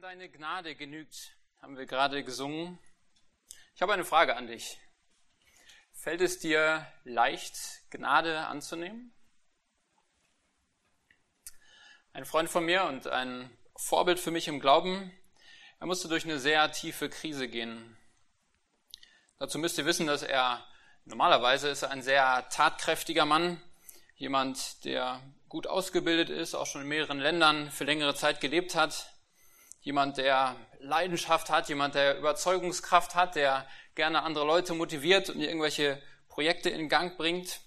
Deine 0.00 0.30
Gnade 0.30 0.76
genügt, 0.76 1.36
haben 1.60 1.76
wir 1.76 1.84
gerade 1.84 2.24
gesungen. 2.24 2.78
Ich 3.74 3.82
habe 3.82 3.92
eine 3.92 4.06
Frage 4.06 4.34
an 4.34 4.46
dich. 4.46 4.78
Fällt 5.92 6.22
es 6.22 6.38
dir 6.38 6.90
leicht, 7.04 7.54
Gnade 7.90 8.46
anzunehmen? 8.46 9.12
Ein 12.14 12.24
Freund 12.24 12.48
von 12.48 12.64
mir 12.64 12.84
und 12.84 13.08
ein 13.08 13.54
Vorbild 13.76 14.18
für 14.18 14.30
mich 14.30 14.48
im 14.48 14.58
Glauben, 14.58 15.12
er 15.80 15.86
musste 15.86 16.08
durch 16.08 16.24
eine 16.24 16.38
sehr 16.38 16.72
tiefe 16.72 17.10
Krise 17.10 17.46
gehen. 17.46 17.98
Dazu 19.38 19.58
müsst 19.58 19.76
ihr 19.76 19.84
wissen, 19.84 20.06
dass 20.06 20.22
er 20.22 20.66
normalerweise 21.04 21.68
ist 21.68 21.84
ein 21.84 22.02
sehr 22.02 22.48
tatkräftiger 22.48 23.26
Mann, 23.26 23.62
jemand, 24.14 24.82
der 24.86 25.20
gut 25.50 25.66
ausgebildet 25.66 26.30
ist, 26.30 26.54
auch 26.54 26.66
schon 26.66 26.80
in 26.80 26.88
mehreren 26.88 27.18
Ländern 27.18 27.70
für 27.70 27.84
längere 27.84 28.14
Zeit 28.14 28.40
gelebt 28.40 28.74
hat, 28.74 29.19
jemand, 29.80 30.18
der 30.18 30.56
Leidenschaft 30.78 31.50
hat, 31.50 31.68
jemand, 31.68 31.94
der 31.94 32.18
Überzeugungskraft 32.18 33.14
hat, 33.14 33.34
der 33.34 33.66
gerne 33.94 34.22
andere 34.22 34.46
Leute 34.46 34.74
motiviert 34.74 35.30
und 35.30 35.40
irgendwelche 35.40 36.00
Projekte 36.28 36.70
in 36.70 36.88
Gang 36.88 37.16
bringt. 37.16 37.60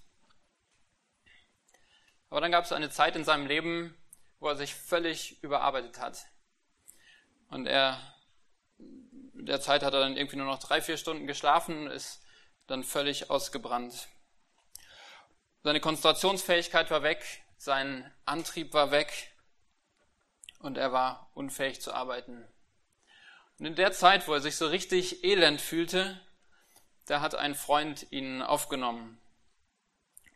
Aber 2.29 2.41
dann 2.41 2.52
gab 2.52 2.65
es 2.65 2.71
eine 2.71 2.89
Zeit 2.89 3.15
in 3.15 3.23
seinem 3.23 3.45
Leben, 3.45 3.95
wo 4.39 4.47
er 4.47 4.55
sich 4.55 4.73
völlig 4.73 5.43
überarbeitet 5.43 5.99
hat. 5.99 6.25
Und 7.49 7.67
er, 7.67 7.99
der 8.77 9.61
Zeit 9.61 9.83
hat 9.83 9.93
er 9.93 9.99
dann 9.99 10.17
irgendwie 10.17 10.38
nur 10.38 10.47
noch 10.47 10.59
drei, 10.59 10.81
vier 10.81 10.97
Stunden 10.97 11.27
geschlafen 11.27 11.85
und 11.85 11.91
ist 11.91 12.23
dann 12.67 12.83
völlig 12.83 13.30
ausgebrannt. 13.30 14.07
Seine 15.61 15.80
Konzentrationsfähigkeit 15.80 16.89
war 16.91 17.03
weg, 17.03 17.43
sein 17.57 18.11
Antrieb 18.25 18.73
war 18.73 18.91
weg 18.91 19.32
und 20.63 20.77
er 20.77 20.94
war 20.94 21.30
unfähig 21.34 21.81
zu 21.81 21.94
arbeiten. 21.94 22.48
Und 23.59 23.66
in 23.66 23.76
der 23.76 23.91
Zeit, 23.91 24.27
wo 24.27 24.34
er 24.34 24.40
sich 24.40 24.55
so 24.55 24.66
richtig 24.66 25.23
elend 25.23 25.62
fühlte, 25.62 26.20
da 27.05 27.20
hat 27.22 27.36
ein 27.36 27.53
Freund 27.53 28.08
ihn 28.11 28.42
aufgenommen. 28.42 29.20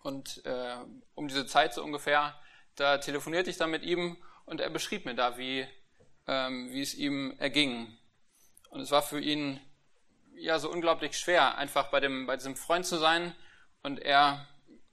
Und 0.03 0.45
äh, 0.45 0.75
um 1.15 1.29
diese 1.29 1.45
Zeit 1.45 1.73
so 1.73 1.83
ungefähr, 1.83 2.39
da 2.75 2.97
telefonierte 2.97 3.49
ich 3.49 3.57
dann 3.57 3.71
mit 3.71 3.83
ihm 3.83 4.17
und 4.45 4.59
er 4.59 4.69
beschrieb 4.69 5.05
mir 5.05 5.15
da, 5.15 5.37
wie, 5.37 5.65
ähm, 6.27 6.71
wie 6.71 6.81
es 6.81 6.93
ihm 6.93 7.35
erging. 7.39 7.97
Und 8.69 8.81
es 8.81 8.91
war 8.91 9.01
für 9.01 9.21
ihn 9.21 9.61
ja 10.35 10.59
so 10.59 10.69
unglaublich 10.69 11.17
schwer, 11.17 11.57
einfach 11.57 11.89
bei, 11.89 12.01
dem, 12.01 12.27
bei 12.27 12.35
diesem 12.35 12.57
Freund 12.57 12.85
zu 12.85 12.97
sein 12.97 13.33
und 13.81 13.99
er 13.99 14.45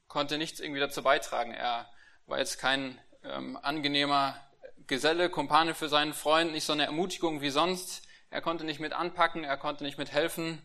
konnte 0.07 0.39
nichts 0.39 0.61
irgendwie 0.61 0.81
dazu 0.81 1.03
beitragen. 1.03 1.53
Er 1.53 1.91
war 2.27 2.39
jetzt 2.39 2.59
kein 2.59 3.01
ähm, 3.25 3.59
angenehmer 3.61 4.41
Geselle, 4.87 5.31
Kumpane 5.31 5.75
für 5.75 5.89
seinen 5.89 6.13
Freund, 6.13 6.53
nicht 6.53 6.65
so 6.65 6.75
eine 6.75 6.85
Ermutigung 6.85 7.41
wie 7.41 7.49
sonst. 7.51 8.03
Er 8.29 8.43
konnte 8.43 8.65
nicht 8.65 8.81
mit 8.81 8.93
anpacken, 8.93 9.43
er 9.43 9.57
konnte 9.57 9.83
nicht 9.83 9.97
mit 9.97 10.13
helfen. 10.13 10.61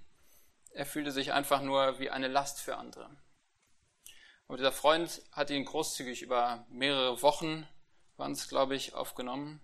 Er 0.71 0.85
fühlte 0.85 1.11
sich 1.11 1.31
einfach 1.31 1.61
nur 1.61 1.99
wie 1.99 2.09
eine 2.09 2.27
Last 2.27 2.59
für 2.59 2.75
andere. 2.75 3.09
Aber 4.47 4.57
dieser 4.57 4.73
Freund 4.73 5.21
hat 5.31 5.51
ihn 5.51 5.63
großzügig 5.63 6.21
über 6.21 6.65
mehrere 6.69 7.21
Wochen, 7.21 7.65
waren 8.17 8.33
es 8.33 8.49
glaube 8.49 8.75
ich, 8.75 8.93
aufgenommen. 8.93 9.61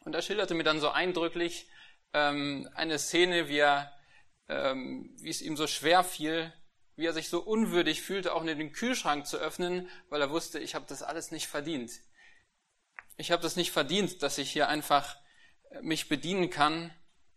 Und 0.00 0.14
er 0.14 0.20
schilderte 0.20 0.54
mir 0.54 0.64
dann 0.64 0.80
so 0.80 0.90
eindrücklich 0.90 1.66
ähm, 2.12 2.68
eine 2.74 2.98
Szene, 2.98 3.48
wie, 3.48 3.58
er, 3.58 3.92
ähm, 4.48 5.14
wie 5.20 5.30
es 5.30 5.40
ihm 5.40 5.56
so 5.56 5.66
schwer 5.66 6.04
fiel, 6.04 6.52
wie 6.96 7.06
er 7.06 7.14
sich 7.14 7.30
so 7.30 7.40
unwürdig 7.40 8.02
fühlte, 8.02 8.34
auch 8.34 8.44
den 8.44 8.72
Kühlschrank 8.72 9.26
zu 9.26 9.38
öffnen, 9.38 9.88
weil 10.10 10.20
er 10.20 10.30
wusste, 10.30 10.58
ich 10.58 10.74
habe 10.74 10.84
das 10.86 11.02
alles 11.02 11.30
nicht 11.30 11.46
verdient 11.46 11.92
ich 13.16 13.30
habe 13.30 13.42
das 13.42 13.56
nicht 13.56 13.70
verdient, 13.70 14.22
dass 14.22 14.38
ich 14.38 14.50
hier 14.50 14.68
einfach 14.68 15.16
äh, 15.70 15.80
mich 15.82 16.08
bedienen 16.08 16.50
kann. 16.50 16.94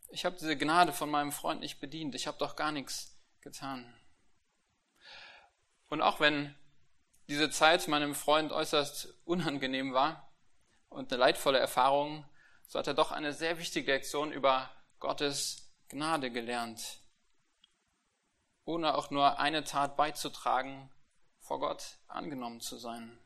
Ich 0.09 0.25
habe 0.25 0.37
diese 0.37 0.57
Gnade 0.57 0.93
von 0.93 1.09
meinem 1.09 1.31
Freund 1.31 1.59
nicht 1.59 1.79
bedient. 1.79 2.15
Ich 2.15 2.27
habe 2.27 2.37
doch 2.37 2.55
gar 2.55 2.71
nichts 2.71 3.19
getan. 3.41 3.93
Und 5.89 6.01
auch 6.01 6.19
wenn 6.19 6.55
diese 7.27 7.49
Zeit 7.49 7.87
meinem 7.87 8.15
Freund 8.15 8.51
äußerst 8.51 9.13
unangenehm 9.25 9.93
war 9.93 10.33
und 10.89 11.11
eine 11.11 11.19
leidvolle 11.19 11.59
Erfahrung, 11.59 12.25
so 12.67 12.79
hat 12.79 12.87
er 12.87 12.93
doch 12.93 13.11
eine 13.11 13.33
sehr 13.33 13.57
wichtige 13.57 13.91
Lektion 13.91 14.31
über 14.31 14.69
Gottes 14.99 15.73
Gnade 15.89 16.31
gelernt, 16.31 16.99
ohne 18.65 18.95
auch 18.95 19.09
nur 19.09 19.39
eine 19.39 19.63
Tat 19.63 19.95
beizutragen, 19.95 20.91
vor 21.39 21.59
Gott 21.59 21.99
angenommen 22.07 22.59
zu 22.59 22.77
sein. 22.77 23.17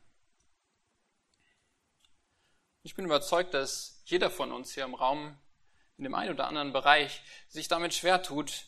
Ich 2.84 2.96
bin 2.96 3.04
überzeugt, 3.04 3.54
dass 3.54 4.02
jeder 4.06 4.28
von 4.28 4.50
uns 4.50 4.72
hier 4.74 4.84
im 4.84 4.94
Raum 4.94 5.38
in 5.96 6.04
dem 6.04 6.14
einen 6.14 6.32
oder 6.32 6.48
anderen 6.48 6.72
Bereich 6.72 7.22
sich 7.48 7.68
damit 7.68 7.94
schwer 7.94 8.22
tut, 8.22 8.66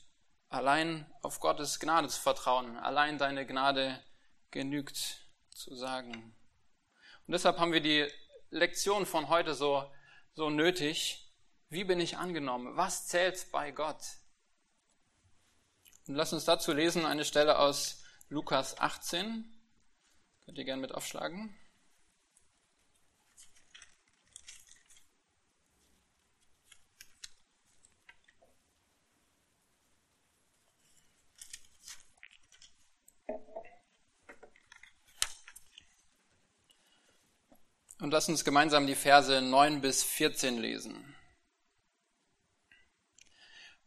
allein 0.48 1.12
auf 1.22 1.40
Gottes 1.40 1.80
Gnade 1.80 2.08
zu 2.08 2.20
vertrauen, 2.20 2.76
allein 2.78 3.18
deine 3.18 3.44
Gnade 3.44 4.00
genügt 4.52 5.26
zu 5.50 5.74
sagen. 5.74 6.36
Und 7.26 7.32
deshalb 7.32 7.58
haben 7.58 7.72
wir 7.72 7.80
die 7.80 8.08
Lektion 8.50 9.04
von 9.04 9.28
heute 9.28 9.54
so, 9.54 9.90
so 10.32 10.48
nötig. 10.48 11.32
Wie 11.68 11.82
bin 11.82 11.98
ich 11.98 12.16
angenommen? 12.16 12.76
Was 12.76 13.08
zählt 13.08 13.50
bei 13.50 13.72
Gott? 13.72 14.00
Und 16.06 16.14
lass 16.14 16.32
uns 16.32 16.44
dazu 16.44 16.72
lesen 16.72 17.04
eine 17.04 17.24
Stelle 17.24 17.58
aus 17.58 18.04
Lukas 18.28 18.78
18. 18.78 19.44
Könnt 20.44 20.58
ihr 20.58 20.64
gerne 20.64 20.82
mit 20.82 20.94
aufschlagen. 20.94 21.58
Und 38.04 38.10
lass 38.10 38.28
uns 38.28 38.44
gemeinsam 38.44 38.86
die 38.86 38.96
Verse 38.96 39.40
9 39.40 39.80
bis 39.80 40.04
14 40.04 40.58
lesen. 40.58 41.16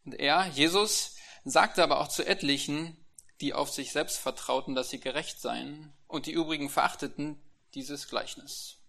Und 0.06 0.16
er, 0.16 0.48
Jesus, 0.48 1.18
sagte 1.44 1.84
aber 1.84 2.00
auch 2.00 2.08
zu 2.08 2.26
etlichen, 2.26 3.06
die 3.42 3.54
auf 3.54 3.70
sich 3.70 3.92
selbst 3.92 4.18
vertrauten, 4.18 4.74
dass 4.74 4.90
sie 4.90 5.00
gerecht 5.00 5.40
seien, 5.40 5.94
und 6.08 6.26
die 6.26 6.32
übrigen 6.32 6.72
verachteten 6.72 7.40
dieses 7.76 8.10
Gleichnis. 8.10 8.80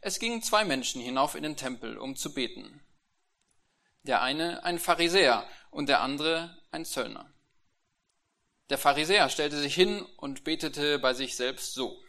Es 0.00 0.18
gingen 0.18 0.42
zwei 0.42 0.64
Menschen 0.64 1.02
hinauf 1.02 1.34
in 1.34 1.42
den 1.42 1.58
Tempel, 1.58 1.98
um 1.98 2.16
zu 2.16 2.32
beten. 2.32 2.82
Der 4.04 4.22
eine 4.22 4.64
ein 4.64 4.78
Pharisäer 4.78 5.46
und 5.70 5.90
der 5.90 6.00
andere 6.00 6.62
ein 6.70 6.86
Zöllner. 6.86 7.30
Der 8.70 8.78
Pharisäer 8.78 9.28
stellte 9.28 9.60
sich 9.60 9.74
hin 9.74 10.00
und 10.16 10.44
betete 10.44 10.98
bei 10.98 11.12
sich 11.12 11.36
selbst 11.36 11.74
so. 11.74 12.02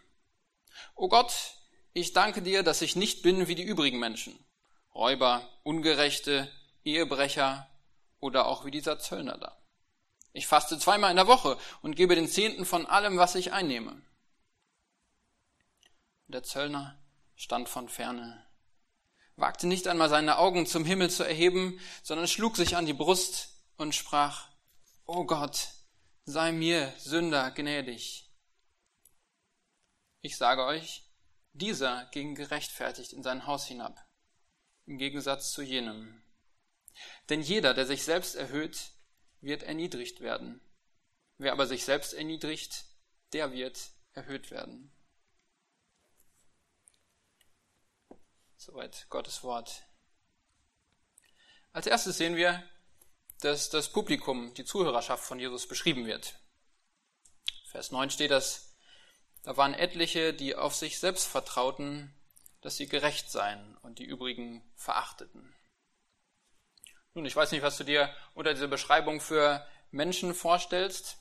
O 0.96 1.10
Gott, 1.10 1.55
ich 1.96 2.12
danke 2.12 2.42
dir, 2.42 2.62
dass 2.62 2.82
ich 2.82 2.98
nicht 2.98 3.24
bin 3.24 3.48
wie 3.48 3.56
die 3.56 3.64
übrigen 3.64 4.00
Menschen, 4.00 4.38
Räuber, 4.94 5.48
Ungerechte, 5.64 6.52
Ehebrecher 6.84 7.68
oder 8.20 8.48
auch 8.48 8.66
wie 8.66 8.72
dieser 8.72 9.00
Zöllner 9.00 9.38
da. 9.38 9.58
Ich 10.34 10.46
faste 10.46 10.78
zweimal 10.78 11.10
in 11.10 11.16
der 11.16 11.28
Woche 11.28 11.58
und 11.82 11.96
gebe 11.96 12.16
den 12.16 12.28
Zehnten 12.28 12.66
von 12.66 12.86
allem, 12.86 13.18
was 13.18 13.36
ich 13.36 13.54
einnehme. 13.54 14.02
Der 16.28 16.44
Zöllner 16.44 17.00
stand 17.38 17.70
von 17.70 17.88
ferne, 17.88 18.46
wagte 19.38 19.66
nicht 19.66 19.88
einmal 19.88 20.10
seine 20.10 20.38
Augen 20.38 20.66
zum 20.66 20.84
Himmel 20.84 21.10
zu 21.10 21.24
erheben, 21.24 21.80
sondern 22.04 22.28
schlug 22.28 22.58
sich 22.58 22.76
an 22.76 22.86
die 22.86 22.94
Brust 22.94 23.56
und 23.78 23.96
sprach, 23.96 24.50
O 25.06 25.24
Gott, 25.24 25.70
sei 26.26 26.52
mir 26.52 26.94
Sünder 26.98 27.52
gnädig. 27.52 28.30
Ich 30.20 30.36
sage 30.36 30.66
euch, 30.66 31.05
dieser 31.56 32.06
ging 32.08 32.36
gerechtfertigt 32.36 33.14
in 33.14 33.24
sein 33.24 33.48
Haus 33.48 33.66
hinab, 33.66 34.06
im 34.86 34.98
Gegensatz 34.98 35.54
zu 35.54 35.62
jenem. 35.62 36.22
Denn 37.30 37.42
jeder, 37.42 37.74
der 37.74 37.86
sich 37.86 38.04
selbst 38.04 38.36
erhöht, 38.36 38.92
wird 39.42 39.64
erniedrigt 39.64 40.22
werden. 40.22 40.62
Wer 41.38 41.54
aber 41.54 41.66
sich 41.66 41.86
selbst 41.86 42.14
erniedrigt, 42.14 42.86
der 43.34 43.52
wird 43.52 43.92
erhöht 44.14 44.52
werden. 44.52 44.92
Soweit 48.58 49.08
Gottes 49.10 49.44
Wort. 49.44 49.84
Als 51.72 51.88
erstes 51.88 52.18
sehen 52.18 52.36
wir, 52.36 52.64
dass 53.42 53.70
das 53.70 53.92
Publikum, 53.92 54.54
die 54.56 54.66
Zuhörerschaft 54.66 55.24
von 55.24 55.40
Jesus 55.40 55.68
beschrieben 55.68 56.06
wird. 56.06 56.40
Vers 57.70 57.92
9 57.92 58.10
steht 58.10 58.32
das, 58.32 58.75
da 59.46 59.56
waren 59.58 59.76
etliche, 59.76 60.34
die 60.34 60.56
auf 60.56 60.74
sich 60.74 61.00
selbst 61.00 61.28
vertrauten, 61.28 62.12
dass 62.62 62.78
sie 62.78 62.88
gerecht 62.88 63.30
seien 63.32 63.78
und 63.84 64.00
die 64.00 64.04
übrigen 64.04 64.64
verachteten. 64.76 65.56
Nun, 67.14 67.26
ich 67.26 67.36
weiß 67.36 67.52
nicht, 67.52 67.62
was 67.62 67.78
du 67.78 67.84
dir 67.84 68.14
unter 68.34 68.54
dieser 68.54 68.68
Beschreibung 68.68 69.22
für 69.22 69.66
Menschen 69.92 70.34
vorstellst, 70.34 71.20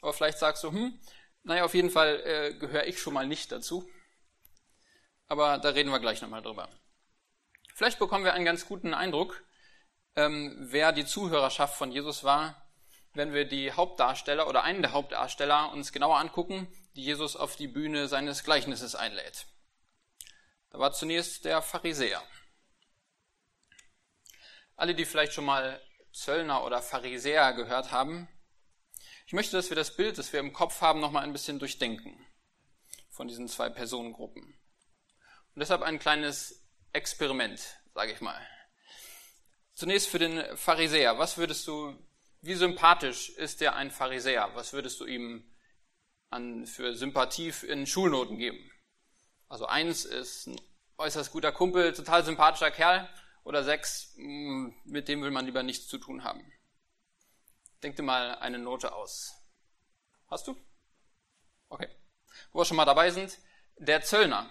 aber 0.00 0.14
vielleicht 0.14 0.38
sagst 0.38 0.64
du, 0.64 0.72
hm, 0.72 0.98
naja, 1.42 1.64
auf 1.64 1.74
jeden 1.74 1.90
Fall 1.90 2.22
äh, 2.24 2.54
gehöre 2.54 2.86
ich 2.86 2.98
schon 2.98 3.12
mal 3.12 3.26
nicht 3.26 3.52
dazu. 3.52 3.86
Aber 5.28 5.58
da 5.58 5.68
reden 5.68 5.90
wir 5.90 6.00
gleich 6.00 6.22
nochmal 6.22 6.42
drüber. 6.42 6.70
Vielleicht 7.74 7.98
bekommen 7.98 8.24
wir 8.24 8.32
einen 8.32 8.46
ganz 8.46 8.66
guten 8.66 8.94
Eindruck, 8.94 9.44
ähm, 10.16 10.56
wer 10.58 10.92
die 10.92 11.04
Zuhörerschaft 11.04 11.76
von 11.76 11.92
Jesus 11.92 12.24
war, 12.24 12.66
wenn 13.12 13.34
wir 13.34 13.44
die 13.44 13.72
Hauptdarsteller 13.72 14.48
oder 14.48 14.62
einen 14.62 14.80
der 14.80 14.92
Hauptdarsteller 14.92 15.70
uns 15.72 15.92
genauer 15.92 16.18
angucken, 16.18 16.66
die 16.96 17.04
Jesus 17.04 17.36
auf 17.36 17.56
die 17.56 17.68
Bühne 17.68 18.08
seines 18.08 18.42
Gleichnisses 18.42 18.94
einlädt. 18.94 19.46
Da 20.70 20.78
war 20.78 20.92
zunächst 20.92 21.44
der 21.44 21.60
Pharisäer. 21.62 22.22
Alle, 24.76 24.94
die 24.94 25.04
vielleicht 25.04 25.34
schon 25.34 25.44
mal 25.44 25.80
Zöllner 26.12 26.64
oder 26.64 26.82
Pharisäer 26.82 27.52
gehört 27.52 27.92
haben, 27.92 28.28
ich 29.26 29.32
möchte, 29.32 29.56
dass 29.56 29.70
wir 29.70 29.76
das 29.76 29.94
Bild, 29.94 30.18
das 30.18 30.32
wir 30.32 30.40
im 30.40 30.52
Kopf 30.52 30.80
haben, 30.80 31.00
nochmal 31.00 31.24
ein 31.24 31.32
bisschen 31.32 31.58
durchdenken 31.58 32.16
von 33.10 33.28
diesen 33.28 33.48
zwei 33.48 33.68
Personengruppen. 33.68 34.42
Und 34.42 35.60
deshalb 35.60 35.82
ein 35.82 35.98
kleines 35.98 36.64
Experiment, 36.92 37.60
sage 37.94 38.12
ich 38.12 38.20
mal. 38.20 38.40
Zunächst 39.74 40.08
für 40.08 40.18
den 40.18 40.56
Pharisäer. 40.56 41.18
Was 41.18 41.36
würdest 41.36 41.66
du, 41.66 41.98
wie 42.40 42.54
sympathisch 42.54 43.30
ist 43.30 43.60
der 43.60 43.74
ein 43.74 43.90
Pharisäer? 43.90 44.50
Was 44.54 44.72
würdest 44.72 45.00
du 45.00 45.06
ihm 45.06 45.44
an, 46.30 46.66
für 46.66 46.94
Sympathie 46.94 47.52
in 47.66 47.86
Schulnoten 47.86 48.38
geben? 48.38 48.70
Also 49.48 49.66
eins 49.66 50.04
ist 50.04 50.46
ein 50.46 50.60
äußerst 50.98 51.32
guter 51.32 51.52
Kumpel, 51.52 51.92
total 51.92 52.24
sympathischer 52.24 52.70
Kerl. 52.70 53.08
Oder 53.44 53.62
sechs, 53.62 54.12
mm, 54.16 54.70
mit 54.84 55.06
dem 55.06 55.22
will 55.22 55.30
man 55.30 55.46
lieber 55.46 55.62
nichts 55.62 55.86
zu 55.86 55.98
tun 55.98 56.24
haben. 56.24 56.44
Denk 57.82 57.94
dir 57.94 58.02
mal 58.02 58.34
eine 58.38 58.58
Note 58.58 58.92
aus. 58.92 59.40
Hast 60.26 60.48
du? 60.48 60.56
Okay. 61.68 61.88
Wo 62.50 62.58
wir 62.60 62.64
schon 62.64 62.76
mal 62.76 62.84
dabei 62.84 63.10
sind, 63.10 63.38
der 63.76 64.02
Zöllner. 64.02 64.50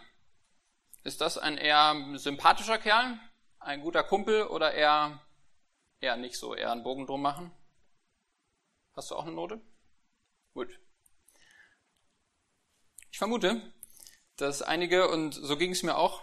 Ist 1.03 1.19
das 1.19 1.37
ein 1.37 1.57
eher 1.57 1.93
sympathischer 2.15 2.77
Kerl, 2.77 3.19
ein 3.59 3.81
guter 3.81 4.03
Kumpel 4.03 4.47
oder 4.47 4.73
eher, 4.73 5.21
eher 5.99 6.15
nicht 6.15 6.37
so, 6.37 6.55
eher 6.55 6.71
einen 6.71 6.83
Bogen 6.83 7.05
drum 7.05 7.21
machen? 7.21 7.51
Hast 8.93 9.11
du 9.11 9.15
auch 9.15 9.23
eine 9.23 9.33
Note? 9.33 9.59
Gut. 10.53 10.79
Ich 13.15 13.19
vermute, 13.19 13.61
dass 14.35 14.61
einige, 14.61 15.07
und 15.07 15.35
so 15.35 15.55
ging 15.55 15.71
es 15.71 15.83
mir 15.83 15.95
auch, 15.95 16.21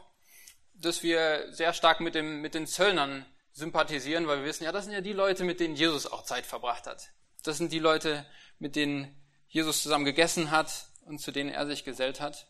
dass 0.75 1.03
wir 1.03 1.51
sehr 1.51 1.73
stark 1.73 2.01
mit, 2.01 2.15
dem, 2.15 2.43
mit 2.43 2.53
den 2.53 2.67
Zöllnern 2.67 3.25
sympathisieren, 3.53 4.27
weil 4.27 4.41
wir 4.41 4.45
wissen, 4.45 4.65
ja, 4.65 4.73
das 4.73 4.85
sind 4.85 4.93
ja 4.93 5.01
die 5.01 5.15
Leute, 5.15 5.45
mit 5.45 5.59
denen 5.59 5.75
Jesus 5.75 6.07
auch 6.07 6.23
Zeit 6.23 6.45
verbracht 6.45 6.87
hat. 6.87 7.09
Das 7.45 7.57
sind 7.57 7.73
die 7.73 7.79
Leute, 7.79 8.27
mit 8.59 8.77
denen 8.77 9.19
Jesus 9.49 9.83
zusammen 9.83 10.05
gegessen 10.05 10.51
hat 10.51 10.91
und 11.07 11.19
zu 11.19 11.33
denen 11.33 11.49
er 11.49 11.67
sich 11.67 11.85
gesellt 11.85 12.21
hat. 12.21 12.47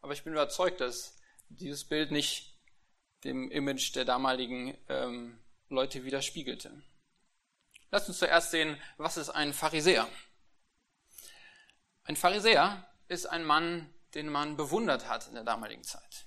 Aber 0.00 0.12
ich 0.12 0.24
bin 0.24 0.32
überzeugt, 0.32 0.80
dass 0.80 1.16
dieses 1.48 1.84
Bild 1.84 2.10
nicht 2.10 2.58
dem 3.22 3.48
Image 3.52 3.94
der 3.94 4.04
damaligen 4.04 4.76
ähm, 4.88 5.38
Leute 5.68 6.02
widerspiegelte. 6.02 6.82
Lass 7.92 8.08
uns 8.08 8.18
zuerst 8.18 8.50
sehen, 8.50 8.76
was 8.96 9.16
ist 9.16 9.30
ein 9.30 9.52
Pharisäer? 9.52 10.08
Ein 12.02 12.16
Pharisäer 12.16 12.88
ist 13.12 13.26
ein 13.26 13.44
Mann, 13.44 13.92
den 14.14 14.28
man 14.28 14.56
bewundert 14.56 15.08
hat 15.08 15.28
in 15.28 15.34
der 15.34 15.44
damaligen 15.44 15.84
Zeit. 15.84 16.26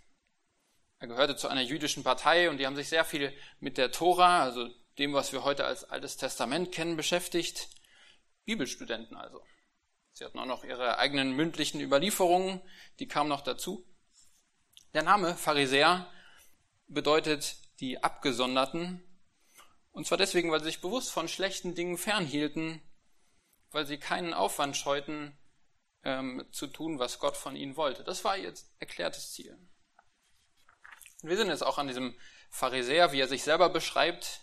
Er 0.99 1.07
gehörte 1.07 1.35
zu 1.35 1.47
einer 1.47 1.61
jüdischen 1.61 2.03
Partei 2.03 2.49
und 2.49 2.57
die 2.57 2.65
haben 2.65 2.75
sich 2.75 2.87
sehr 2.87 3.03
viel 3.03 3.35
mit 3.59 3.77
der 3.77 3.91
Tora, 3.91 4.43
also 4.43 4.69
dem, 4.97 5.13
was 5.13 5.33
wir 5.33 5.43
heute 5.43 5.65
als 5.65 5.83
Altes 5.83 6.17
Testament 6.17 6.71
kennen, 6.71 6.95
beschäftigt. 6.95 7.69
Bibelstudenten 8.45 9.17
also. 9.17 9.41
Sie 10.13 10.23
hatten 10.23 10.39
auch 10.39 10.45
noch 10.45 10.63
ihre 10.63 10.97
eigenen 10.97 11.33
mündlichen 11.33 11.81
Überlieferungen, 11.81 12.61
die 12.99 13.07
kamen 13.07 13.29
noch 13.29 13.41
dazu. 13.41 13.85
Der 14.93 15.03
Name 15.03 15.35
Pharisäer 15.35 16.09
bedeutet 16.87 17.57
die 17.81 18.01
Abgesonderten. 18.01 19.03
Und 19.91 20.07
zwar 20.07 20.17
deswegen, 20.17 20.51
weil 20.51 20.59
sie 20.59 20.67
sich 20.67 20.81
bewusst 20.81 21.11
von 21.11 21.27
schlechten 21.27 21.75
Dingen 21.75 21.97
fernhielten, 21.97 22.81
weil 23.71 23.85
sie 23.85 23.97
keinen 23.97 24.33
Aufwand 24.33 24.77
scheuten, 24.77 25.37
ähm, 26.05 26.47
zu 26.51 26.67
tun, 26.67 26.99
was 26.99 27.19
Gott 27.19 27.35
von 27.35 27.55
ihnen 27.55 27.75
wollte. 27.75 28.03
Das 28.03 28.23
war 28.23 28.37
ihr 28.37 28.53
erklärtes 28.79 29.33
Ziel. 29.33 29.57
Und 31.21 31.29
wir 31.29 31.37
sind 31.37 31.49
jetzt 31.49 31.63
auch 31.63 31.77
an 31.77 31.87
diesem 31.87 32.17
Pharisäer, 32.51 33.11
wie 33.11 33.19
er 33.19 33.27
sich 33.27 33.43
selber 33.43 33.69
beschreibt. 33.69 34.41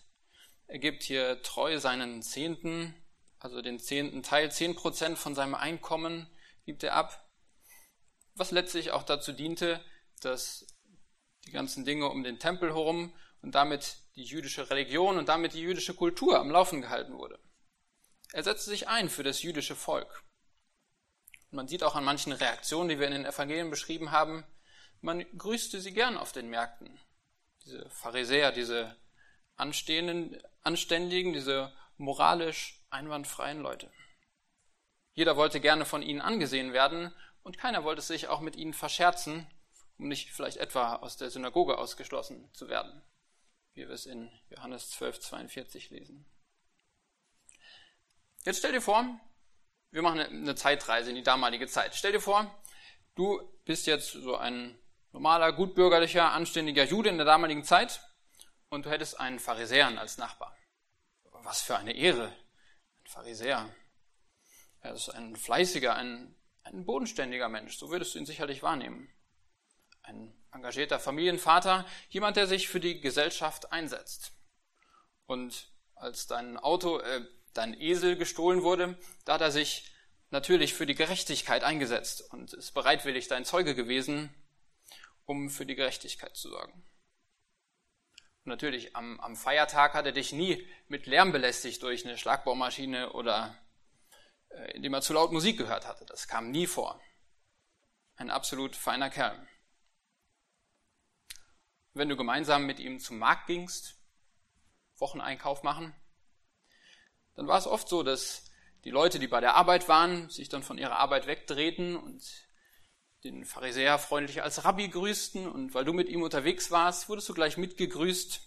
Er 0.66 0.78
gibt 0.78 1.02
hier 1.02 1.40
treu 1.42 1.78
seinen 1.78 2.22
Zehnten, 2.22 2.94
also 3.38 3.62
den 3.62 3.78
zehnten 3.78 4.22
Teil, 4.22 4.50
zehn 4.52 4.74
Prozent 4.74 5.18
von 5.18 5.34
seinem 5.34 5.54
Einkommen 5.54 6.28
gibt 6.64 6.82
er 6.82 6.94
ab, 6.94 7.28
was 8.34 8.50
letztlich 8.50 8.90
auch 8.90 9.02
dazu 9.02 9.32
diente, 9.32 9.84
dass 10.20 10.66
die 11.46 11.50
ganzen 11.50 11.84
Dinge 11.84 12.08
um 12.08 12.22
den 12.22 12.38
Tempel 12.38 12.70
herum 12.70 13.14
und 13.40 13.54
damit 13.54 13.96
die 14.14 14.22
jüdische 14.22 14.70
Religion 14.70 15.18
und 15.18 15.28
damit 15.28 15.54
die 15.54 15.60
jüdische 15.60 15.94
Kultur 15.94 16.38
am 16.38 16.50
Laufen 16.50 16.80
gehalten 16.80 17.14
wurde. 17.18 17.40
Er 18.32 18.44
setzte 18.44 18.70
sich 18.70 18.88
ein 18.88 19.10
für 19.10 19.22
das 19.22 19.42
jüdische 19.42 19.76
Volk. 19.76 20.24
Man 21.52 21.68
sieht 21.68 21.84
auch 21.84 21.94
an 21.94 22.04
manchen 22.04 22.32
Reaktionen, 22.32 22.88
die 22.88 22.98
wir 22.98 23.06
in 23.06 23.12
den 23.12 23.26
Evangelien 23.26 23.70
beschrieben 23.70 24.10
haben, 24.10 24.44
man 25.00 25.24
grüßte 25.38 25.80
sie 25.80 25.92
gern 25.92 26.16
auf 26.16 26.32
den 26.32 26.48
Märkten. 26.48 26.98
Diese 27.64 27.88
Pharisäer, 27.90 28.50
diese 28.50 28.96
anstehenden, 29.56 30.42
anständigen, 30.62 31.32
diese 31.32 31.72
moralisch 31.96 32.82
einwandfreien 32.90 33.60
Leute. 33.60 33.90
Jeder 35.14 35.36
wollte 35.36 35.60
gerne 35.60 35.84
von 35.84 36.02
ihnen 36.02 36.20
angesehen 36.20 36.72
werden 36.72 37.14
und 37.44 37.58
keiner 37.58 37.84
wollte 37.84 38.02
sich 38.02 38.28
auch 38.28 38.40
mit 38.40 38.56
ihnen 38.56 38.74
verscherzen 38.74 39.46
um 40.02 40.08
nicht 40.08 40.30
vielleicht 40.30 40.56
etwa 40.56 40.96
aus 40.96 41.16
der 41.16 41.30
Synagoge 41.30 41.78
ausgeschlossen 41.78 42.52
zu 42.52 42.68
werden, 42.68 43.02
wie 43.74 43.86
wir 43.86 43.94
es 43.94 44.06
in 44.06 44.30
Johannes 44.50 44.90
12, 44.90 45.20
42 45.20 45.90
lesen. 45.90 46.26
Jetzt 48.44 48.58
stell 48.58 48.72
dir 48.72 48.82
vor, 48.82 49.04
wir 49.92 50.02
machen 50.02 50.20
eine 50.20 50.54
Zeitreise 50.54 51.10
in 51.10 51.16
die 51.16 51.22
damalige 51.22 51.68
Zeit. 51.68 51.94
Stell 51.94 52.12
dir 52.12 52.20
vor, 52.20 52.52
du 53.14 53.40
bist 53.64 53.86
jetzt 53.86 54.12
so 54.12 54.36
ein 54.36 54.76
normaler, 55.12 55.52
gutbürgerlicher, 55.52 56.32
anständiger 56.32 56.84
Jude 56.84 57.10
in 57.10 57.18
der 57.18 57.26
damaligen 57.26 57.64
Zeit 57.64 58.00
und 58.68 58.86
du 58.86 58.90
hättest 58.90 59.20
einen 59.20 59.38
Pharisäern 59.38 59.98
als 59.98 60.18
Nachbar. 60.18 60.56
Was 61.44 61.62
für 61.62 61.76
eine 61.76 61.94
Ehre. 61.94 62.26
Ein 62.26 63.06
Pharisäer. 63.06 63.68
Er 64.80 64.94
ist 64.94 65.10
ein 65.10 65.36
fleißiger, 65.36 65.94
ein, 65.94 66.34
ein 66.64 66.84
bodenständiger 66.84 67.48
Mensch. 67.48 67.78
So 67.78 67.90
würdest 67.90 68.14
du 68.14 68.18
ihn 68.18 68.26
sicherlich 68.26 68.62
wahrnehmen 68.62 69.12
ein 70.02 70.32
engagierter 70.52 70.98
Familienvater, 70.98 71.86
jemand, 72.08 72.36
der 72.36 72.46
sich 72.46 72.68
für 72.68 72.80
die 72.80 73.00
Gesellschaft 73.00 73.72
einsetzt. 73.72 74.32
Und 75.26 75.70
als 75.94 76.26
dein 76.26 76.56
Auto, 76.56 76.98
äh, 76.98 77.24
dein 77.54 77.78
Esel 77.78 78.16
gestohlen 78.16 78.62
wurde, 78.62 78.98
da 79.24 79.34
hat 79.34 79.40
er 79.40 79.50
sich 79.50 79.92
natürlich 80.30 80.74
für 80.74 80.86
die 80.86 80.94
Gerechtigkeit 80.94 81.64
eingesetzt 81.64 82.32
und 82.32 82.52
ist 82.54 82.72
bereitwillig 82.72 83.28
dein 83.28 83.44
Zeuge 83.44 83.74
gewesen, 83.74 84.34
um 85.26 85.50
für 85.50 85.66
die 85.66 85.74
Gerechtigkeit 85.74 86.36
zu 86.36 86.48
sorgen. 86.48 86.72
Und 88.44 88.50
natürlich, 88.50 88.96
am, 88.96 89.20
am 89.20 89.36
Feiertag 89.36 89.94
hat 89.94 90.06
er 90.06 90.12
dich 90.12 90.32
nie 90.32 90.66
mit 90.88 91.06
Lärm 91.06 91.32
belästigt 91.32 91.82
durch 91.82 92.04
eine 92.04 92.18
Schlagbaumaschine 92.18 93.12
oder 93.12 93.56
äh, 94.48 94.72
indem 94.72 94.94
er 94.94 95.02
zu 95.02 95.12
laut 95.12 95.32
Musik 95.32 95.58
gehört 95.58 95.86
hatte. 95.86 96.04
Das 96.06 96.26
kam 96.26 96.50
nie 96.50 96.66
vor. 96.66 97.00
Ein 98.16 98.30
absolut 98.30 98.74
feiner 98.74 99.10
Kerl 99.10 99.46
wenn 101.94 102.08
du 102.08 102.16
gemeinsam 102.16 102.66
mit 102.66 102.78
ihm 102.78 103.00
zum 103.00 103.18
Markt 103.18 103.46
gingst, 103.46 103.96
Wocheneinkauf 104.96 105.62
machen, 105.62 105.94
dann 107.34 107.46
war 107.46 107.58
es 107.58 107.66
oft 107.66 107.88
so, 107.88 108.02
dass 108.02 108.50
die 108.84 108.90
Leute, 108.90 109.18
die 109.18 109.28
bei 109.28 109.40
der 109.40 109.54
Arbeit 109.54 109.88
waren, 109.88 110.28
sich 110.28 110.48
dann 110.48 110.62
von 110.62 110.78
ihrer 110.78 110.96
Arbeit 110.96 111.26
wegdrehten 111.26 111.96
und 111.96 112.22
den 113.24 113.44
Pharisäer 113.44 113.98
freundlich 113.98 114.42
als 114.42 114.64
Rabbi 114.64 114.88
grüßten 114.88 115.46
und 115.46 115.74
weil 115.74 115.84
du 115.84 115.92
mit 115.92 116.08
ihm 116.08 116.22
unterwegs 116.22 116.70
warst, 116.70 117.08
wurdest 117.08 117.28
du 117.28 117.34
gleich 117.34 117.56
mitgegrüßt. 117.56 118.40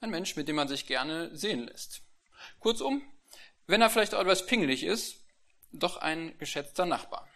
Ein 0.00 0.10
Mensch, 0.10 0.36
mit 0.36 0.48
dem 0.48 0.56
man 0.56 0.68
sich 0.68 0.86
gerne 0.86 1.34
sehen 1.34 1.66
lässt. 1.66 2.02
Kurzum, 2.58 3.02
wenn 3.66 3.80
er 3.80 3.88
vielleicht 3.88 4.14
auch 4.14 4.20
etwas 4.20 4.44
pingelig 4.44 4.84
ist, 4.84 5.24
doch 5.72 5.96
ein 5.96 6.36
geschätzter 6.38 6.84
Nachbar. 6.84 7.26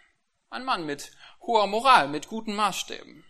Ein 0.51 0.65
Mann 0.65 0.85
mit 0.85 1.11
hoher 1.41 1.67
Moral, 1.67 2.07
mit 2.07 2.27
guten 2.27 2.55
Maßstäben. 2.55 3.25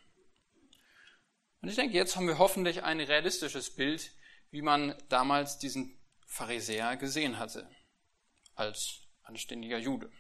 Und 1.62 1.70
ich 1.70 1.76
denke, 1.76 1.96
jetzt 1.96 2.16
haben 2.16 2.28
wir 2.28 2.38
hoffentlich 2.38 2.84
ein 2.84 3.00
realistisches 3.00 3.76
Bild, 3.76 4.12
wie 4.52 4.62
man 4.62 4.96
damals 5.10 5.58
diesen 5.58 5.99
Pharisäer 6.30 6.96
gesehen 6.96 7.40
hatte, 7.40 7.70
als 8.56 9.02
anständiger 9.24 9.78
Jude. 9.78 10.12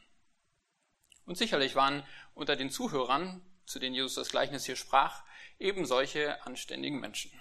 Und 1.25 1.37
sicherlich 1.37 1.75
waren 1.75 2.03
unter 2.33 2.55
den 2.55 2.71
Zuhörern, 2.71 3.45
zu 3.65 3.79
denen 3.79 3.95
Jesus 3.95 4.15
das 4.15 4.29
Gleichnis 4.29 4.65
hier 4.65 4.75
sprach, 4.75 5.23
eben 5.59 5.85
solche 5.85 6.43
anständigen 6.45 6.99
Menschen. 6.99 7.31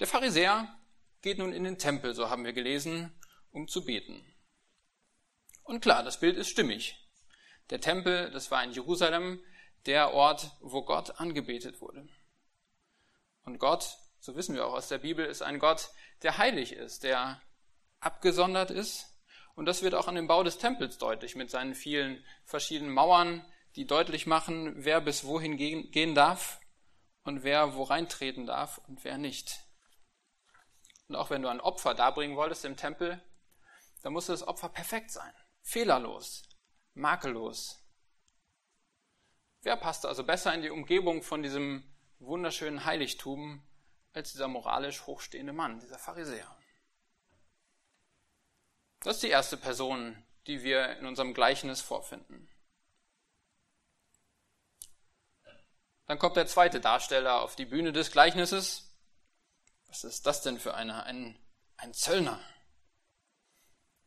Der 0.00 0.08
Pharisäer 0.08 0.76
geht 1.22 1.38
nun 1.38 1.52
in 1.52 1.64
den 1.64 1.78
Tempel, 1.78 2.14
so 2.14 2.28
haben 2.28 2.44
wir 2.44 2.52
gelesen, 2.52 3.18
um 3.52 3.68
zu 3.68 3.84
beten. 3.84 4.26
Und 5.62 5.80
klar, 5.80 6.02
das 6.02 6.20
Bild 6.20 6.36
ist 6.36 6.50
stimmig. 6.50 6.98
Der 7.70 7.80
Tempel, 7.80 8.30
das 8.32 8.50
war 8.50 8.62
in 8.62 8.72
Jerusalem 8.72 9.42
der 9.86 10.12
Ort, 10.12 10.50
wo 10.60 10.82
Gott 10.82 11.20
angebetet 11.20 11.80
wurde. 11.80 12.08
Und 13.44 13.58
Gott, 13.58 13.96
so 14.18 14.34
wissen 14.34 14.54
wir 14.54 14.66
auch 14.66 14.74
aus 14.74 14.88
der 14.88 14.98
Bibel, 14.98 15.24
ist 15.24 15.42
ein 15.42 15.60
Gott, 15.60 15.90
der 16.24 16.38
heilig 16.38 16.72
ist, 16.72 17.04
der 17.04 17.40
abgesondert 18.00 18.70
ist. 18.70 19.14
Und 19.54 19.66
das 19.66 19.82
wird 19.82 19.94
auch 19.94 20.08
an 20.08 20.16
dem 20.16 20.26
Bau 20.26 20.42
des 20.42 20.58
Tempels 20.58 20.98
deutlich 20.98 21.36
mit 21.36 21.50
seinen 21.50 21.74
vielen 21.74 22.24
verschiedenen 22.44 22.92
Mauern, 22.92 23.44
die 23.76 23.86
deutlich 23.86 24.26
machen, 24.26 24.84
wer 24.84 25.00
bis 25.00 25.24
wohin 25.24 25.56
gehen 25.56 26.14
darf 26.14 26.60
und 27.22 27.44
wer 27.44 27.74
wo 27.74 27.84
reintreten 27.84 28.46
darf 28.46 28.78
und 28.88 29.04
wer 29.04 29.18
nicht. 29.18 29.60
Und 31.08 31.16
auch 31.16 31.30
wenn 31.30 31.42
du 31.42 31.48
ein 31.48 31.60
Opfer 31.60 31.94
darbringen 31.94 32.36
wolltest 32.36 32.64
im 32.64 32.76
Tempel, 32.76 33.22
dann 34.02 34.12
musste 34.12 34.32
das 34.32 34.46
Opfer 34.46 34.68
perfekt 34.68 35.10
sein, 35.10 35.32
fehlerlos, 35.62 36.42
makellos. 36.94 37.80
Wer 39.62 39.76
passte 39.76 40.08
also 40.08 40.24
besser 40.24 40.52
in 40.54 40.62
die 40.62 40.70
Umgebung 40.70 41.22
von 41.22 41.42
diesem 41.42 41.94
wunderschönen 42.18 42.84
Heiligtum 42.84 43.62
als 44.14 44.32
dieser 44.32 44.48
moralisch 44.48 45.06
hochstehende 45.06 45.52
Mann, 45.52 45.80
dieser 45.80 45.98
Pharisäer? 45.98 46.56
Das 49.00 49.16
ist 49.16 49.22
die 49.22 49.28
erste 49.28 49.56
Person, 49.56 50.24
die 50.46 50.62
wir 50.62 50.96
in 50.98 51.06
unserem 51.06 51.34
Gleichnis 51.34 51.80
vorfinden. 51.80 52.48
Dann 56.06 56.18
kommt 56.18 56.36
der 56.36 56.46
zweite 56.46 56.80
Darsteller 56.80 57.42
auf 57.42 57.56
die 57.56 57.64
Bühne 57.64 57.92
des 57.92 58.10
Gleichnisses. 58.10 58.94
Was 59.88 60.04
ist 60.04 60.26
das 60.26 60.42
denn 60.42 60.58
für 60.58 60.74
einer? 60.74 61.04
Ein, 61.04 61.38
ein 61.76 61.94
Zöllner. 61.94 62.40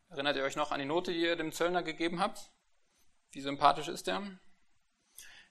Erinnert 0.08 0.36
ihr 0.36 0.44
euch 0.44 0.56
noch 0.56 0.70
an 0.70 0.80
die 0.80 0.86
Note, 0.86 1.12
die 1.12 1.20
ihr 1.20 1.36
dem 1.36 1.52
Zöllner 1.52 1.82
gegeben 1.82 2.20
habt? 2.20 2.50
Wie 3.30 3.40
sympathisch 3.40 3.88
ist? 3.88 4.06
Wenn 4.06 4.38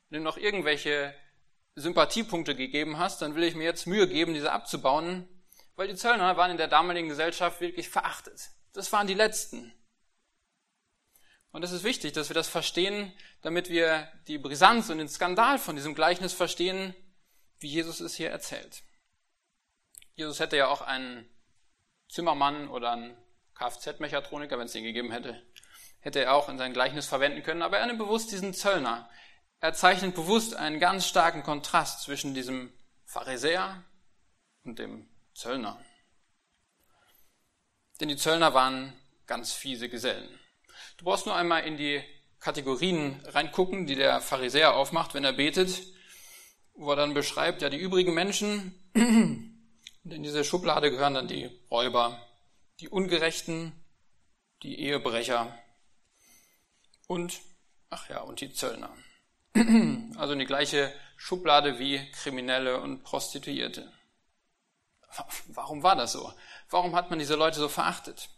du 0.10 0.20
noch 0.20 0.38
irgendwelche 0.38 1.14
Sympathiepunkte 1.78 2.56
gegeben 2.56 2.98
hast, 2.98 3.22
dann 3.22 3.36
will 3.36 3.44
ich 3.44 3.56
mir 3.56 3.64
jetzt 3.64 3.86
Mühe 3.86 4.08
geben, 4.08 4.34
diese 4.34 4.52
abzubauen, 4.52 5.30
weil 5.76 5.88
die 5.88 5.96
Zöllner 5.96 6.36
waren 6.36 6.52
in 6.52 6.58
der 6.58 6.68
damaligen 6.68 7.08
Gesellschaft 7.08 7.62
wirklich 7.62 7.88
verachtet. 7.88 8.50
Das 8.74 8.92
waren 8.92 9.06
die 9.06 9.14
Letzten. 9.14 9.74
Und 11.52 11.64
es 11.64 11.72
ist 11.72 11.84
wichtig, 11.84 12.14
dass 12.14 12.30
wir 12.30 12.34
das 12.34 12.48
verstehen, 12.48 13.14
damit 13.42 13.70
wir 13.70 14.12
die 14.28 14.40
Brisanz 14.40 14.90
und 14.90 14.98
den 14.98 15.08
Skandal 15.08 15.60
von 15.60 15.76
diesem 15.76 15.94
Gleichnis 15.94 16.34
verstehen, 16.34 16.96
wie 17.60 17.68
Jesus 17.68 18.00
es 18.00 18.16
hier 18.16 18.32
erzählt. 18.32 18.84
Jesus 20.16 20.40
hätte 20.40 20.58
ja 20.58 20.68
auch 20.68 20.82
einen 20.82 21.30
Zimmermann 22.10 22.70
oder 22.70 22.92
einen 22.92 23.18
Kfz-Mechatroniker, 23.54 24.58
wenn 24.58 24.66
es 24.66 24.74
den 24.74 24.84
gegeben 24.84 25.12
hätte, 25.12 25.42
hätte 26.00 26.24
er 26.24 26.34
auch 26.34 26.50
in 26.50 26.58
sein 26.58 26.74
Gleichnis 26.74 27.08
verwenden 27.08 27.44
können, 27.44 27.62
aber 27.62 27.78
er 27.78 27.86
nimmt 27.86 28.00
bewusst 28.00 28.32
diesen 28.32 28.54
Zöllner. 28.54 29.10
Er 29.60 29.74
zeichnet 29.74 30.14
bewusst 30.14 30.56
einen 30.56 30.80
ganz 30.80 31.08
starken 31.08 31.44
Kontrast 31.44 32.04
zwischen 32.04 32.34
diesem 32.34 32.72
Pharisäer 33.06 33.84
und 34.64 34.78
dem 34.78 35.10
Zöllner. 35.34 35.84
Denn 38.00 38.10
die 38.10 38.18
Zöllner 38.18 38.54
waren 38.54 38.94
ganz 39.26 39.54
fiese 39.54 39.90
Gesellen. 39.90 40.30
Du 40.98 41.06
brauchst 41.06 41.26
nur 41.26 41.36
einmal 41.36 41.64
in 41.64 41.78
die 41.78 42.04
Kategorien 42.40 43.20
reingucken, 43.26 43.88
die 43.88 43.96
der 43.96 44.22
Pharisäer 44.22 44.76
aufmacht, 44.76 45.16
wenn 45.16 45.24
er 45.24 45.34
betet, 45.34 45.82
wo 46.74 46.92
er 46.92 46.96
dann 46.96 47.16
beschreibt, 47.16 47.64
ja, 47.64 47.70
die 47.70 47.78
übrigen 47.78 48.14
Menschen, 48.14 48.74
und 48.94 50.12
in 50.12 50.24
diese 50.24 50.44
Schublade 50.44 50.92
gehören 50.92 51.16
dann 51.16 51.28
die 51.28 51.50
Räuber, 51.72 52.22
die 52.80 52.90
Ungerechten, 52.90 53.74
die 54.62 54.80
Ehebrecher 54.80 55.58
und, 57.08 57.42
ach 57.90 58.08
ja, 58.10 58.22
und 58.22 58.40
die 58.40 58.54
Zöllner. 58.54 58.96
Also 60.18 60.34
in 60.34 60.40
die 60.40 60.46
gleiche 60.46 60.94
Schublade 61.16 61.80
wie 61.80 62.12
Kriminelle 62.12 62.80
und 62.80 63.04
Prostituierte. 63.04 63.92
Warum 65.48 65.84
war 65.84 65.96
das 65.96 66.12
so? 66.12 66.34
Warum 66.70 66.96
hat 66.96 67.10
man 67.10 67.20
diese 67.20 67.36
Leute 67.36 67.60
so 67.60 67.70
verachtet? 67.70 68.30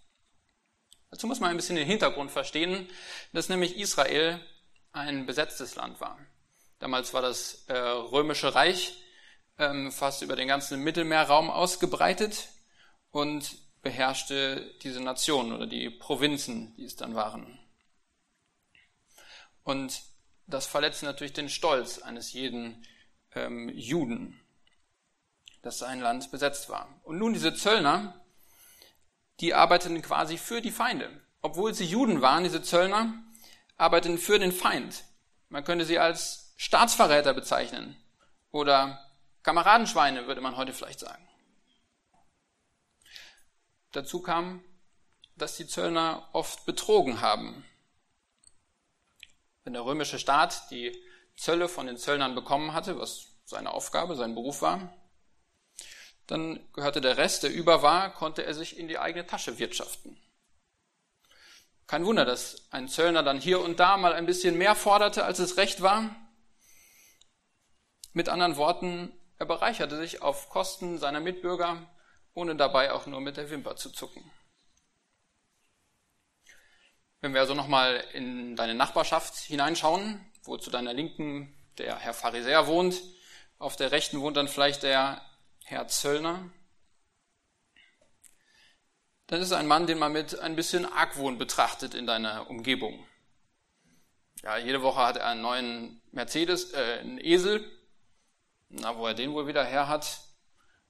Dazu 1.11 1.27
muss 1.27 1.39
man 1.39 1.49
ein 1.49 1.57
bisschen 1.57 1.75
den 1.75 1.87
Hintergrund 1.87 2.31
verstehen, 2.31 2.87
dass 3.33 3.49
nämlich 3.49 3.77
Israel 3.77 4.39
ein 4.91 5.25
besetztes 5.25 5.75
Land 5.75 5.99
war. 5.99 6.17
Damals 6.79 7.13
war 7.13 7.21
das 7.21 7.65
äh, 7.67 7.77
römische 7.77 8.53
Reich 8.55 9.03
ähm, 9.57 9.91
fast 9.91 10.21
über 10.21 10.35
den 10.35 10.47
ganzen 10.47 10.81
Mittelmeerraum 10.81 11.49
ausgebreitet 11.49 12.49
und 13.11 13.57
beherrschte 13.81 14.73
diese 14.81 15.01
Nation 15.01 15.51
oder 15.51 15.65
die 15.65 15.89
Provinzen, 15.89 16.75
die 16.75 16.85
es 16.85 16.95
dann 16.95 17.15
waren. 17.15 17.59
Und 19.63 20.01
das 20.49 20.65
verletzte 20.65 21.05
natürlich 21.05 21.33
den 21.33 21.49
Stolz 21.49 21.99
eines 21.99 22.33
jeden 22.33 22.85
ähm, 23.35 23.69
Juden, 23.69 24.39
dass 25.61 25.79
sein 25.79 25.99
Land 25.99 26.31
besetzt 26.31 26.69
war. 26.69 26.99
Und 27.03 27.17
nun 27.17 27.33
diese 27.33 27.53
Zöllner, 27.53 28.25
die 29.39 29.53
arbeiteten 29.53 30.01
quasi 30.01 30.37
für 30.37 30.61
die 30.61 30.71
Feinde. 30.71 31.09
Obwohl 31.41 31.73
sie 31.73 31.85
Juden 31.85 32.21
waren, 32.21 32.43
diese 32.43 32.61
Zöllner, 32.61 33.13
arbeiteten 33.77 34.17
für 34.17 34.39
den 34.39 34.51
Feind. 34.51 35.05
Man 35.47 35.63
könnte 35.63 35.85
sie 35.85 35.99
als 35.99 36.53
Staatsverräter 36.57 37.33
bezeichnen 37.33 37.95
oder 38.51 39.05
Kameradenschweine, 39.43 40.27
würde 40.27 40.41
man 40.41 40.57
heute 40.57 40.73
vielleicht 40.73 40.99
sagen. 40.99 41.25
Dazu 43.91 44.21
kam, 44.21 44.63
dass 45.35 45.55
die 45.55 45.67
Zöllner 45.67 46.27
oft 46.33 46.65
betrogen 46.65 47.21
haben. 47.21 47.65
Wenn 49.69 49.75
der 49.75 49.85
römische 49.85 50.17
Staat 50.17 50.71
die 50.71 50.99
Zölle 51.37 51.69
von 51.69 51.85
den 51.85 51.95
Zöllnern 51.95 52.33
bekommen 52.33 52.73
hatte, 52.73 52.97
was 52.99 53.27
seine 53.45 53.71
Aufgabe, 53.71 54.15
sein 54.15 54.33
Beruf 54.33 54.63
war, 54.63 54.91
dann 56.25 56.67
gehörte 56.73 57.01
der 57.01 57.17
Rest, 57.17 57.43
der 57.43 57.53
über 57.53 57.83
war, 57.83 58.11
konnte 58.11 58.43
er 58.43 58.55
sich 58.55 58.79
in 58.79 58.87
die 58.87 58.97
eigene 58.97 59.27
Tasche 59.27 59.59
wirtschaften. 59.59 60.19
Kein 61.85 62.03
Wunder, 62.03 62.25
dass 62.25 62.65
ein 62.71 62.87
Zöllner 62.87 63.21
dann 63.21 63.39
hier 63.39 63.61
und 63.61 63.79
da 63.79 63.97
mal 63.97 64.13
ein 64.13 64.25
bisschen 64.25 64.57
mehr 64.57 64.73
forderte, 64.73 65.23
als 65.23 65.37
es 65.37 65.57
recht 65.57 65.83
war. 65.83 66.15
Mit 68.13 68.27
anderen 68.27 68.57
Worten, 68.57 69.13
er 69.37 69.45
bereicherte 69.45 69.97
sich 69.97 70.23
auf 70.23 70.49
Kosten 70.49 70.97
seiner 70.97 71.19
Mitbürger, 71.19 71.87
ohne 72.33 72.55
dabei 72.55 72.91
auch 72.91 73.05
nur 73.05 73.21
mit 73.21 73.37
der 73.37 73.51
Wimper 73.51 73.75
zu 73.75 73.91
zucken. 73.91 74.31
Wenn 77.21 77.33
wir 77.33 77.41
also 77.41 77.53
nochmal 77.53 78.03
in 78.13 78.55
deine 78.55 78.75
Nachbarschaft 78.75 79.35
hineinschauen, 79.35 80.25
wo 80.43 80.57
zu 80.57 80.71
deiner 80.71 80.93
Linken 80.93 81.53
der 81.77 81.97
Herr 81.97 82.13
Pharisäer 82.13 82.67
wohnt, 82.67 83.01
auf 83.57 83.75
der 83.75 83.91
Rechten 83.91 84.21
wohnt 84.21 84.37
dann 84.37 84.47
vielleicht 84.47 84.83
der 84.83 85.21
Herr 85.65 85.87
Zöllner, 85.89 86.49
dann 89.27 89.41
ist 89.41 89.51
ein 89.51 89.67
Mann, 89.67 89.85
den 89.85 89.99
man 89.99 90.13
mit 90.13 90.39
ein 90.39 90.55
bisschen 90.55 90.85
Argwohn 90.85 91.37
betrachtet 91.37 91.93
in 91.93 92.07
deiner 92.07 92.49
Umgebung. 92.49 93.05
Ja, 94.41 94.57
jede 94.57 94.81
Woche 94.81 95.05
hat 95.05 95.17
er 95.17 95.27
einen 95.27 95.41
neuen 95.41 96.01
Mercedes, 96.11 96.73
äh, 96.73 96.99
einen 97.01 97.19
Esel. 97.19 97.69
Na, 98.69 98.97
wo 98.97 99.05
er 99.05 99.13
den 99.13 99.33
wohl 99.33 99.45
wieder 99.45 99.65
her 99.65 99.87
hat, 99.87 100.21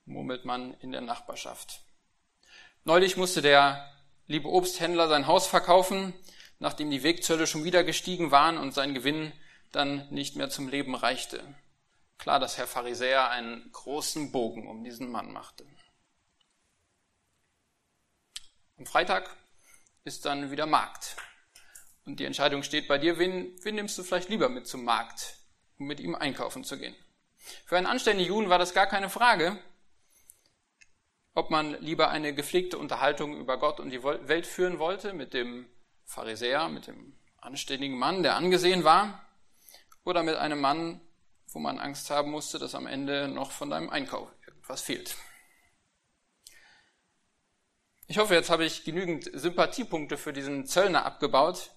murmelt 0.05 0.45
man 0.45 0.73
in 0.75 0.91
der 0.91 1.01
Nachbarschaft. 1.01 1.81
Neulich 2.83 3.17
musste 3.17 3.41
der 3.41 3.91
liebe 4.29 4.47
Obsthändler 4.47 5.09
sein 5.09 5.25
Haus 5.25 5.47
verkaufen, 5.47 6.13
nachdem 6.59 6.91
die 6.91 7.01
Wegzölle 7.01 7.47
schon 7.47 7.63
wieder 7.63 7.83
gestiegen 7.83 8.29
waren 8.29 8.57
und 8.57 8.73
sein 8.73 8.93
Gewinn 8.93 9.33
dann 9.71 10.07
nicht 10.11 10.35
mehr 10.35 10.49
zum 10.51 10.69
Leben 10.69 10.93
reichte. 10.93 11.43
Klar, 12.19 12.39
dass 12.39 12.57
Herr 12.57 12.67
Pharisäer 12.67 13.31
einen 13.31 13.71
großen 13.71 14.31
Bogen 14.31 14.67
um 14.67 14.83
diesen 14.83 15.09
Mann 15.09 15.33
machte. 15.33 15.65
Am 18.77 18.85
Freitag 18.85 19.35
ist 20.03 20.25
dann 20.25 20.51
wieder 20.51 20.67
Markt. 20.67 21.15
Und 22.05 22.19
die 22.19 22.25
Entscheidung 22.25 22.61
steht 22.61 22.87
bei 22.87 22.99
dir, 22.99 23.17
wen, 23.17 23.57
wen 23.63 23.75
nimmst 23.75 23.97
du 23.97 24.03
vielleicht 24.03 24.29
lieber 24.29 24.47
mit 24.47 24.67
zum 24.67 24.83
Markt, 24.83 25.37
um 25.79 25.87
mit 25.87 25.99
ihm 25.99 26.13
einkaufen 26.13 26.63
zu 26.63 26.77
gehen? 26.77 26.95
Für 27.65 27.77
einen 27.77 27.87
anständigen 27.87 28.31
Juden 28.31 28.49
war 28.49 28.59
das 28.59 28.75
gar 28.75 28.85
keine 28.85 29.09
Frage, 29.09 29.57
ob 31.33 31.49
man 31.49 31.79
lieber 31.81 32.09
eine 32.09 32.33
gepflegte 32.33 32.77
Unterhaltung 32.77 33.37
über 33.37 33.57
Gott 33.57 33.79
und 33.79 33.89
die 33.89 34.03
Welt 34.03 34.47
führen 34.47 34.79
wollte 34.79 35.13
mit 35.13 35.33
dem 35.33 35.69
Pharisäer, 36.05 36.69
mit 36.69 36.87
dem 36.87 37.17
anständigen 37.37 37.97
Mann, 37.97 38.23
der 38.23 38.35
angesehen 38.35 38.83
war, 38.83 39.25
oder 40.03 40.23
mit 40.23 40.35
einem 40.35 40.59
Mann, 40.59 41.01
wo 41.51 41.59
man 41.59 41.79
Angst 41.79 42.09
haben 42.09 42.31
musste, 42.31 42.59
dass 42.59 42.75
am 42.75 42.87
Ende 42.87 43.27
noch 43.27 43.51
von 43.51 43.69
deinem 43.69 43.89
Einkauf 43.89 44.29
irgendwas 44.45 44.81
fehlt. 44.81 45.15
Ich 48.07 48.17
hoffe, 48.17 48.33
jetzt 48.33 48.49
habe 48.49 48.65
ich 48.65 48.83
genügend 48.83 49.29
Sympathiepunkte 49.31 50.17
für 50.17 50.33
diesen 50.33 50.65
Zöllner 50.65 51.05
abgebaut, 51.05 51.71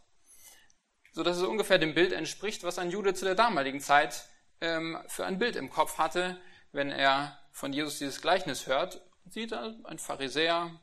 so 1.12 1.22
dass 1.22 1.36
es 1.36 1.42
ungefähr 1.42 1.78
dem 1.78 1.94
Bild 1.94 2.12
entspricht, 2.12 2.64
was 2.64 2.78
ein 2.78 2.90
Jude 2.90 3.12
zu 3.12 3.26
der 3.26 3.34
damaligen 3.34 3.80
Zeit 3.80 4.28
ähm, 4.62 4.98
für 5.08 5.26
ein 5.26 5.38
Bild 5.38 5.56
im 5.56 5.68
Kopf 5.68 5.98
hatte, 5.98 6.40
wenn 6.72 6.90
er 6.90 7.38
von 7.52 7.74
Jesus 7.74 7.98
dieses 7.98 8.22
Gleichnis 8.22 8.66
hört. 8.66 9.02
Sieht 9.26 9.52
er 9.52 9.76
ein 9.84 9.98
Pharisäer 9.98 10.80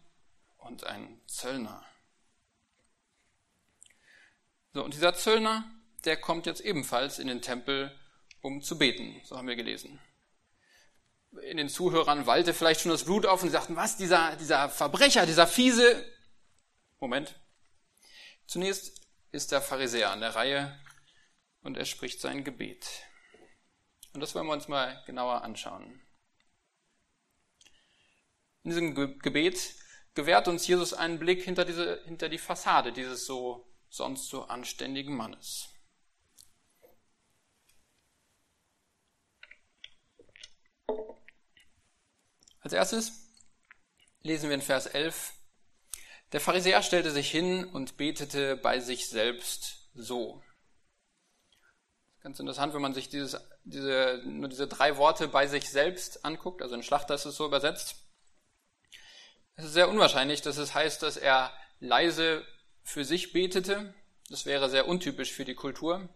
und 0.57 0.83
ein 0.83 1.21
Zöllner. 1.27 1.85
So, 4.73 4.83
und 4.83 4.93
dieser 4.93 5.13
Zöllner, 5.13 5.65
der 6.05 6.17
kommt 6.17 6.45
jetzt 6.45 6.61
ebenfalls 6.61 7.19
in 7.19 7.27
den 7.27 7.41
Tempel 7.41 7.97
um 8.41 8.61
zu 8.61 8.77
beten. 8.77 9.21
So 9.25 9.37
haben 9.37 9.47
wir 9.47 9.55
gelesen. 9.55 9.99
in 11.43 11.57
den 11.57 11.69
Zuhörern 11.69 12.25
wallte 12.25 12.53
vielleicht 12.53 12.81
schon 12.81 12.91
das 12.91 13.05
Blut 13.05 13.25
auf 13.25 13.43
und 13.43 13.49
sie 13.49 13.53
sagten, 13.53 13.75
was, 13.75 13.97
dieser, 13.97 14.35
dieser 14.37 14.69
Verbrecher, 14.69 15.25
dieser 15.25 15.45
fiese. 15.45 16.03
Moment. 16.99 17.35
Zunächst 18.47 18.99
ist 19.31 19.51
der 19.51 19.61
Pharisäer 19.61 20.11
an 20.11 20.21
der 20.21 20.35
Reihe 20.35 20.79
und 21.61 21.77
er 21.77 21.85
spricht 21.85 22.19
sein 22.19 22.43
Gebet. 22.43 22.87
Und 24.13 24.21
das 24.21 24.33
wollen 24.33 24.47
wir 24.47 24.53
uns 24.53 24.67
mal 24.67 25.03
genauer 25.05 25.43
anschauen. 25.43 26.01
In 28.69 28.75
diesem 28.75 29.19
Gebet 29.19 29.73
gewährt 30.13 30.47
uns 30.47 30.67
Jesus 30.67 30.93
einen 30.93 31.17
Blick 31.17 31.41
hinter, 31.41 31.65
diese, 31.65 32.03
hinter 32.05 32.29
die 32.29 32.37
Fassade 32.37 32.93
dieses 32.93 33.25
so 33.25 33.67
sonst 33.89 34.29
so 34.29 34.43
anständigen 34.43 35.15
Mannes. 35.15 35.69
Als 42.59 42.73
erstes 42.73 43.31
lesen 44.21 44.49
wir 44.49 44.53
in 44.53 44.61
Vers 44.61 44.85
11, 44.85 45.33
der 46.31 46.39
Pharisäer 46.39 46.83
stellte 46.83 47.09
sich 47.09 47.31
hin 47.31 47.65
und 47.65 47.97
betete 47.97 48.55
bei 48.55 48.79
sich 48.79 49.09
selbst 49.09 49.89
so. 49.95 50.43
Ganz 52.21 52.39
interessant, 52.39 52.75
wenn 52.75 52.83
man 52.83 52.93
sich 52.93 53.09
dieses, 53.09 53.35
diese, 53.63 54.21
nur 54.27 54.47
diese 54.47 54.67
drei 54.67 54.97
Worte 54.97 55.27
bei 55.27 55.47
sich 55.47 55.71
selbst 55.71 56.23
anguckt, 56.23 56.61
also 56.61 56.75
in 56.75 56.83
Schlachter 56.83 57.15
ist 57.15 57.25
es 57.25 57.35
so 57.35 57.47
übersetzt. 57.47 58.05
Es 59.59 59.65
ist 59.65 59.73
sehr 59.73 59.89
unwahrscheinlich, 59.89 60.41
dass 60.41 60.55
es 60.55 60.73
heißt, 60.73 61.03
dass 61.03 61.17
er 61.17 61.51
leise 61.81 62.45
für 62.81 63.03
sich 63.03 63.33
betete. 63.33 63.93
Das 64.29 64.45
wäre 64.45 64.69
sehr 64.69 64.87
untypisch 64.87 65.33
für 65.33 65.43
die 65.43 65.53
Kultur. 65.53 66.07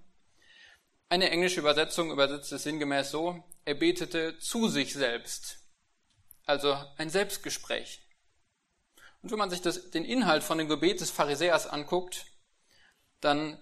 Eine 1.10 1.30
englische 1.30 1.60
Übersetzung 1.60 2.10
übersetzt 2.10 2.54
es 2.54 2.64
sinngemäß 2.64 3.12
so, 3.12 3.44
er 3.66 3.76
betete 3.76 4.40
zu 4.40 4.70
sich 4.70 4.94
selbst. 4.94 5.58
Also 6.46 6.74
ein 6.96 7.10
Selbstgespräch. 7.10 8.02
Und 9.22 9.32
wenn 9.32 9.40
man 9.40 9.50
sich 9.50 9.62
das, 9.62 9.92
den 9.92 10.06
Inhalt 10.06 10.44
von 10.44 10.58
dem 10.58 10.70
Gebet 10.70 11.02
des 11.02 11.12
Pharisäers 11.12 11.68
anguckt, 11.68 12.28
dann 13.20 13.62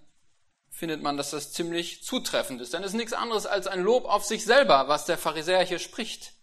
findet 0.70 1.02
man, 1.02 1.18
dass 1.18 1.32
das 1.32 1.54
ziemlich 1.54 2.04
zutreffend 2.04 2.62
ist. 2.62 2.76
Denn 2.76 2.84
es 2.84 2.92
ist 2.92 2.98
nichts 2.98 3.14
anderes 3.14 3.48
als 3.48 3.66
ein 3.66 3.82
Lob 3.82 4.06
auf 4.06 4.26
sich 4.26 4.46
selber, 4.46 4.88
was 4.90 5.06
der 5.06 5.18
Pharisäer 5.18 5.66
hier 5.66 5.80
spricht. 5.80 6.34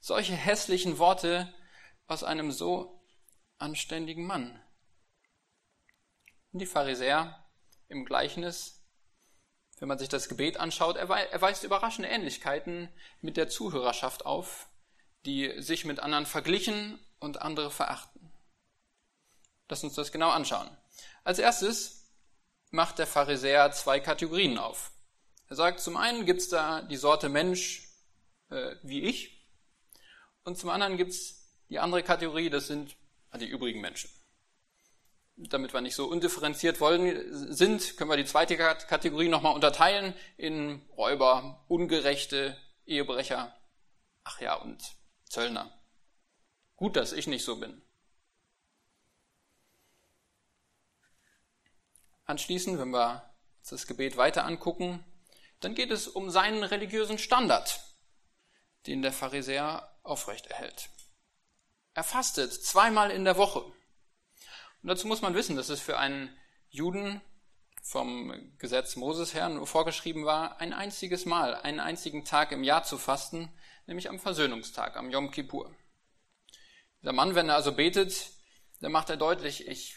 Solche 0.00 0.34
hässlichen 0.34 0.98
Worte 0.98 1.54
aus 2.06 2.24
einem 2.24 2.52
so 2.52 3.02
anständigen 3.58 4.26
Mann. 4.26 4.60
Und 6.52 6.58
die 6.58 6.66
Pharisäer 6.66 7.44
im 7.88 8.04
Gleichnis, 8.04 8.84
wenn 9.78 9.88
man 9.88 9.98
sich 9.98 10.08
das 10.08 10.28
Gebet 10.28 10.58
anschaut, 10.58 10.96
er 10.96 11.08
weist 11.08 11.64
überraschende 11.64 12.08
Ähnlichkeiten 12.08 12.88
mit 13.20 13.36
der 13.36 13.48
Zuhörerschaft 13.48 14.26
auf, 14.26 14.68
die 15.24 15.60
sich 15.62 15.84
mit 15.84 16.00
anderen 16.00 16.26
verglichen 16.26 16.98
und 17.18 17.40
andere 17.40 17.70
verachten. 17.70 18.32
Lass 19.68 19.84
uns 19.84 19.94
das 19.94 20.12
genau 20.12 20.30
anschauen. 20.30 20.68
Als 21.24 21.38
erstes 21.38 22.10
macht 22.70 22.98
der 22.98 23.06
Pharisäer 23.06 23.72
zwei 23.72 24.00
Kategorien 24.00 24.58
auf. 24.58 24.92
Er 25.48 25.56
sagt, 25.56 25.80
zum 25.80 25.96
einen 25.96 26.26
gibt's 26.26 26.48
da 26.48 26.82
die 26.82 26.96
Sorte 26.96 27.28
Mensch 27.28 27.88
äh, 28.50 28.76
wie 28.82 29.02
ich 29.02 29.46
und 30.44 30.58
zum 30.58 30.70
anderen 30.70 30.96
gibt's 30.96 31.41
die 31.72 31.78
andere 31.78 32.02
Kategorie, 32.02 32.50
das 32.50 32.66
sind 32.66 32.96
die 33.40 33.46
übrigen 33.46 33.80
Menschen. 33.80 34.10
Damit 35.36 35.72
wir 35.72 35.80
nicht 35.80 35.94
so 35.94 36.06
undifferenziert 36.06 36.80
wollen, 36.80 37.50
sind, 37.54 37.96
können 37.96 38.10
wir 38.10 38.18
die 38.18 38.26
zweite 38.26 38.58
Kategorie 38.58 39.30
nochmal 39.30 39.54
unterteilen 39.54 40.12
in 40.36 40.82
Räuber, 40.98 41.64
Ungerechte, 41.68 42.58
Ehebrecher, 42.84 43.56
ach 44.22 44.38
ja, 44.42 44.54
und 44.56 44.82
Zöllner. 45.24 45.72
Gut, 46.76 46.96
dass 46.96 47.14
ich 47.14 47.26
nicht 47.26 47.42
so 47.44 47.56
bin. 47.56 47.80
Anschließend, 52.26 52.78
wenn 52.78 52.90
wir 52.90 53.32
uns 53.60 53.70
das 53.70 53.86
Gebet 53.86 54.18
weiter 54.18 54.44
angucken, 54.44 55.02
dann 55.60 55.74
geht 55.74 55.90
es 55.90 56.06
um 56.06 56.28
seinen 56.28 56.64
religiösen 56.64 57.16
Standard, 57.16 57.80
den 58.86 59.00
der 59.00 59.12
Pharisäer 59.12 59.96
aufrechterhält. 60.02 60.90
Er 61.94 62.04
fastet 62.04 62.52
zweimal 62.52 63.10
in 63.10 63.24
der 63.24 63.36
Woche. 63.36 63.60
Und 63.60 64.88
dazu 64.88 65.06
muss 65.06 65.22
man 65.22 65.34
wissen, 65.34 65.56
dass 65.56 65.68
es 65.68 65.80
für 65.80 65.98
einen 65.98 66.36
Juden 66.70 67.20
vom 67.82 68.56
Gesetz 68.58 68.96
Moses 68.96 69.34
her 69.34 69.48
nur 69.48 69.66
vorgeschrieben 69.66 70.24
war, 70.24 70.60
ein 70.60 70.72
einziges 70.72 71.26
Mal, 71.26 71.54
einen 71.54 71.80
einzigen 71.80 72.24
Tag 72.24 72.52
im 72.52 72.64
Jahr 72.64 72.84
zu 72.84 72.96
fasten, 72.96 73.52
nämlich 73.86 74.08
am 74.08 74.18
Versöhnungstag, 74.18 74.96
am 74.96 75.10
Yom 75.10 75.30
Kippur. 75.30 75.74
Der 77.02 77.12
Mann, 77.12 77.34
wenn 77.34 77.48
er 77.48 77.56
also 77.56 77.72
betet, 77.72 78.30
dann 78.80 78.92
macht 78.92 79.10
er 79.10 79.16
deutlich, 79.16 79.66
ich, 79.66 79.96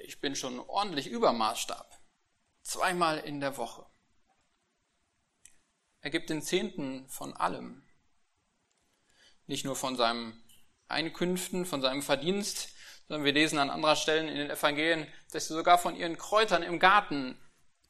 ich 0.00 0.20
bin 0.20 0.36
schon 0.36 0.60
ordentlich 0.60 1.08
über 1.08 1.32
Maßstab. 1.32 1.98
Zweimal 2.62 3.18
in 3.18 3.40
der 3.40 3.56
Woche. 3.56 3.86
Er 6.00 6.10
gibt 6.10 6.30
den 6.30 6.42
Zehnten 6.42 7.08
von 7.08 7.34
allem. 7.34 7.82
Nicht 9.46 9.64
nur 9.64 9.74
von 9.74 9.96
seinen 9.96 10.42
Einkünften, 10.88 11.66
von 11.66 11.82
seinem 11.82 12.02
Verdienst, 12.02 12.70
sondern 13.06 13.24
wir 13.24 13.32
lesen 13.32 13.58
an 13.58 13.70
anderer 13.70 13.96
Stellen 13.96 14.28
in 14.28 14.36
den 14.36 14.50
Evangelien, 14.50 15.06
dass 15.32 15.48
sie 15.48 15.54
sogar 15.54 15.78
von 15.78 15.96
ihren 15.96 16.18
Kräutern 16.18 16.62
im 16.62 16.78
Garten 16.78 17.38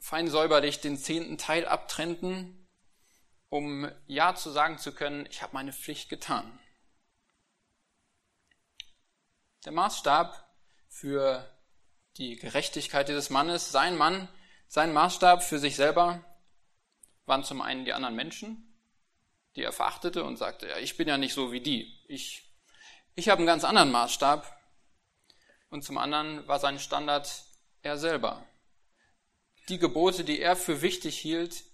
fein 0.00 0.28
säuberlich 0.28 0.80
den 0.80 0.96
zehnten 0.96 1.38
Teil 1.38 1.66
abtrennten 1.66 2.58
um 3.48 3.90
Ja 4.06 4.34
zu 4.34 4.50
sagen 4.50 4.78
zu 4.78 4.92
können, 4.92 5.26
ich 5.30 5.42
habe 5.42 5.54
meine 5.54 5.72
Pflicht 5.72 6.08
getan. 6.08 6.58
Der 9.64 9.72
Maßstab 9.72 10.46
für 10.88 11.48
die 12.16 12.36
Gerechtigkeit 12.36 13.08
dieses 13.08 13.30
Mannes, 13.30 13.70
sein 13.70 13.96
Mann, 13.96 14.28
sein 14.66 14.92
Maßstab 14.92 15.42
für 15.42 15.58
sich 15.58 15.76
selber, 15.76 16.24
waren 17.26 17.44
zum 17.44 17.60
einen 17.60 17.84
die 17.84 17.92
anderen 17.92 18.14
Menschen, 18.14 18.74
die 19.56 19.62
er 19.62 19.72
verachtete 19.72 20.24
und 20.24 20.36
sagte, 20.36 20.68
ja, 20.68 20.78
ich 20.78 20.96
bin 20.96 21.08
ja 21.08 21.18
nicht 21.18 21.34
so 21.34 21.52
wie 21.52 21.60
die. 21.60 22.04
Ich, 22.06 22.47
ich 23.18 23.28
habe 23.28 23.40
einen 23.40 23.48
ganz 23.48 23.64
anderen 23.64 23.90
Maßstab. 23.90 24.56
Und 25.70 25.82
zum 25.82 25.98
anderen 25.98 26.46
war 26.46 26.60
sein 26.60 26.78
Standard 26.78 27.44
er 27.82 27.98
selber. 27.98 28.46
Die 29.68 29.78
Gebote, 29.78 30.22
die 30.22 30.40
er 30.40 30.54
für 30.54 30.82
wichtig 30.82 31.18
hielt, 31.18 31.64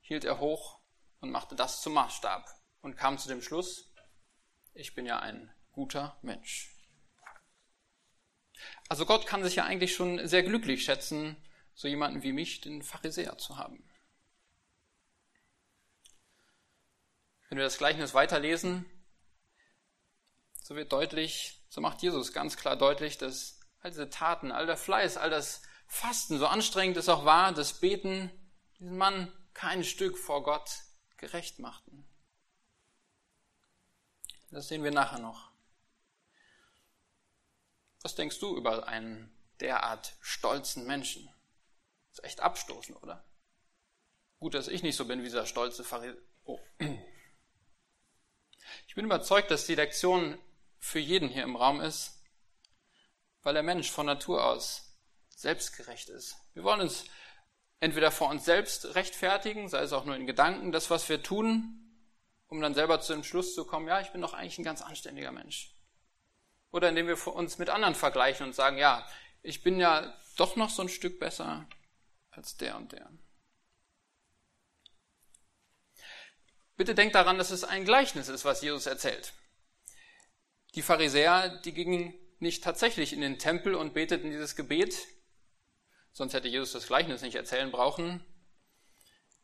hielt 0.00 0.24
er 0.24 0.40
hoch 0.40 0.80
und 1.20 1.30
machte 1.30 1.54
das 1.54 1.82
zum 1.82 1.92
Maßstab 1.92 2.48
und 2.80 2.96
kam 2.96 3.18
zu 3.18 3.28
dem 3.28 3.42
Schluss, 3.42 3.92
ich 4.72 4.94
bin 4.94 5.04
ja 5.04 5.20
ein 5.20 5.52
guter 5.72 6.18
Mensch. 6.22 6.74
Also 8.88 9.04
Gott 9.04 9.26
kann 9.26 9.44
sich 9.44 9.56
ja 9.56 9.64
eigentlich 9.64 9.94
schon 9.94 10.26
sehr 10.26 10.42
glücklich 10.42 10.84
schätzen, 10.84 11.36
so 11.74 11.86
jemanden 11.86 12.22
wie 12.22 12.32
mich, 12.32 12.62
den 12.62 12.82
Pharisäer 12.82 13.36
zu 13.36 13.58
haben. 13.58 13.84
Wenn 17.50 17.58
wir 17.58 17.64
das 17.64 17.78
Gleichnis 17.78 18.14
weiterlesen, 18.14 18.86
so 20.68 20.76
wird 20.76 20.92
deutlich, 20.92 21.62
so 21.70 21.80
macht 21.80 22.02
Jesus 22.02 22.34
ganz 22.34 22.58
klar 22.58 22.76
deutlich, 22.76 23.16
dass 23.16 23.58
all 23.80 23.90
diese 23.90 24.10
Taten, 24.10 24.52
all 24.52 24.66
der 24.66 24.76
Fleiß, 24.76 25.16
all 25.16 25.30
das 25.30 25.62
Fasten, 25.86 26.38
so 26.38 26.46
anstrengend 26.46 26.98
es 26.98 27.08
auch 27.08 27.24
war, 27.24 27.52
das 27.52 27.80
Beten, 27.80 28.30
diesen 28.78 28.98
Mann 28.98 29.32
kein 29.54 29.82
Stück 29.82 30.18
vor 30.18 30.42
Gott 30.42 30.68
gerecht 31.16 31.58
machten. 31.58 32.06
Das 34.50 34.68
sehen 34.68 34.84
wir 34.84 34.90
nachher 34.90 35.20
noch. 35.20 35.50
Was 38.02 38.14
denkst 38.14 38.38
du 38.38 38.54
über 38.54 38.86
einen 38.86 39.34
derart 39.60 40.16
stolzen 40.20 40.86
Menschen? 40.86 41.30
Ist 42.10 42.24
echt 42.24 42.40
abstoßend, 42.40 43.02
oder? 43.02 43.24
Gut, 44.38 44.52
dass 44.52 44.68
ich 44.68 44.82
nicht 44.82 44.96
so 44.96 45.06
bin 45.06 45.20
wie 45.20 45.24
dieser 45.24 45.46
stolze 45.46 45.82
Pharisäer. 45.82 46.20
Oh. 46.44 46.60
Ich 48.86 48.94
bin 48.94 49.06
überzeugt, 49.06 49.50
dass 49.50 49.64
die 49.64 49.74
Lektion 49.74 50.38
für 50.78 50.98
jeden 50.98 51.28
hier 51.28 51.42
im 51.42 51.56
Raum 51.56 51.80
ist, 51.80 52.22
weil 53.42 53.54
der 53.54 53.62
Mensch 53.62 53.90
von 53.90 54.06
Natur 54.06 54.44
aus 54.44 54.96
selbstgerecht 55.28 56.08
ist. 56.08 56.36
Wir 56.54 56.64
wollen 56.64 56.80
uns 56.80 57.04
entweder 57.80 58.10
vor 58.10 58.28
uns 58.28 58.44
selbst 58.44 58.94
rechtfertigen, 58.94 59.68
sei 59.68 59.82
es 59.82 59.92
auch 59.92 60.04
nur 60.04 60.16
in 60.16 60.26
Gedanken, 60.26 60.72
das, 60.72 60.90
was 60.90 61.08
wir 61.08 61.22
tun, 61.22 61.78
um 62.48 62.60
dann 62.60 62.74
selber 62.74 63.00
zu 63.00 63.12
dem 63.12 63.24
Schluss 63.24 63.54
zu 63.54 63.64
kommen, 63.64 63.88
ja, 63.88 64.00
ich 64.00 64.10
bin 64.10 64.20
doch 64.20 64.34
eigentlich 64.34 64.58
ein 64.58 64.64
ganz 64.64 64.82
anständiger 64.82 65.32
Mensch. 65.32 65.74
Oder 66.70 66.88
indem 66.88 67.06
wir 67.06 67.26
uns 67.28 67.58
mit 67.58 67.70
anderen 67.70 67.94
vergleichen 67.94 68.46
und 68.46 68.54
sagen, 68.54 68.78
ja, 68.78 69.06
ich 69.42 69.62
bin 69.62 69.78
ja 69.78 70.14
doch 70.36 70.56
noch 70.56 70.70
so 70.70 70.82
ein 70.82 70.88
Stück 70.88 71.18
besser 71.20 71.66
als 72.30 72.56
der 72.56 72.76
und 72.76 72.92
der. 72.92 73.10
Bitte 76.76 76.94
denkt 76.94 77.14
daran, 77.14 77.38
dass 77.38 77.50
es 77.50 77.64
ein 77.64 77.84
Gleichnis 77.84 78.28
ist, 78.28 78.44
was 78.44 78.62
Jesus 78.62 78.86
erzählt. 78.86 79.32
Die 80.74 80.82
Pharisäer, 80.82 81.48
die 81.48 81.72
gingen 81.72 82.14
nicht 82.38 82.62
tatsächlich 82.62 83.12
in 83.12 83.20
den 83.20 83.38
Tempel 83.38 83.74
und 83.74 83.94
beteten 83.94 84.30
dieses 84.30 84.54
Gebet, 84.54 84.96
sonst 86.12 86.34
hätte 86.34 86.48
Jesus 86.48 86.72
das 86.72 86.86
Gleichnis 86.86 87.22
nicht 87.22 87.34
erzählen 87.34 87.70
brauchen, 87.70 88.24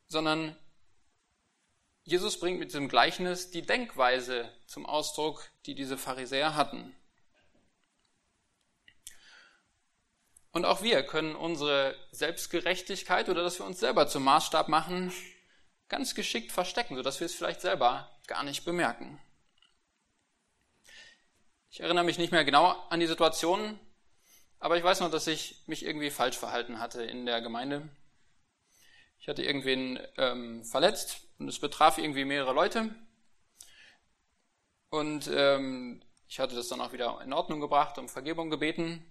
sondern 0.06 0.56
Jesus 2.04 2.38
bringt 2.38 2.58
mit 2.58 2.68
diesem 2.68 2.88
Gleichnis 2.88 3.50
die 3.50 3.62
Denkweise 3.62 4.50
zum 4.66 4.84
Ausdruck, 4.84 5.50
die 5.66 5.74
diese 5.74 5.96
Pharisäer 5.96 6.54
hatten. 6.54 6.94
Und 10.52 10.66
auch 10.66 10.82
wir 10.82 11.02
können 11.02 11.34
unsere 11.34 11.96
Selbstgerechtigkeit 12.12 13.28
oder 13.28 13.42
dass 13.42 13.58
wir 13.58 13.66
uns 13.66 13.80
selber 13.80 14.06
zum 14.06 14.22
Maßstab 14.24 14.68
machen, 14.68 15.12
ganz 15.88 16.14
geschickt 16.14 16.52
verstecken, 16.52 16.94
sodass 16.94 17.18
wir 17.18 17.24
es 17.24 17.34
vielleicht 17.34 17.60
selber 17.60 18.08
gar 18.26 18.44
nicht 18.44 18.64
bemerken. 18.64 19.20
Ich 21.74 21.80
erinnere 21.80 22.04
mich 22.04 22.18
nicht 22.18 22.30
mehr 22.30 22.44
genau 22.44 22.70
an 22.88 23.00
die 23.00 23.08
Situation, 23.08 23.80
aber 24.60 24.76
ich 24.76 24.84
weiß 24.84 25.00
noch, 25.00 25.10
dass 25.10 25.26
ich 25.26 25.60
mich 25.66 25.84
irgendwie 25.84 26.10
falsch 26.10 26.38
verhalten 26.38 26.78
hatte 26.78 27.02
in 27.02 27.26
der 27.26 27.40
Gemeinde. 27.40 27.88
Ich 29.18 29.26
hatte 29.26 29.42
irgendwen 29.42 29.98
ähm, 30.16 30.64
verletzt 30.64 31.22
und 31.40 31.48
es 31.48 31.58
betraf 31.58 31.98
irgendwie 31.98 32.24
mehrere 32.24 32.52
Leute. 32.52 32.94
Und 34.90 35.28
ähm, 35.34 36.00
ich 36.28 36.38
hatte 36.38 36.54
das 36.54 36.68
dann 36.68 36.80
auch 36.80 36.92
wieder 36.92 37.20
in 37.22 37.32
Ordnung 37.32 37.58
gebracht, 37.58 37.98
um 37.98 38.08
Vergebung 38.08 38.50
gebeten. 38.50 39.04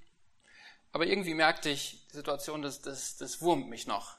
Aber 0.94 1.06
irgendwie 1.06 1.34
merkte 1.34 1.70
ich, 1.70 2.08
die 2.12 2.16
Situation, 2.16 2.62
das, 2.62 2.82
das, 2.82 3.18
das 3.18 3.42
wurmt 3.42 3.68
mich 3.68 3.88
noch. 3.88 4.16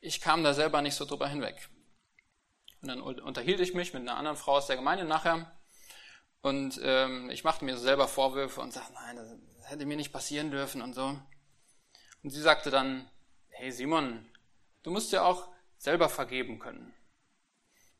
Ich 0.00 0.20
kam 0.20 0.44
da 0.44 0.52
selber 0.52 0.82
nicht 0.82 0.94
so 0.94 1.06
drüber 1.06 1.26
hinweg. 1.26 1.70
Und 2.82 2.88
dann 2.88 3.00
unterhielt 3.00 3.60
ich 3.60 3.72
mich 3.72 3.94
mit 3.94 4.02
einer 4.02 4.18
anderen 4.18 4.36
Frau 4.36 4.58
aus 4.58 4.66
der 4.66 4.76
Gemeinde 4.76 5.06
nachher. 5.06 5.57
Und 6.48 6.80
ähm, 6.82 7.30
ich 7.30 7.44
machte 7.44 7.64
mir 7.64 7.76
selber 7.76 8.08
Vorwürfe 8.08 8.60
und 8.60 8.72
sagte, 8.72 8.94
nein, 8.94 9.16
das 9.16 9.70
hätte 9.70 9.84
mir 9.84 9.96
nicht 9.96 10.12
passieren 10.12 10.50
dürfen 10.50 10.80
und 10.80 10.94
so. 10.94 11.18
Und 12.22 12.30
sie 12.30 12.40
sagte 12.40 12.70
dann, 12.70 13.10
hey 13.48 13.70
Simon, 13.70 14.26
du 14.82 14.90
musst 14.90 15.12
ja 15.12 15.24
auch 15.24 15.48
selber 15.76 16.08
vergeben 16.08 16.58
können. 16.58 16.94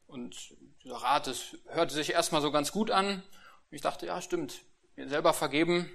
Und 0.06 0.56
dieser 0.82 0.96
Rat, 0.96 1.26
das 1.26 1.56
hörte 1.66 1.92
sich 1.92 2.12
erstmal 2.12 2.40
so 2.40 2.50
ganz 2.50 2.72
gut 2.72 2.90
an. 2.90 3.16
Und 3.16 3.74
ich 3.74 3.82
dachte, 3.82 4.06
ja, 4.06 4.22
stimmt, 4.22 4.62
mir 4.96 5.08
selber 5.08 5.34
vergeben, 5.34 5.90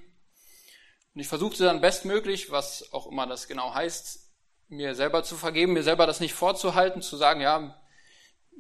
und 1.16 1.22
ich 1.22 1.28
versuchte 1.28 1.63
dann 1.63 1.82
bestmöglich, 1.82 2.50
was 2.50 2.92
auch 2.92 3.08
immer 3.08 3.28
das 3.28 3.48
genau 3.48 3.74
heißt, 3.74 4.32
mir 4.70 4.96
selber 4.96 5.24
zu 5.24 5.36
vergeben, 5.36 5.74
mir 5.74 5.84
selber 5.84 6.08
das 6.08 6.20
nicht 6.20 6.34
vorzuhalten, 6.34 7.04
zu 7.04 7.18
sagen, 7.18 7.39
ja, 7.39 7.80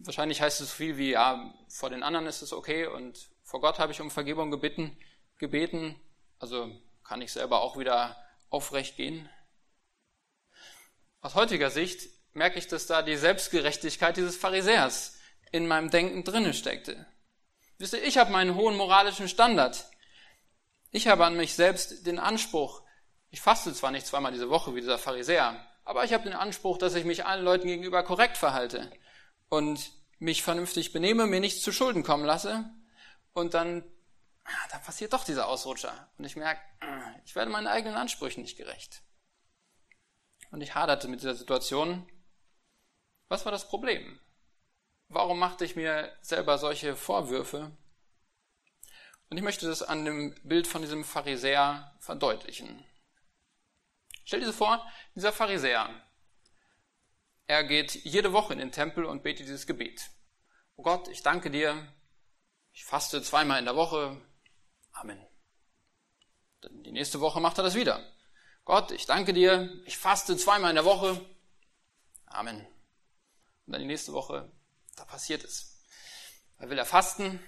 wahrscheinlich 0.03 0.41
heißt 0.41 0.61
es 0.61 0.69
so 0.69 0.75
viel 0.75 0.97
wie, 0.97 1.11
ja, 1.11 1.51
vor 1.67 1.89
den 1.89 2.03
anderen 2.03 2.27
ist 2.27 2.43
es 2.43 2.53
okay 2.53 2.85
und 2.85 3.32
vor 3.53 3.61
Gott 3.61 3.77
habe 3.77 3.91
ich 3.91 4.01
um 4.01 4.09
Vergebung 4.09 4.49
gebeten, 4.49 4.97
gebeten, 5.37 5.95
also 6.39 6.71
kann 7.03 7.21
ich 7.21 7.31
selber 7.31 7.61
auch 7.61 7.77
wieder 7.77 8.17
aufrecht 8.49 8.97
gehen. 8.97 9.29
Aus 11.21 11.35
heutiger 11.35 11.69
Sicht 11.69 12.09
merke 12.33 12.57
ich, 12.57 12.65
dass 12.65 12.87
da 12.87 13.03
die 13.03 13.15
Selbstgerechtigkeit 13.15 14.17
dieses 14.17 14.37
Pharisäers 14.37 15.19
in 15.51 15.67
meinem 15.67 15.91
Denken 15.91 16.23
drinne 16.23 16.55
steckte. 16.55 17.05
Wisst 17.77 17.93
ihr, 17.93 18.03
ich 18.03 18.17
habe 18.17 18.31
meinen 18.31 18.55
hohen 18.55 18.75
moralischen 18.75 19.29
Standard. 19.29 19.85
Ich 20.89 21.07
habe 21.07 21.23
an 21.23 21.37
mich 21.37 21.53
selbst 21.53 22.07
den 22.07 22.17
Anspruch, 22.17 22.81
ich 23.29 23.39
faste 23.39 23.71
zwar 23.71 23.91
nicht 23.91 24.07
zweimal 24.07 24.31
diese 24.31 24.49
Woche 24.49 24.73
wie 24.73 24.81
dieser 24.81 24.97
Pharisäer, 24.97 25.63
aber 25.85 26.03
ich 26.05 26.13
habe 26.13 26.23
den 26.23 26.33
Anspruch, 26.33 26.79
dass 26.79 26.95
ich 26.95 27.05
mich 27.05 27.27
allen 27.27 27.45
Leuten 27.45 27.67
gegenüber 27.67 28.01
korrekt 28.01 28.37
verhalte 28.37 28.91
und 29.49 29.91
mich 30.17 30.41
vernünftig 30.41 30.91
benehme, 30.91 31.27
mir 31.27 31.39
nichts 31.39 31.61
zu 31.61 31.71
Schulden 31.71 32.01
kommen 32.01 32.25
lasse 32.25 32.67
und 33.33 33.53
dann, 33.53 33.83
ah, 34.43 34.67
da 34.71 34.79
passiert 34.79 35.13
doch 35.13 35.23
dieser 35.23 35.47
Ausrutscher 35.47 36.11
und 36.17 36.25
ich 36.25 36.35
merke, 36.35 36.61
ah, 36.81 37.13
ich 37.25 37.35
werde 37.35 37.51
meinen 37.51 37.67
eigenen 37.67 37.95
Ansprüchen 37.95 38.41
nicht 38.41 38.57
gerecht. 38.57 39.03
Und 40.51 40.61
ich 40.61 40.75
haderte 40.75 41.07
mit 41.07 41.21
dieser 41.21 41.35
Situation. 41.35 42.07
Was 43.27 43.45
war 43.45 43.51
das 43.51 43.67
Problem? 43.67 44.19
Warum 45.07 45.39
machte 45.39 45.65
ich 45.65 45.75
mir 45.75 46.15
selber 46.21 46.57
solche 46.57 46.95
Vorwürfe? 46.95 47.75
Und 49.29 49.37
ich 49.37 49.43
möchte 49.43 49.65
das 49.65 49.81
an 49.81 50.05
dem 50.05 50.35
Bild 50.43 50.67
von 50.67 50.83
diesem 50.83 51.03
Pharisäer 51.03 51.95
verdeutlichen. 51.99 52.85
Stell 54.25 54.41
dir 54.41 54.53
vor, 54.53 54.87
dieser 55.15 55.33
Pharisäer, 55.33 55.89
er 57.47 57.63
geht 57.63 57.95
jede 58.05 58.31
Woche 58.31 58.53
in 58.53 58.59
den 58.59 58.71
Tempel 58.71 59.05
und 59.05 59.23
betet 59.23 59.47
dieses 59.47 59.65
Gebet. 59.65 60.11
Oh 60.75 60.83
Gott, 60.83 61.07
ich 61.07 61.23
danke 61.23 61.49
dir, 61.49 61.87
ich 62.73 62.83
faste 62.83 63.21
zweimal 63.21 63.59
in 63.59 63.65
der 63.65 63.75
Woche. 63.75 64.19
Amen. 64.91 65.25
Dann 66.61 66.83
die 66.83 66.91
nächste 66.91 67.21
Woche 67.21 67.39
macht 67.39 67.57
er 67.57 67.63
das 67.63 67.75
wieder. 67.75 68.05
Gott, 68.65 68.91
ich 68.91 69.05
danke 69.05 69.33
dir, 69.33 69.81
ich 69.85 69.97
faste 69.97 70.35
zweimal 70.35 70.71
in 70.71 70.75
der 70.75 70.85
Woche. 70.85 71.23
Amen. 72.25 72.57
Und 73.65 73.73
dann 73.73 73.81
die 73.81 73.87
nächste 73.87 74.13
Woche, 74.13 74.51
da 74.95 75.05
passiert 75.05 75.43
es. 75.43 75.81
Da 76.59 76.69
will 76.69 76.77
er 76.77 76.85
fasten, 76.85 77.39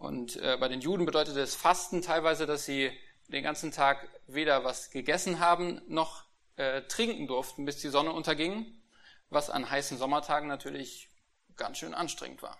und 0.00 0.36
äh, 0.36 0.56
bei 0.58 0.68
den 0.68 0.80
Juden 0.80 1.04
bedeutet 1.04 1.36
das 1.36 1.54
Fasten 1.54 2.00
teilweise, 2.00 2.46
dass 2.46 2.64
sie 2.64 2.90
den 3.28 3.42
ganzen 3.42 3.70
Tag 3.70 4.08
weder 4.26 4.64
was 4.64 4.90
gegessen 4.90 5.40
haben 5.40 5.82
noch 5.88 6.24
äh, 6.56 6.80
trinken 6.82 7.26
durften, 7.26 7.66
bis 7.66 7.76
die 7.76 7.90
Sonne 7.90 8.10
unterging, 8.10 8.80
was 9.28 9.50
an 9.50 9.68
heißen 9.68 9.98
Sommertagen 9.98 10.48
natürlich 10.48 11.10
ganz 11.54 11.76
schön 11.76 11.92
anstrengend 11.92 12.40
war. 12.40 12.58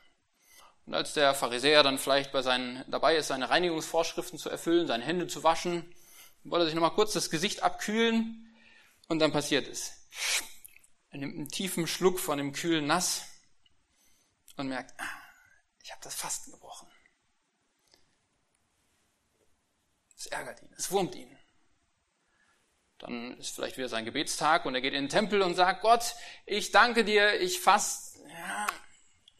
Und 0.90 0.96
als 0.96 1.12
der 1.12 1.34
Pharisäer 1.36 1.84
dann 1.84 2.00
vielleicht 2.00 2.32
bei 2.32 2.42
seinen, 2.42 2.84
dabei 2.90 3.14
ist, 3.14 3.28
seine 3.28 3.48
Reinigungsvorschriften 3.48 4.40
zu 4.40 4.50
erfüllen, 4.50 4.88
seine 4.88 5.04
Hände 5.04 5.28
zu 5.28 5.44
waschen, 5.44 5.94
wollte 6.42 6.64
er 6.64 6.66
sich 6.66 6.74
nochmal 6.74 6.96
kurz 6.96 7.12
das 7.12 7.30
Gesicht 7.30 7.62
abkühlen 7.62 8.52
und 9.06 9.20
dann 9.20 9.30
passiert 9.30 9.68
es. 9.68 9.92
Er 11.10 11.20
nimmt 11.20 11.36
einen 11.36 11.48
tiefen 11.48 11.86
Schluck 11.86 12.18
von 12.18 12.38
dem 12.38 12.52
kühlen 12.52 12.88
Nass 12.88 13.22
und 14.56 14.66
merkt, 14.66 14.92
ah, 14.98 15.04
ich 15.84 15.92
habe 15.92 16.00
das 16.02 16.16
Fasten 16.16 16.50
gebrochen. 16.50 16.88
Es 20.16 20.26
ärgert 20.26 20.60
ihn, 20.60 20.74
es 20.76 20.90
wurmt 20.90 21.14
ihn. 21.14 21.38
Dann 22.98 23.38
ist 23.38 23.54
vielleicht 23.54 23.76
wieder 23.76 23.88
sein 23.88 24.04
Gebetstag 24.04 24.66
und 24.66 24.74
er 24.74 24.80
geht 24.80 24.94
in 24.94 25.04
den 25.04 25.08
Tempel 25.08 25.42
und 25.42 25.54
sagt, 25.54 25.82
Gott, 25.82 26.16
ich 26.46 26.72
danke 26.72 27.04
dir, 27.04 27.40
ich 27.40 27.60
fast, 27.60 28.18
ja, 28.28 28.66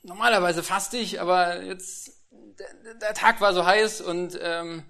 normalerweise 0.03 0.63
faste 0.63 0.97
ich, 0.97 1.21
aber 1.21 1.63
jetzt, 1.63 2.13
der, 2.31 2.95
der 2.95 3.15
Tag 3.15 3.41
war 3.41 3.55
so 3.55 3.65
heiß 3.65 4.01
und 4.01 4.39
ähm, 4.41 4.85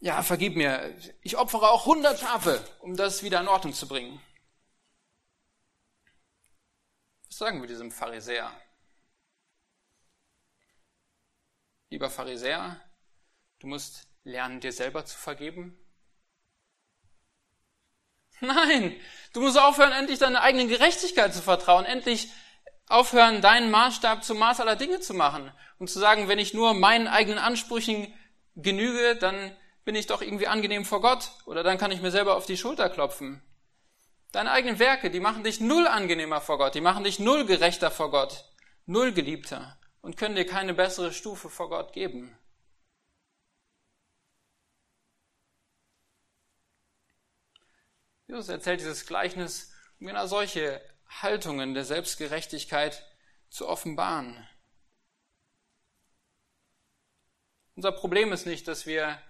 ja, 0.00 0.22
vergib 0.22 0.56
mir. 0.56 0.94
Ich 1.22 1.36
opfere 1.36 1.70
auch 1.70 1.86
100 1.86 2.18
Schafe, 2.18 2.62
um 2.80 2.96
das 2.96 3.22
wieder 3.22 3.40
in 3.40 3.48
Ordnung 3.48 3.72
zu 3.72 3.88
bringen. 3.88 4.20
Was 7.28 7.38
sagen 7.38 7.60
wir 7.60 7.68
diesem 7.68 7.90
Pharisäer? 7.90 8.52
Lieber 11.90 12.10
Pharisäer, 12.10 12.80
du 13.60 13.66
musst 13.66 14.06
lernen, 14.24 14.60
dir 14.60 14.72
selber 14.72 15.04
zu 15.04 15.16
vergeben? 15.16 15.78
Nein, 18.40 19.00
du 19.32 19.40
musst 19.40 19.58
aufhören, 19.58 19.92
endlich 19.92 20.18
deiner 20.18 20.42
eigenen 20.42 20.68
Gerechtigkeit 20.68 21.32
zu 21.32 21.40
vertrauen, 21.40 21.84
endlich 21.84 22.30
aufhören, 22.88 23.40
deinen 23.40 23.70
Maßstab 23.70 24.24
zum 24.24 24.38
Maß 24.38 24.60
aller 24.60 24.76
Dinge 24.76 25.00
zu 25.00 25.14
machen 25.14 25.52
und 25.78 25.88
zu 25.88 25.98
sagen, 25.98 26.28
wenn 26.28 26.38
ich 26.38 26.54
nur 26.54 26.74
meinen 26.74 27.08
eigenen 27.08 27.38
Ansprüchen 27.38 28.12
genüge, 28.56 29.16
dann 29.16 29.56
bin 29.84 29.94
ich 29.94 30.06
doch 30.06 30.22
irgendwie 30.22 30.46
angenehm 30.46 30.84
vor 30.84 31.00
Gott 31.00 31.30
oder 31.46 31.62
dann 31.62 31.78
kann 31.78 31.90
ich 31.90 32.00
mir 32.00 32.10
selber 32.10 32.36
auf 32.36 32.46
die 32.46 32.56
Schulter 32.56 32.88
klopfen. 32.88 33.42
Deine 34.32 34.50
eigenen 34.50 34.78
Werke, 34.78 35.10
die 35.10 35.20
machen 35.20 35.44
dich 35.44 35.60
null 35.60 35.86
angenehmer 35.86 36.40
vor 36.40 36.58
Gott, 36.58 36.74
die 36.74 36.80
machen 36.80 37.04
dich 37.04 37.18
null 37.18 37.46
gerechter 37.46 37.90
vor 37.90 38.10
Gott, 38.10 38.44
null 38.86 39.12
geliebter 39.12 39.78
und 40.00 40.16
können 40.16 40.36
dir 40.36 40.46
keine 40.46 40.74
bessere 40.74 41.12
Stufe 41.12 41.48
vor 41.48 41.68
Gott 41.68 41.92
geben. 41.92 42.36
Jesus 48.26 48.48
erzählt 48.48 48.80
dieses 48.80 49.06
Gleichnis, 49.06 49.72
um 50.00 50.06
genau 50.06 50.26
solche 50.26 50.80
Haltungen 51.08 51.74
der 51.74 51.84
Selbstgerechtigkeit 51.84 53.04
zu 53.48 53.68
offenbaren. 53.68 54.46
Unser 57.76 57.92
Problem 57.92 58.32
ist 58.32 58.46
nicht, 58.46 58.68
dass 58.68 58.86
wir 58.86 59.20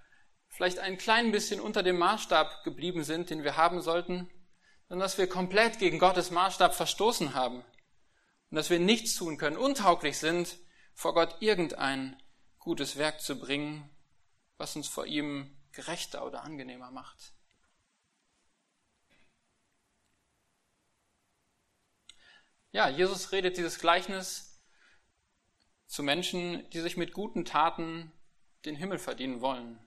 vielleicht 0.49 0.79
ein 0.79 0.99
klein 0.99 1.33
bisschen 1.33 1.61
unter 1.61 1.83
dem 1.83 1.99
Maßstab 1.99 2.63
geblieben 2.65 3.05
sind, 3.05 3.31
den 3.31 3.43
wir 3.43 3.57
haben 3.57 3.81
sollten, 3.81 4.31
sondern 4.89 5.07
dass 5.07 5.19
wir 5.19 5.29
komplett 5.29 5.79
gegen 5.79 5.99
Gottes 5.99 6.31
Maßstab 6.31 6.75
verstoßen 6.75 7.35
haben 7.35 7.65
und 8.51 8.57
dass 8.57 8.71
wir 8.71 8.79
nichts 8.79 9.15
tun 9.15 9.39
können, 9.39 9.57
untauglich 9.57 10.19
sind, 10.19 10.59
vor 10.95 11.15
Gott 11.15 11.37
irgendein 11.41 12.23
gutes 12.59 12.97
Werk 12.97 13.21
zu 13.21 13.39
bringen, 13.39 13.91
was 14.57 14.77
uns 14.77 14.89
vor 14.89 15.07
ihm 15.07 15.57
gerechter 15.73 16.25
oder 16.25 16.45
angenehmer 16.45 16.91
macht. 16.91 17.34
Ja, 22.75 22.89
Jesus 22.89 23.31
redet 23.31 23.57
dieses 23.57 23.79
Gleichnis 23.79 24.61
zu 25.87 26.03
Menschen, 26.03 26.69
die 26.71 26.81
sich 26.81 26.97
mit 26.97 27.13
guten 27.13 27.45
Taten 27.45 28.13
den 28.65 28.75
Himmel 28.75 28.99
verdienen 28.99 29.41
wollen. 29.41 29.79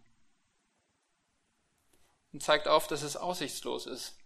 Und 2.32 2.42
zeigt 2.42 2.70
auf, 2.70 2.88
dass 2.88 3.02
es 3.02 3.18
aussichtslos 3.18 3.88
ist. 3.88 4.18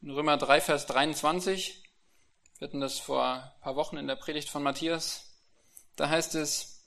In 0.00 0.10
Römer 0.10 0.38
3, 0.38 0.62
Vers 0.62 0.86
23, 0.86 1.82
Wir 2.58 2.68
hatten 2.68 2.80
das 2.80 2.98
vor 3.00 3.22
ein 3.22 3.60
paar 3.60 3.76
Wochen 3.76 3.98
in 3.98 4.06
der 4.06 4.16
Predigt 4.16 4.48
von 4.48 4.62
Matthias. 4.62 5.38
Da 5.94 6.08
heißt 6.08 6.36
es, 6.36 6.86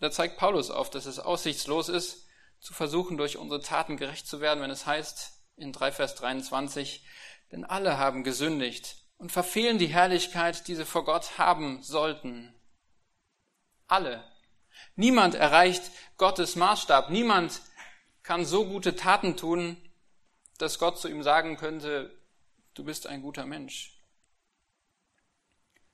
da 0.00 0.10
zeigt 0.10 0.36
Paulus 0.36 0.72
auf, 0.72 0.90
dass 0.90 1.06
es 1.06 1.20
aussichtslos 1.20 1.88
ist, 1.88 2.26
zu 2.58 2.74
versuchen, 2.74 3.18
durch 3.18 3.36
unsere 3.36 3.62
Taten 3.62 3.96
gerecht 3.96 4.26
zu 4.26 4.40
werden, 4.40 4.64
wenn 4.64 4.70
es 4.72 4.84
heißt 4.84 5.44
in 5.54 5.72
3 5.72 5.92
Vers 5.92 6.16
23, 6.16 7.06
denn 7.52 7.64
alle 7.64 7.98
haben 7.98 8.24
gesündigt 8.24 9.01
und 9.22 9.30
verfehlen 9.30 9.78
die 9.78 9.86
Herrlichkeit, 9.86 10.66
die 10.66 10.74
sie 10.74 10.84
vor 10.84 11.04
Gott 11.04 11.38
haben 11.38 11.80
sollten. 11.80 12.52
Alle. 13.86 14.24
Niemand 14.96 15.36
erreicht 15.36 15.92
Gottes 16.16 16.56
Maßstab. 16.56 17.08
Niemand 17.08 17.62
kann 18.24 18.44
so 18.44 18.66
gute 18.66 18.96
Taten 18.96 19.36
tun, 19.36 19.76
dass 20.58 20.80
Gott 20.80 20.98
zu 20.98 21.06
ihm 21.06 21.22
sagen 21.22 21.56
könnte, 21.56 22.20
du 22.74 22.82
bist 22.82 23.06
ein 23.06 23.22
guter 23.22 23.46
Mensch. 23.46 23.96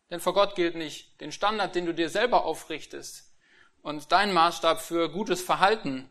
Denn 0.09 0.21
vor 0.21 0.33
Gott 0.33 0.55
gilt 0.55 0.75
nicht 0.75 1.21
den 1.21 1.31
Standard, 1.31 1.75
den 1.75 1.85
du 1.85 1.93
dir 1.93 2.09
selber 2.09 2.47
aufrichtest 2.47 3.31
und 3.83 4.11
dein 4.11 4.33
Maßstab 4.33 4.81
für 4.81 5.12
gutes 5.12 5.43
Verhalten, 5.43 6.09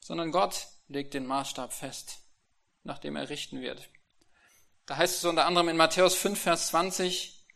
sondern 0.00 0.32
Gott 0.32 0.66
legt 0.88 1.12
den 1.12 1.26
Maßstab 1.26 1.74
fest, 1.74 2.20
nach 2.84 2.98
dem 2.98 3.16
er 3.16 3.28
richten 3.28 3.60
wird. 3.60 3.90
Da 4.92 4.98
heißt 4.98 5.16
es 5.16 5.24
unter 5.24 5.46
anderem 5.46 5.70
in 5.70 5.78
Matthäus 5.78 6.14
5, 6.16 6.38
Vers 6.38 6.68
20, 6.68 7.46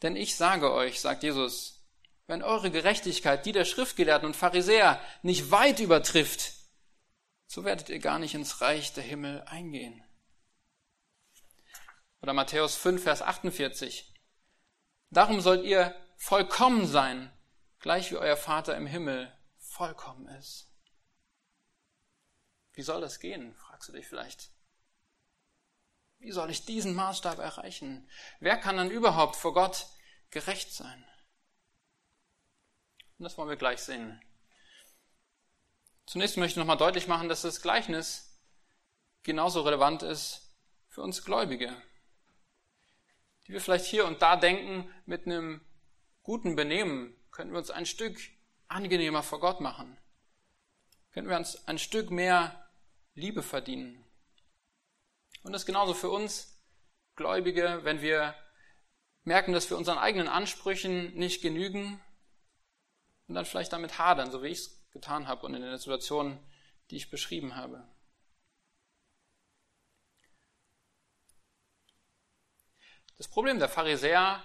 denn 0.00 0.16
ich 0.16 0.34
sage 0.34 0.72
euch, 0.72 0.98
sagt 0.98 1.24
Jesus, 1.24 1.86
wenn 2.26 2.42
eure 2.42 2.70
Gerechtigkeit 2.70 3.44
die 3.44 3.52
der 3.52 3.66
Schriftgelehrten 3.66 4.26
und 4.26 4.34
Pharisäer 4.34 4.98
nicht 5.20 5.50
weit 5.50 5.80
übertrifft, 5.80 6.54
so 7.46 7.64
werdet 7.64 7.90
ihr 7.90 7.98
gar 7.98 8.18
nicht 8.18 8.34
ins 8.34 8.62
Reich 8.62 8.94
der 8.94 9.04
Himmel 9.04 9.42
eingehen. 9.42 10.02
Oder 12.22 12.32
Matthäus 12.32 12.76
5, 12.76 13.02
Vers 13.02 13.20
48. 13.20 14.14
Darum 15.10 15.42
sollt 15.42 15.66
ihr 15.66 15.94
vollkommen 16.16 16.86
sein, 16.86 17.30
gleich 17.78 18.10
wie 18.10 18.16
euer 18.16 18.38
Vater 18.38 18.74
im 18.74 18.86
Himmel 18.86 19.30
vollkommen 19.58 20.28
ist. 20.28 20.72
Wie 22.72 22.80
soll 22.80 23.02
das 23.02 23.20
gehen, 23.20 23.54
fragst 23.54 23.90
du 23.90 23.92
dich 23.92 24.06
vielleicht. 24.06 24.55
Wie 26.18 26.32
soll 26.32 26.50
ich 26.50 26.64
diesen 26.64 26.94
Maßstab 26.94 27.38
erreichen? 27.38 28.08
Wer 28.40 28.56
kann 28.56 28.76
dann 28.76 28.90
überhaupt 28.90 29.36
vor 29.36 29.54
Gott 29.54 29.86
gerecht 30.30 30.72
sein? 30.72 31.04
Und 33.18 33.24
das 33.24 33.36
wollen 33.38 33.48
wir 33.48 33.56
gleich 33.56 33.80
sehen. 33.80 34.20
Zunächst 36.06 36.36
möchte 36.36 36.52
ich 36.52 36.56
nochmal 36.56 36.76
deutlich 36.76 37.08
machen, 37.08 37.28
dass 37.28 37.42
das 37.42 37.62
Gleichnis 37.62 38.38
genauso 39.22 39.62
relevant 39.62 40.02
ist 40.02 40.54
für 40.88 41.02
uns 41.02 41.24
Gläubige, 41.24 41.74
die 43.46 43.52
wir 43.52 43.60
vielleicht 43.60 43.86
hier 43.86 44.06
und 44.06 44.22
da 44.22 44.36
denken, 44.36 44.90
mit 45.04 45.26
einem 45.26 45.60
guten 46.22 46.56
Benehmen 46.56 47.14
könnten 47.32 47.52
wir 47.52 47.58
uns 47.58 47.70
ein 47.70 47.86
Stück 47.86 48.18
angenehmer 48.68 49.22
vor 49.22 49.40
Gott 49.40 49.60
machen, 49.60 49.98
könnten 51.12 51.28
wir 51.28 51.36
uns 51.36 51.66
ein 51.66 51.78
Stück 51.78 52.10
mehr 52.10 52.68
Liebe 53.14 53.42
verdienen. 53.42 54.05
Und 55.46 55.52
das 55.52 55.62
ist 55.62 55.66
genauso 55.66 55.94
für 55.94 56.10
uns 56.10 56.60
Gläubige, 57.14 57.78
wenn 57.84 58.00
wir 58.00 58.34
merken, 59.22 59.52
dass 59.52 59.70
wir 59.70 59.76
unseren 59.76 59.96
eigenen 59.96 60.26
Ansprüchen 60.26 61.14
nicht 61.14 61.40
genügen 61.40 62.00
und 63.28 63.36
dann 63.36 63.44
vielleicht 63.44 63.72
damit 63.72 63.96
hadern, 63.96 64.32
so 64.32 64.42
wie 64.42 64.48
ich 64.48 64.58
es 64.58 64.90
getan 64.90 65.28
habe 65.28 65.46
und 65.46 65.54
in 65.54 65.62
der 65.62 65.78
Situation, 65.78 66.36
die 66.90 66.96
ich 66.96 67.10
beschrieben 67.10 67.54
habe. 67.54 67.86
Das 73.16 73.28
Problem 73.28 73.60
der 73.60 73.68
Pharisäer 73.68 74.42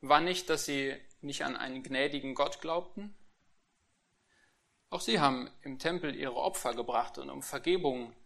war 0.00 0.20
nicht, 0.20 0.50
dass 0.50 0.64
sie 0.64 1.00
nicht 1.20 1.44
an 1.44 1.56
einen 1.56 1.84
gnädigen 1.84 2.34
Gott 2.34 2.60
glaubten. 2.60 3.16
Auch 4.88 5.00
sie 5.00 5.20
haben 5.20 5.48
im 5.62 5.78
Tempel 5.78 6.16
ihre 6.16 6.34
Opfer 6.34 6.74
gebracht 6.74 7.18
und 7.18 7.30
um 7.30 7.40
Vergebung 7.40 8.16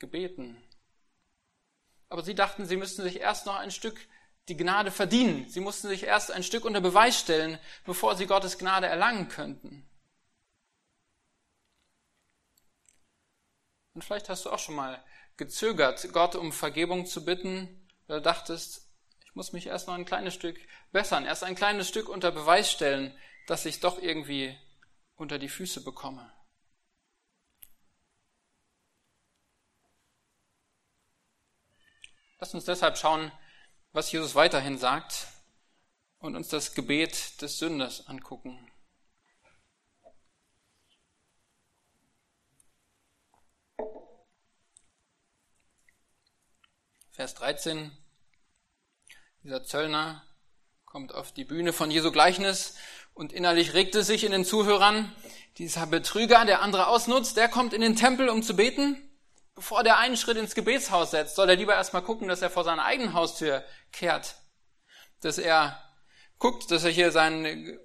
gebeten. 0.00 0.60
Aber 2.10 2.22
sie 2.22 2.34
dachten, 2.34 2.66
sie 2.66 2.76
müssten 2.76 3.02
sich 3.02 3.20
erst 3.20 3.46
noch 3.46 3.56
ein 3.56 3.70
Stück 3.70 4.06
die 4.48 4.56
Gnade 4.56 4.90
verdienen. 4.90 5.48
Sie 5.48 5.60
mussten 5.60 5.88
sich 5.88 6.02
erst 6.02 6.32
ein 6.32 6.42
Stück 6.42 6.64
unter 6.64 6.80
Beweis 6.80 7.18
stellen, 7.18 7.58
bevor 7.84 8.16
sie 8.16 8.26
Gottes 8.26 8.58
Gnade 8.58 8.88
erlangen 8.88 9.28
könnten. 9.28 9.88
Und 13.94 14.04
vielleicht 14.04 14.28
hast 14.28 14.44
du 14.44 14.50
auch 14.50 14.58
schon 14.58 14.74
mal 14.74 15.02
gezögert, 15.36 16.12
Gott 16.12 16.34
um 16.34 16.52
Vergebung 16.52 17.06
zu 17.06 17.24
bitten, 17.24 17.88
du 18.08 18.20
dachtest, 18.20 18.88
ich 19.24 19.34
muss 19.34 19.52
mich 19.52 19.66
erst 19.66 19.86
noch 19.86 19.94
ein 19.94 20.04
kleines 20.04 20.34
Stück 20.34 20.58
bessern, 20.92 21.24
erst 21.24 21.44
ein 21.44 21.54
kleines 21.54 21.88
Stück 21.88 22.08
unter 22.08 22.32
Beweis 22.32 22.70
stellen, 22.70 23.16
dass 23.46 23.66
ich 23.66 23.80
doch 23.80 24.00
irgendwie 24.00 24.56
unter 25.14 25.38
die 25.38 25.48
Füße 25.48 25.82
bekomme. 25.82 26.30
Lass 32.40 32.54
uns 32.54 32.64
deshalb 32.64 32.96
schauen, 32.96 33.30
was 33.92 34.10
Jesus 34.10 34.34
weiterhin 34.34 34.78
sagt 34.78 35.26
und 36.20 36.36
uns 36.36 36.48
das 36.48 36.72
Gebet 36.72 37.42
des 37.42 37.58
Sünders 37.58 38.06
angucken. 38.06 38.66
Vers 47.10 47.34
13. 47.34 47.90
Dieser 49.42 49.62
Zöllner 49.62 50.24
kommt 50.86 51.14
auf 51.14 51.32
die 51.32 51.44
Bühne 51.44 51.74
von 51.74 51.90
Jesu 51.90 52.10
Gleichnis 52.10 52.74
und 53.12 53.34
innerlich 53.34 53.74
regt 53.74 53.94
es 53.94 54.06
sich 54.06 54.24
in 54.24 54.32
den 54.32 54.46
Zuhörern. 54.46 55.14
Dieser 55.58 55.86
Betrüger, 55.86 56.46
der 56.46 56.62
andere 56.62 56.86
ausnutzt, 56.86 57.36
der 57.36 57.50
kommt 57.50 57.74
in 57.74 57.82
den 57.82 57.96
Tempel, 57.96 58.30
um 58.30 58.42
zu 58.42 58.56
beten. 58.56 59.09
Bevor 59.60 59.82
der 59.82 59.98
einen 59.98 60.16
Schritt 60.16 60.38
ins 60.38 60.54
Gebetshaus 60.54 61.10
setzt, 61.10 61.36
soll 61.36 61.50
er 61.50 61.56
lieber 61.56 61.74
erstmal 61.74 62.00
gucken, 62.00 62.28
dass 62.28 62.40
er 62.40 62.48
vor 62.48 62.64
seiner 62.64 62.86
eigenen 62.86 63.12
Haustür 63.12 63.62
kehrt. 63.92 64.36
Dass 65.20 65.36
er 65.36 65.78
guckt, 66.38 66.70
dass 66.70 66.82
er 66.84 66.90
hier 66.90 67.12
seinen 67.12 67.78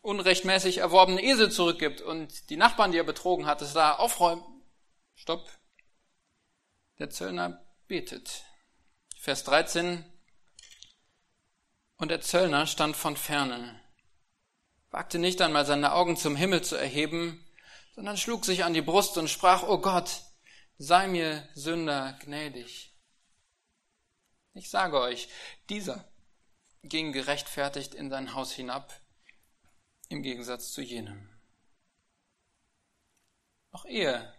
unrechtmäßig 0.00 0.78
erworbenen 0.78 1.22
Esel 1.22 1.52
zurückgibt 1.52 2.00
und 2.00 2.50
die 2.50 2.56
Nachbarn, 2.56 2.90
die 2.90 2.98
er 2.98 3.04
betrogen 3.04 3.46
hat, 3.46 3.60
dass 3.60 3.70
er 3.70 3.74
da 3.74 3.92
aufräumt. 3.94 4.44
Stopp. 5.14 5.48
Der 6.98 7.10
Zöllner 7.10 7.64
betet. 7.86 8.42
Vers 9.16 9.44
13. 9.44 10.04
Und 11.96 12.08
der 12.08 12.22
Zöllner 12.22 12.66
stand 12.66 12.96
von 12.96 13.16
ferne, 13.16 13.80
wagte 14.90 15.20
nicht 15.20 15.40
einmal 15.40 15.64
seine 15.64 15.92
Augen 15.92 16.16
zum 16.16 16.34
Himmel 16.34 16.62
zu 16.62 16.74
erheben, 16.74 17.48
sondern 17.94 18.16
schlug 18.16 18.44
sich 18.44 18.64
an 18.64 18.74
die 18.74 18.82
Brust 18.82 19.16
und 19.16 19.30
sprach, 19.30 19.62
O 19.62 19.78
Gott, 19.78 20.10
sei 20.78 21.06
mir 21.06 21.48
Sünder 21.54 22.14
gnädig. 22.20 22.92
Ich 24.54 24.70
sage 24.70 25.00
euch, 25.00 25.28
dieser 25.68 26.04
ging 26.82 27.12
gerechtfertigt 27.12 27.94
in 27.94 28.10
sein 28.10 28.34
Haus 28.34 28.52
hinab, 28.52 29.00
im 30.08 30.22
Gegensatz 30.22 30.72
zu 30.72 30.82
jenem. 30.82 31.30
Noch 33.72 33.84
ehe 33.86 34.32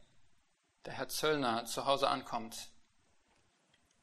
der 0.85 0.93
Herr 0.93 1.09
Zöllner 1.09 1.65
zu 1.65 1.85
Hause 1.85 2.07
ankommt, 2.07 2.69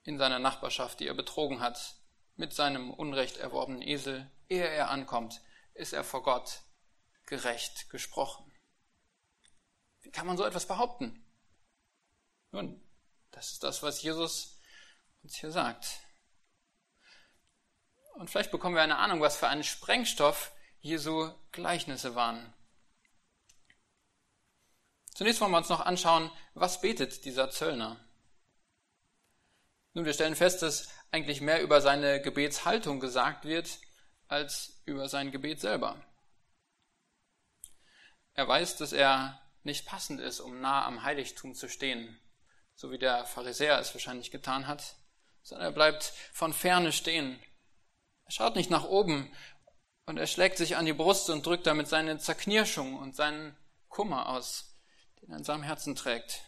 in 0.03 0.18
seiner 0.18 0.40
Nachbarschaft, 0.40 0.99
die 1.01 1.07
er 1.07 1.14
betrogen 1.14 1.61
hat, 1.61 1.95
mit 2.35 2.53
seinem 2.53 2.90
unrecht 2.92 3.37
erworbenen 3.37 3.83
Esel, 3.83 4.31
ehe 4.49 4.66
er 4.66 4.90
ankommt, 4.90 5.40
ist 5.75 5.92
er 5.92 6.03
vor 6.03 6.23
Gott 6.25 6.62
gerecht 7.27 7.88
gesprochen. 7.88 8.51
Wie 10.01 10.11
kann 10.11 10.27
man 10.27 10.37
so 10.37 10.45
etwas 10.45 10.66
behaupten? 10.66 11.22
Nun, 12.53 12.81
das 13.31 13.53
ist 13.53 13.65
das, 13.65 13.83
was 13.83 14.03
Jesus 14.03 14.61
uns 15.23 15.37
hier 15.37 15.51
sagt. 15.51 16.01
Und 18.15 18.29
vielleicht 18.29 18.51
bekommen 18.51 18.75
wir 18.75 18.83
eine 18.83 18.99
Ahnung, 18.99 19.21
was 19.21 19.37
für 19.37 19.49
einen 19.49 19.65
Sprengstoff 19.65 20.53
Jesu 20.81 21.33
Gleichnisse 21.51 22.15
waren. 22.15 22.53
Zunächst 25.15 25.41
wollen 25.41 25.51
wir 25.51 25.59
uns 25.59 25.69
noch 25.69 25.81
anschauen, 25.81 26.31
was 26.55 26.81
betet 26.81 27.25
dieser 27.25 27.51
Zöllner. 27.51 27.99
Nun, 29.95 30.05
wir 30.05 30.15
stellen 30.15 30.37
fest, 30.37 30.62
dass 30.62 30.91
eigentlich 31.11 31.41
mehr 31.41 31.62
über 31.62 31.81
seine 31.81 32.21
Gebetshaltung 32.21 33.01
gesagt 33.01 33.45
wird, 33.45 33.79
als 34.29 34.83
über 34.85 35.09
sein 35.09 35.31
Gebet 35.31 35.61
selber. 35.61 36.03
Er 38.35 38.49
weiß, 38.49 38.77
dass 38.77 38.93
er 38.93 39.41
nicht 39.62 39.87
passend 39.87 40.21
ist, 40.21 40.41
um 40.41 40.61
nah 40.61 40.87
am 40.87 41.03
Heiligtum 41.03 41.55
zu 41.55 41.69
stehen, 41.69 42.19
so 42.75 42.91
wie 42.91 42.99
der 42.99 43.25
Pharisäer 43.25 43.79
es 43.79 43.95
wahrscheinlich 43.95 44.31
getan 44.31 44.67
hat, 44.67 44.97
sondern 45.43 45.69
er 45.69 45.73
bleibt 45.73 46.13
von 46.33 46.53
ferne 46.53 46.93
stehen. 46.93 47.41
Er 48.25 48.33
schaut 48.33 48.57
nicht 48.57 48.71
nach 48.71 48.85
oben 48.85 49.35
und 50.07 50.19
er 50.19 50.27
schlägt 50.27 50.57
sich 50.57 50.77
an 50.77 50.87
die 50.87 50.93
Brust 50.93 51.31
und 51.31 51.47
drückt 51.47 51.67
damit 51.67 51.89
seine 51.89 52.19
Zerknirschung 52.19 52.99
und 52.99 53.15
seinen 53.15 53.57
Kummer 53.89 54.29
aus, 54.29 54.77
den 55.21 55.31
er 55.31 55.39
in 55.39 55.45
seinem 55.45 55.63
Herzen 55.63 55.95
trägt. 55.95 56.43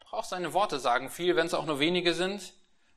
Doch 0.00 0.12
auch 0.12 0.24
seine 0.24 0.52
Worte 0.52 0.80
sagen 0.80 1.10
viel, 1.10 1.36
wenn 1.36 1.46
es 1.46 1.54
auch 1.54 1.66
nur 1.66 1.80
wenige 1.80 2.14
sind. 2.14 2.54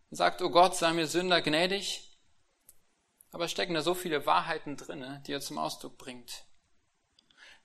und 0.10 0.18
sagt, 0.18 0.42
oh 0.42 0.50
Gott, 0.50 0.76
sei 0.76 0.92
mir 0.94 1.08
Sünder 1.08 1.42
gnädig. 1.42 2.18
Aber 3.32 3.48
stecken 3.48 3.74
da 3.74 3.82
so 3.82 3.94
viele 3.94 4.26
Wahrheiten 4.26 4.76
drinne, 4.76 5.24
die 5.26 5.32
er 5.32 5.40
zum 5.40 5.58
Ausdruck 5.58 5.98
bringt. 5.98 6.46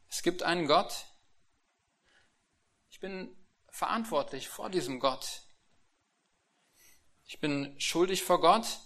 Es 0.08 0.22
gibt 0.22 0.44
einen 0.44 0.66
Gott. 0.68 1.06
Ich 2.90 3.00
bin 3.00 3.36
verantwortlich 3.76 4.48
vor 4.48 4.70
diesem 4.70 5.00
Gott. 5.00 5.42
Ich 7.24 7.40
bin 7.40 7.78
schuldig 7.78 8.22
vor 8.22 8.40
Gott, 8.40 8.80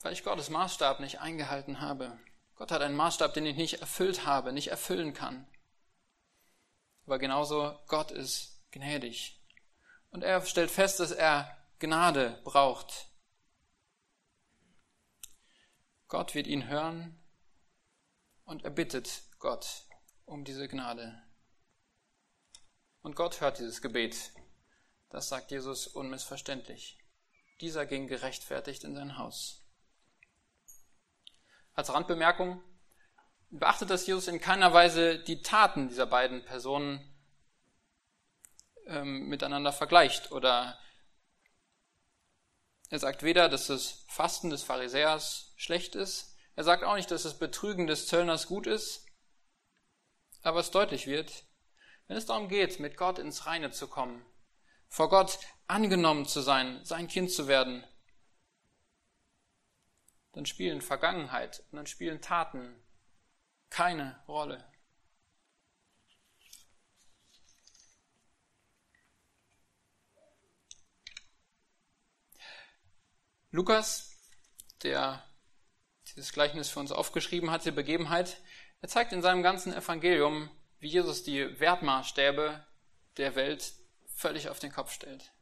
weil 0.00 0.12
ich 0.12 0.24
Gottes 0.24 0.50
Maßstab 0.50 0.98
nicht 0.98 1.20
eingehalten 1.20 1.80
habe. 1.80 2.18
Gott 2.56 2.72
hat 2.72 2.82
einen 2.82 2.96
Maßstab, 2.96 3.34
den 3.34 3.46
ich 3.46 3.56
nicht 3.56 3.80
erfüllt 3.80 4.26
habe, 4.26 4.52
nicht 4.52 4.68
erfüllen 4.68 5.14
kann. 5.14 5.46
Aber 7.06 7.20
genauso 7.20 7.78
Gott 7.86 8.10
ist 8.10 8.64
gnädig. 8.72 9.40
Und 10.10 10.24
er 10.24 10.44
stellt 10.44 10.70
fest, 10.70 10.98
dass 10.98 11.12
er 11.12 11.56
Gnade 11.78 12.40
braucht. 12.42 13.10
Gott 16.08 16.34
wird 16.34 16.48
ihn 16.48 16.66
hören 16.66 17.22
und 18.44 18.64
er 18.64 18.70
bittet 18.70 19.22
Gott 19.38 19.86
um 20.24 20.44
diese 20.44 20.66
Gnade. 20.66 21.22
Und 23.02 23.16
Gott 23.16 23.40
hört 23.40 23.58
dieses 23.58 23.82
Gebet. 23.82 24.32
Das 25.10 25.28
sagt 25.28 25.50
Jesus 25.50 25.86
unmissverständlich. 25.86 26.98
Dieser 27.60 27.84
ging 27.84 28.06
gerechtfertigt 28.06 28.84
in 28.84 28.94
sein 28.94 29.18
Haus. 29.18 29.62
Als 31.74 31.92
Randbemerkung, 31.92 32.62
beachtet, 33.50 33.90
dass 33.90 34.06
Jesus 34.06 34.28
in 34.28 34.40
keiner 34.40 34.72
Weise 34.72 35.18
die 35.18 35.42
Taten 35.42 35.88
dieser 35.88 36.06
beiden 36.06 36.44
Personen 36.44 37.00
ähm, 38.86 39.28
miteinander 39.28 39.72
vergleicht 39.72 40.32
oder 40.32 40.78
er 42.88 42.98
sagt 42.98 43.22
weder, 43.22 43.48
dass 43.48 43.66
das 43.66 44.04
Fasten 44.08 44.50
des 44.50 44.62
Pharisäers 44.62 45.52
schlecht 45.56 45.94
ist, 45.94 46.36
er 46.54 46.64
sagt 46.64 46.84
auch 46.84 46.94
nicht, 46.94 47.10
dass 47.10 47.22
das 47.22 47.38
Betrügen 47.38 47.86
des 47.86 48.06
Zöllners 48.06 48.46
gut 48.46 48.66
ist, 48.66 49.06
aber 50.42 50.60
es 50.60 50.70
deutlich 50.70 51.06
wird, 51.06 51.44
wenn 52.06 52.16
es 52.16 52.26
darum 52.26 52.48
geht, 52.48 52.80
mit 52.80 52.96
Gott 52.96 53.18
ins 53.18 53.46
Reine 53.46 53.70
zu 53.70 53.88
kommen, 53.88 54.24
vor 54.88 55.08
Gott 55.08 55.38
angenommen 55.66 56.26
zu 56.26 56.40
sein, 56.40 56.84
sein 56.84 57.08
Kind 57.08 57.30
zu 57.30 57.48
werden, 57.48 57.84
dann 60.32 60.46
spielen 60.46 60.80
Vergangenheit 60.80 61.62
und 61.70 61.76
dann 61.76 61.86
spielen 61.86 62.20
Taten 62.20 62.74
keine 63.70 64.22
Rolle. 64.28 64.64
Lukas, 73.50 74.10
der 74.82 75.22
dieses 76.08 76.32
Gleichnis 76.32 76.70
für 76.70 76.80
uns 76.80 76.90
aufgeschrieben 76.90 77.50
hat, 77.50 77.66
die 77.66 77.70
Begebenheit, 77.70 78.42
er 78.80 78.88
zeigt 78.88 79.12
in 79.12 79.20
seinem 79.20 79.42
ganzen 79.42 79.74
Evangelium, 79.74 80.50
wie 80.82 80.88
Jesus 80.88 81.22
die 81.22 81.60
Wertmaßstäbe 81.60 82.66
der 83.16 83.36
Welt 83.36 83.72
völlig 84.16 84.48
auf 84.48 84.58
den 84.58 84.72
Kopf 84.72 84.90
stellt. 84.90 85.32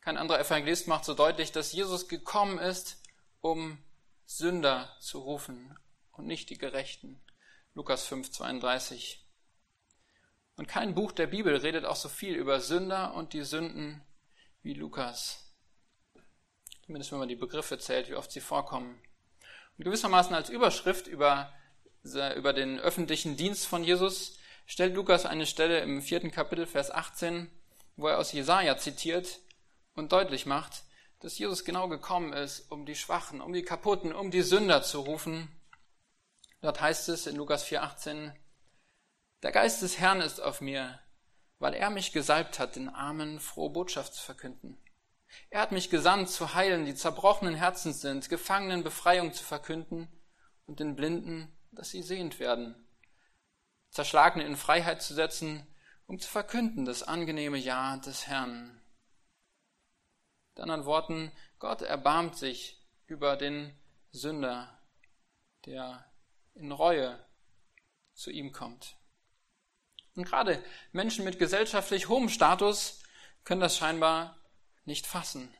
Kein 0.00 0.16
anderer 0.16 0.40
Evangelist 0.40 0.88
macht 0.88 1.04
so 1.04 1.12
deutlich, 1.12 1.52
dass 1.52 1.72
Jesus 1.74 2.08
gekommen 2.08 2.58
ist, 2.58 3.02
um 3.42 3.76
Sünder 4.24 4.96
zu 5.00 5.18
rufen 5.18 5.78
und 6.12 6.26
nicht 6.26 6.48
die 6.48 6.56
Gerechten. 6.56 7.20
Lukas 7.74 8.06
5, 8.06 8.32
32. 8.32 9.22
Und 10.56 10.66
kein 10.66 10.94
Buch 10.94 11.12
der 11.12 11.26
Bibel 11.26 11.54
redet 11.56 11.84
auch 11.84 11.96
so 11.96 12.08
viel 12.08 12.34
über 12.34 12.60
Sünder 12.60 13.12
und 13.12 13.34
die 13.34 13.42
Sünden 13.42 14.02
wie 14.62 14.72
Lukas. 14.72 15.54
Zumindest 16.86 17.12
wenn 17.12 17.18
man 17.18 17.28
die 17.28 17.36
Begriffe 17.36 17.76
zählt, 17.76 18.08
wie 18.08 18.14
oft 18.14 18.32
sie 18.32 18.40
vorkommen. 18.40 19.02
Und 19.76 19.84
gewissermaßen 19.84 20.34
als 20.34 20.48
Überschrift 20.48 21.06
über, 21.06 21.52
über 22.02 22.52
den 22.52 22.80
öffentlichen 22.80 23.36
Dienst 23.36 23.66
von 23.66 23.84
Jesus 23.84 24.38
stellt 24.66 24.94
Lukas 24.94 25.26
eine 25.26 25.46
Stelle 25.46 25.80
im 25.80 26.00
vierten 26.02 26.30
Kapitel, 26.30 26.66
Vers 26.66 26.90
18, 26.90 27.50
wo 27.96 28.08
er 28.08 28.18
aus 28.18 28.32
Jesaja 28.32 28.78
zitiert, 28.78 29.40
und 29.94 30.12
deutlich 30.12 30.46
macht, 30.46 30.84
dass 31.18 31.38
Jesus 31.38 31.64
genau 31.64 31.88
gekommen 31.88 32.32
ist, 32.32 32.70
um 32.70 32.86
die 32.86 32.94
Schwachen, 32.94 33.40
um 33.40 33.52
die 33.52 33.64
Kaputten, 33.64 34.14
um 34.14 34.30
die 34.30 34.42
Sünder 34.42 34.82
zu 34.82 35.00
rufen. 35.00 35.48
Dort 36.62 36.80
heißt 36.80 37.08
es 37.08 37.26
in 37.26 37.36
Lukas 37.36 37.66
4,18, 37.66 38.32
der 39.42 39.52
Geist 39.52 39.82
des 39.82 39.98
Herrn 39.98 40.20
ist 40.20 40.40
auf 40.40 40.60
mir, 40.60 41.00
weil 41.58 41.74
er 41.74 41.90
mich 41.90 42.12
gesalbt 42.12 42.58
hat, 42.58 42.76
den 42.76 42.88
Armen 42.88 43.40
frohe 43.40 43.70
Botschaft 43.70 44.14
zu 44.14 44.22
verkünden. 44.22 44.78
Er 45.50 45.60
hat 45.60 45.72
mich 45.72 45.90
gesandt, 45.90 46.30
zu 46.30 46.54
heilen, 46.54 46.84
die 46.84 46.94
zerbrochenen 46.94 47.54
Herzens 47.54 48.00
sind, 48.00 48.28
Gefangenen 48.28 48.82
Befreiung 48.82 49.32
zu 49.32 49.44
verkünden 49.44 50.08
und 50.66 50.80
den 50.80 50.96
Blinden, 50.96 51.56
dass 51.72 51.90
sie 51.90 52.02
sehend 52.02 52.38
werden, 52.38 52.74
Zerschlagene 53.90 54.44
in 54.44 54.56
Freiheit 54.56 55.02
zu 55.02 55.14
setzen, 55.14 55.66
um 56.06 56.18
zu 56.18 56.28
verkünden 56.28 56.84
das 56.84 57.02
angenehme 57.02 57.58
Ja 57.58 57.96
des 57.96 58.26
Herrn. 58.26 58.80
Mit 60.54 60.62
anderen 60.62 60.84
Worten, 60.84 61.32
Gott 61.58 61.82
erbarmt 61.82 62.36
sich 62.36 62.80
über 63.06 63.36
den 63.36 63.76
Sünder, 64.10 64.78
der 65.66 66.04
in 66.54 66.72
Reue 66.72 67.18
zu 68.14 68.30
ihm 68.30 68.52
kommt. 68.52 68.96
Und 70.14 70.24
gerade 70.24 70.62
Menschen 70.92 71.24
mit 71.24 71.38
gesellschaftlich 71.38 72.08
hohem 72.08 72.28
Status 72.28 73.02
können 73.44 73.60
das 73.60 73.76
scheinbar 73.76 74.38
nicht 74.84 75.06
fassen. 75.06 75.54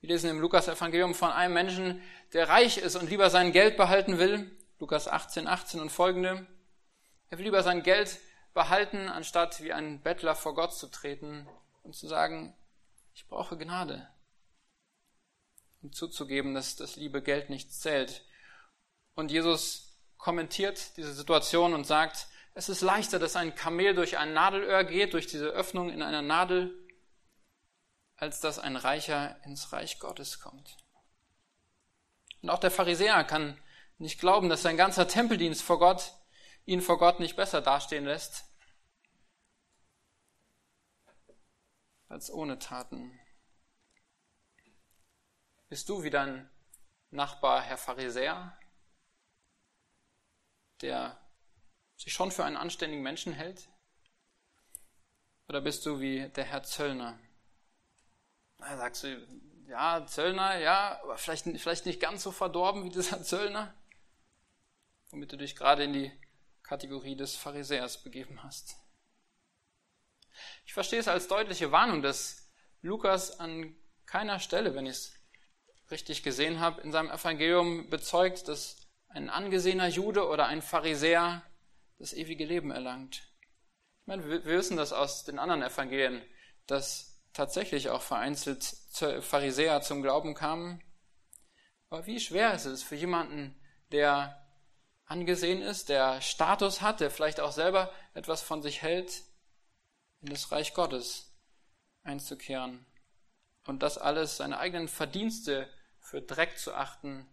Wir 0.00 0.10
lesen 0.10 0.30
im 0.30 0.40
Lukas-Evangelium 0.40 1.14
von 1.14 1.30
einem 1.30 1.54
Menschen, 1.54 2.02
der 2.32 2.48
reich 2.48 2.78
ist 2.78 2.96
und 2.96 3.10
lieber 3.10 3.30
sein 3.30 3.52
Geld 3.52 3.76
behalten 3.76 4.18
will. 4.18 4.50
Lukas 4.78 5.08
18, 5.08 5.46
18 5.46 5.80
und 5.80 5.90
folgende. 5.90 6.46
Er 7.30 7.38
will 7.38 7.44
lieber 7.44 7.62
sein 7.62 7.82
Geld 7.82 8.18
behalten, 8.52 9.08
anstatt 9.08 9.62
wie 9.62 9.72
ein 9.72 10.02
Bettler 10.02 10.34
vor 10.34 10.54
Gott 10.54 10.74
zu 10.74 10.88
treten 10.88 11.48
und 11.82 11.94
zu 11.94 12.06
sagen, 12.06 12.56
ich 13.14 13.26
brauche 13.26 13.56
Gnade 13.56 14.08
um 15.84 15.92
zuzugeben, 15.92 16.54
dass 16.54 16.76
das 16.76 16.96
liebe 16.96 17.22
Geld 17.22 17.50
nichts 17.50 17.80
zählt. 17.80 18.24
Und 19.14 19.30
Jesus 19.30 19.98
kommentiert 20.16 20.96
diese 20.96 21.12
Situation 21.12 21.74
und 21.74 21.84
sagt, 21.84 22.26
es 22.54 22.68
ist 22.68 22.80
leichter, 22.80 23.18
dass 23.18 23.36
ein 23.36 23.54
Kamel 23.54 23.94
durch 23.94 24.16
ein 24.16 24.32
Nadelöhr 24.32 24.84
geht, 24.84 25.12
durch 25.12 25.26
diese 25.26 25.48
Öffnung 25.48 25.90
in 25.90 26.02
einer 26.02 26.22
Nadel, 26.22 26.72
als 28.16 28.40
dass 28.40 28.58
ein 28.58 28.76
Reicher 28.76 29.36
ins 29.44 29.72
Reich 29.72 29.98
Gottes 29.98 30.40
kommt. 30.40 30.78
Und 32.40 32.50
auch 32.50 32.60
der 32.60 32.70
Pharisäer 32.70 33.22
kann 33.24 33.60
nicht 33.98 34.18
glauben, 34.18 34.48
dass 34.48 34.62
sein 34.62 34.76
ganzer 34.76 35.08
Tempeldienst 35.08 35.62
vor 35.62 35.78
Gott 35.78 36.12
ihn 36.66 36.80
vor 36.80 36.98
Gott 36.98 37.20
nicht 37.20 37.36
besser 37.36 37.60
dastehen 37.60 38.04
lässt 38.04 38.44
als 42.08 42.30
ohne 42.30 42.58
Taten. 42.58 43.18
Bist 45.68 45.88
du 45.88 46.02
wie 46.02 46.10
dein 46.10 46.48
Nachbar 47.10 47.62
Herr 47.62 47.76
Pharisäer, 47.76 48.56
der 50.80 51.20
sich 51.96 52.12
schon 52.12 52.30
für 52.30 52.44
einen 52.44 52.56
anständigen 52.56 53.02
Menschen 53.02 53.32
hält? 53.32 53.68
Oder 55.48 55.60
bist 55.60 55.84
du 55.86 56.00
wie 56.00 56.28
der 56.30 56.44
Herr 56.44 56.62
Zöllner? 56.62 57.18
Da 58.58 58.76
sagst 58.76 59.04
du, 59.04 59.26
ja, 59.68 60.06
Zöllner, 60.06 60.58
ja, 60.58 61.00
aber 61.02 61.18
vielleicht, 61.18 61.44
vielleicht 61.60 61.86
nicht 61.86 62.00
ganz 62.00 62.22
so 62.22 62.32
verdorben 62.32 62.84
wie 62.84 62.90
dieser 62.90 63.22
Zöllner, 63.24 63.74
womit 65.14 65.30
du 65.30 65.36
dich 65.36 65.54
gerade 65.54 65.84
in 65.84 65.92
die 65.92 66.10
Kategorie 66.64 67.14
des 67.14 67.36
Pharisäers 67.36 68.02
begeben 68.02 68.42
hast. 68.42 68.74
Ich 70.66 70.74
verstehe 70.74 70.98
es 70.98 71.06
als 71.06 71.28
deutliche 71.28 71.70
Warnung, 71.70 72.02
dass 72.02 72.50
Lukas 72.82 73.38
an 73.38 73.76
keiner 74.06 74.40
Stelle, 74.40 74.74
wenn 74.74 74.86
ich 74.86 74.96
es 74.96 75.14
richtig 75.92 76.24
gesehen 76.24 76.58
habe, 76.58 76.80
in 76.80 76.90
seinem 76.90 77.12
Evangelium 77.12 77.88
bezeugt, 77.90 78.48
dass 78.48 78.88
ein 79.06 79.30
angesehener 79.30 79.86
Jude 79.86 80.26
oder 80.26 80.46
ein 80.46 80.62
Pharisäer 80.62 81.42
das 82.00 82.12
ewige 82.12 82.44
Leben 82.44 82.72
erlangt. 82.72 83.22
Ich 84.00 84.06
meine, 84.06 84.28
wir 84.28 84.44
wissen 84.44 84.76
das 84.76 84.92
aus 84.92 85.22
den 85.22 85.38
anderen 85.38 85.62
Evangelien, 85.62 86.22
dass 86.66 87.22
tatsächlich 87.32 87.88
auch 87.88 88.02
vereinzelt 88.02 88.64
Pharisäer 89.20 89.80
zum 89.80 90.02
Glauben 90.02 90.34
kamen. 90.34 90.82
Aber 91.88 92.04
wie 92.06 92.18
schwer 92.18 92.52
ist 92.52 92.64
es 92.64 92.82
für 92.82 92.96
jemanden, 92.96 93.56
der 93.92 94.43
angesehen 95.14 95.62
ist, 95.62 95.90
der 95.90 96.20
Status 96.20 96.80
hat, 96.80 96.98
der 96.98 97.08
vielleicht 97.08 97.38
auch 97.38 97.52
selber 97.52 97.92
etwas 98.14 98.42
von 98.42 98.62
sich 98.62 98.82
hält, 98.82 99.22
in 100.20 100.30
das 100.30 100.50
Reich 100.50 100.74
Gottes 100.74 101.32
einzukehren 102.02 102.84
und 103.64 103.84
das 103.84 103.96
alles 103.96 104.38
seine 104.38 104.58
eigenen 104.58 104.88
Verdienste 104.88 105.72
für 106.00 106.20
Dreck 106.20 106.58
zu 106.58 106.74
achten, 106.74 107.32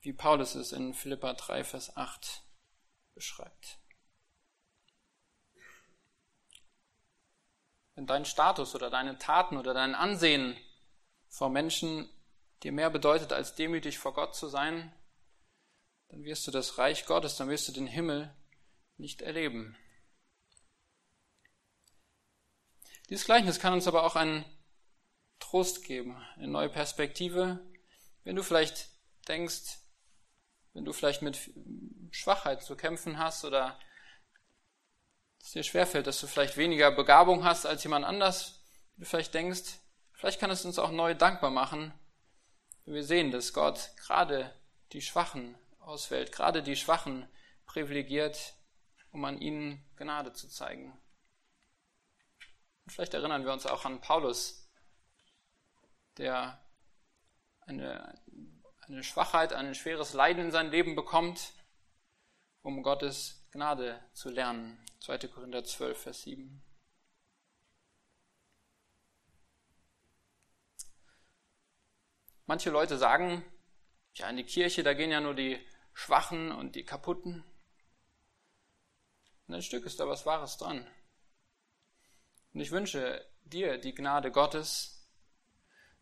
wie 0.00 0.14
Paulus 0.14 0.54
es 0.54 0.72
in 0.72 0.94
Philippa 0.94 1.34
3, 1.34 1.64
Vers 1.64 1.96
8 1.98 2.42
beschreibt. 3.14 3.78
wenn 8.00 8.06
dein 8.06 8.24
Status 8.24 8.74
oder 8.74 8.88
deine 8.88 9.18
Taten 9.18 9.58
oder 9.58 9.74
dein 9.74 9.94
Ansehen 9.94 10.56
vor 11.28 11.50
Menschen 11.50 12.08
dir 12.62 12.72
mehr 12.72 12.88
bedeutet, 12.88 13.30
als 13.30 13.56
demütig 13.56 13.98
vor 13.98 14.14
Gott 14.14 14.34
zu 14.34 14.48
sein, 14.48 14.90
dann 16.10 16.24
wirst 16.24 16.46
du 16.46 16.50
das 16.50 16.78
Reich 16.78 17.06
Gottes, 17.06 17.36
dann 17.36 17.48
wirst 17.48 17.68
du 17.68 17.72
den 17.72 17.86
Himmel 17.86 18.34
nicht 18.96 19.22
erleben. 19.22 19.76
Dieses 23.08 23.24
Gleichnis 23.24 23.60
kann 23.60 23.72
uns 23.72 23.88
aber 23.88 24.04
auch 24.04 24.16
einen 24.16 24.44
Trost 25.38 25.84
geben, 25.84 26.16
eine 26.36 26.48
neue 26.48 26.68
Perspektive. 26.68 27.60
Wenn 28.24 28.36
du 28.36 28.42
vielleicht 28.42 28.88
denkst, 29.26 29.78
wenn 30.72 30.84
du 30.84 30.92
vielleicht 30.92 31.22
mit 31.22 31.38
Schwachheit 32.10 32.62
zu 32.62 32.76
kämpfen 32.76 33.18
hast 33.18 33.44
oder 33.44 33.78
es 35.40 35.52
dir 35.52 35.62
schwerfällt, 35.62 36.06
dass 36.06 36.20
du 36.20 36.26
vielleicht 36.26 36.56
weniger 36.56 36.90
Begabung 36.90 37.44
hast 37.44 37.66
als 37.66 37.82
jemand 37.82 38.04
anders, 38.04 38.60
du 38.96 39.04
vielleicht 39.04 39.34
denkst, 39.34 39.78
vielleicht 40.12 40.40
kann 40.40 40.50
es 40.50 40.64
uns 40.64 40.78
auch 40.78 40.90
neu 40.90 41.14
dankbar 41.14 41.50
machen, 41.50 41.94
wenn 42.84 42.94
wir 42.94 43.04
sehen, 43.04 43.30
dass 43.30 43.52
Gott 43.52 43.90
gerade 43.96 44.54
die 44.92 45.02
Schwachen 45.02 45.56
auswählt, 45.90 46.30
gerade 46.30 46.62
die 46.62 46.76
Schwachen 46.76 47.28
privilegiert, 47.66 48.54
um 49.10 49.24
an 49.24 49.40
ihnen 49.40 49.84
Gnade 49.96 50.32
zu 50.32 50.48
zeigen. 50.48 50.96
Und 52.84 52.92
vielleicht 52.92 53.14
erinnern 53.14 53.44
wir 53.44 53.52
uns 53.52 53.66
auch 53.66 53.84
an 53.84 54.00
Paulus, 54.00 54.70
der 56.16 56.64
eine, 57.62 58.22
eine 58.82 59.02
Schwachheit, 59.02 59.52
ein 59.52 59.74
schweres 59.74 60.12
Leiden 60.12 60.46
in 60.46 60.50
sein 60.52 60.70
Leben 60.70 60.94
bekommt, 60.94 61.52
um 62.62 62.82
Gottes 62.82 63.46
Gnade 63.50 64.00
zu 64.12 64.30
lernen. 64.30 64.84
2. 65.00 65.18
Korinther 65.28 65.64
12, 65.64 66.02
Vers 66.02 66.22
7. 66.22 66.62
Manche 72.46 72.70
Leute 72.70 72.98
sagen, 72.98 73.44
ja, 74.14 74.28
in 74.28 74.36
die 74.36 74.44
Kirche, 74.44 74.82
da 74.82 74.94
gehen 74.94 75.10
ja 75.10 75.20
nur 75.20 75.34
die 75.34 75.64
Schwachen 75.92 76.52
und 76.52 76.76
die 76.76 76.84
Kaputten. 76.84 77.44
Und 79.46 79.54
ein 79.54 79.62
Stück 79.62 79.84
ist 79.86 80.00
da 80.00 80.08
was 80.08 80.26
Wahres 80.26 80.56
dran. 80.56 80.86
Und 82.52 82.60
ich 82.60 82.70
wünsche 82.70 83.26
dir 83.44 83.78
die 83.78 83.94
Gnade 83.94 84.30
Gottes 84.30 85.08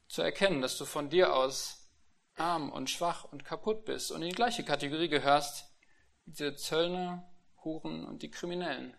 zu 0.09 0.23
erkennen, 0.23 0.63
dass 0.63 0.79
du 0.79 0.85
von 0.85 1.11
dir 1.11 1.35
aus 1.35 1.91
arm 2.35 2.71
und 2.71 2.89
schwach 2.89 3.25
und 3.25 3.45
kaputt 3.45 3.85
bist 3.85 4.11
und 4.13 4.23
in 4.23 4.29
die 4.29 4.35
gleiche 4.35 4.65
Kategorie 4.65 5.09
gehörst 5.09 5.73
wie 6.25 6.33
diese 6.33 6.55
Zöllner, 6.57 7.29
Huren 7.65 8.05
und 8.05 8.23
die 8.23 8.31
Kriminellen. 8.31 8.95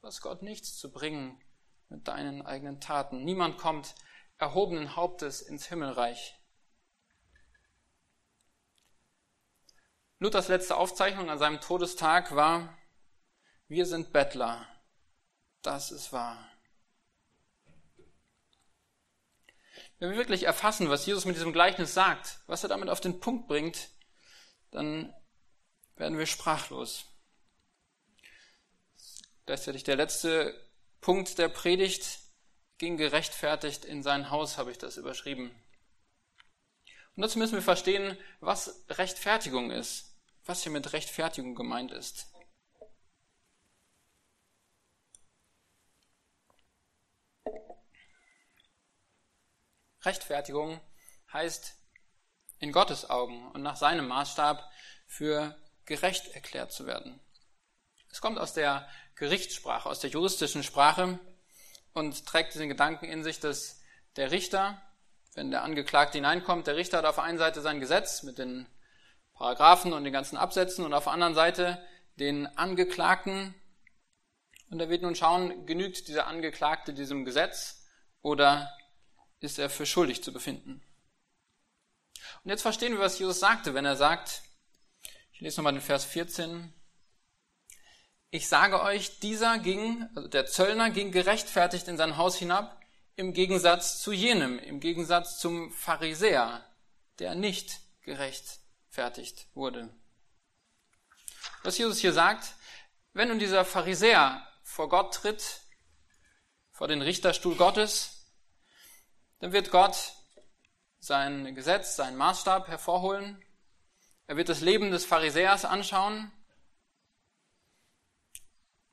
Was 0.00 0.20
Gott 0.20 0.42
nichts 0.42 0.76
zu 0.76 0.92
bringen 0.92 1.42
mit 1.88 2.06
deinen 2.06 2.42
eigenen 2.42 2.80
Taten. 2.80 3.24
Niemand 3.24 3.58
kommt 3.58 3.94
erhobenen 4.38 4.94
Hauptes 4.94 5.42
ins 5.42 5.66
Himmelreich. 5.66 6.37
Luthers 10.20 10.48
letzte 10.48 10.76
Aufzeichnung 10.76 11.30
an 11.30 11.38
seinem 11.38 11.60
Todestag 11.60 12.34
war, 12.34 12.76
wir 13.68 13.86
sind 13.86 14.12
Bettler. 14.12 14.66
Das 15.62 15.92
ist 15.92 16.12
wahr. 16.12 16.48
Wenn 19.98 20.10
wir 20.10 20.16
wirklich 20.16 20.44
erfassen, 20.44 20.90
was 20.90 21.06
Jesus 21.06 21.24
mit 21.24 21.36
diesem 21.36 21.52
Gleichnis 21.52 21.94
sagt, 21.94 22.40
was 22.46 22.62
er 22.62 22.68
damit 22.68 22.88
auf 22.88 23.00
den 23.00 23.20
Punkt 23.20 23.46
bringt, 23.46 23.90
dann 24.70 25.12
werden 25.96 26.18
wir 26.18 26.26
sprachlos. 26.26 27.04
Gleichzeitig 29.46 29.84
der 29.84 29.96
letzte 29.96 30.54
Punkt 31.00 31.38
der 31.38 31.48
Predigt 31.48 32.20
ging 32.78 32.96
gerechtfertigt 32.96 33.84
in 33.84 34.02
sein 34.02 34.30
Haus, 34.30 34.58
habe 34.58 34.70
ich 34.70 34.78
das 34.78 34.96
überschrieben. 34.96 35.50
Und 37.16 37.22
dazu 37.22 37.38
müssen 37.38 37.54
wir 37.54 37.62
verstehen, 37.62 38.16
was 38.40 38.84
Rechtfertigung 38.90 39.72
ist, 39.72 40.07
was 40.48 40.62
hier 40.62 40.72
mit 40.72 40.94
Rechtfertigung 40.94 41.54
gemeint 41.54 41.92
ist. 41.92 42.26
Rechtfertigung 50.02 50.80
heißt 51.34 51.74
in 52.60 52.72
Gottes 52.72 53.10
Augen 53.10 53.50
und 53.52 53.62
nach 53.62 53.76
seinem 53.76 54.08
Maßstab 54.08 54.72
für 55.06 55.54
gerecht 55.84 56.28
erklärt 56.28 56.72
zu 56.72 56.86
werden. 56.86 57.20
Es 58.10 58.22
kommt 58.22 58.38
aus 58.38 58.54
der 58.54 58.88
Gerichtssprache, 59.16 59.88
aus 59.88 60.00
der 60.00 60.08
juristischen 60.08 60.62
Sprache 60.62 61.18
und 61.92 62.24
trägt 62.24 62.54
diesen 62.54 62.70
Gedanken 62.70 63.04
in 63.04 63.22
sich, 63.22 63.38
dass 63.38 63.82
der 64.16 64.30
Richter, 64.30 64.80
wenn 65.34 65.50
der 65.50 65.62
Angeklagte 65.62 66.16
hineinkommt, 66.16 66.66
der 66.66 66.76
Richter 66.76 66.98
hat 66.98 67.04
auf 67.04 67.16
der 67.16 67.24
einen 67.24 67.38
Seite 67.38 67.60
sein 67.60 67.80
Gesetz 67.80 68.22
mit 68.22 68.38
den 68.38 68.66
Paragraphen 69.38 69.92
und 69.92 70.02
den 70.02 70.12
ganzen 70.12 70.36
Absätzen 70.36 70.84
und 70.84 70.92
auf 70.92 71.04
der 71.04 71.12
anderen 71.12 71.34
Seite 71.34 71.80
den 72.16 72.46
Angeklagten. 72.58 73.54
Und 74.70 74.80
er 74.80 74.90
wird 74.90 75.02
nun 75.02 75.14
schauen, 75.14 75.64
genügt 75.64 76.08
dieser 76.08 76.26
Angeklagte 76.26 76.92
diesem 76.92 77.24
Gesetz 77.24 77.86
oder 78.20 78.76
ist 79.40 79.60
er 79.60 79.70
für 79.70 79.86
schuldig 79.86 80.24
zu 80.24 80.32
befinden. 80.32 80.82
Und 82.42 82.50
jetzt 82.50 82.62
verstehen 82.62 82.92
wir, 82.94 82.98
was 82.98 83.18
Jesus 83.18 83.38
sagte, 83.38 83.74
wenn 83.74 83.84
er 83.84 83.96
sagt, 83.96 84.42
ich 85.32 85.40
lese 85.40 85.58
nochmal 85.58 85.72
den 85.72 85.82
Vers 85.82 86.04
14, 86.04 86.74
ich 88.30 88.48
sage 88.48 88.82
euch, 88.82 89.20
dieser 89.20 89.58
ging, 89.58 90.06
also 90.16 90.28
der 90.28 90.46
Zöllner 90.46 90.90
ging 90.90 91.12
gerechtfertigt 91.12 91.86
in 91.86 91.96
sein 91.96 92.16
Haus 92.16 92.36
hinab, 92.36 92.78
im 93.14 93.32
Gegensatz 93.32 94.02
zu 94.02 94.12
jenem, 94.12 94.58
im 94.58 94.80
Gegensatz 94.80 95.38
zum 95.38 95.72
Pharisäer, 95.72 96.64
der 97.20 97.36
nicht 97.36 97.80
gerechtfertigt 98.98 99.46
wurde. 99.54 99.88
Was 101.62 101.78
Jesus 101.78 101.98
hier 101.98 102.12
sagt, 102.12 102.54
wenn 103.12 103.28
nun 103.28 103.38
dieser 103.38 103.64
Pharisäer 103.64 104.44
vor 104.62 104.88
Gott 104.88 105.14
tritt, 105.14 105.60
vor 106.72 106.88
den 106.88 107.02
Richterstuhl 107.02 107.54
Gottes, 107.54 108.26
dann 109.38 109.52
wird 109.52 109.70
Gott 109.70 110.14
sein 110.98 111.54
Gesetz, 111.54 111.94
seinen 111.94 112.16
Maßstab 112.16 112.66
hervorholen. 112.66 113.42
Er 114.26 114.36
wird 114.36 114.48
das 114.48 114.60
Leben 114.60 114.90
des 114.90 115.04
Pharisäers 115.04 115.64
anschauen 115.64 116.32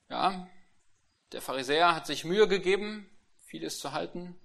ja, 0.08 0.48
der 1.32 1.42
Pharisäer 1.42 1.96
hat 1.96 2.06
sich 2.06 2.26
Mühe 2.26 2.48
gegeben, 2.48 3.10
vieles 3.48 3.80
zu 3.80 3.92
halten, 3.92 4.40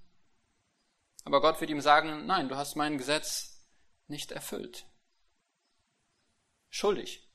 aber 1.25 1.43
Gott 1.43 1.61
wird 1.61 1.71
ihm 1.71 1.83
sagen, 1.83 2.25
nein, 2.25 2.49
du 2.49 2.57
hast 2.57 2.77
mein 2.77 2.97
Gesetz 2.97 3.69
nicht 4.09 4.33
erfüllt. 4.33 4.90
Schuldig. 6.71 7.29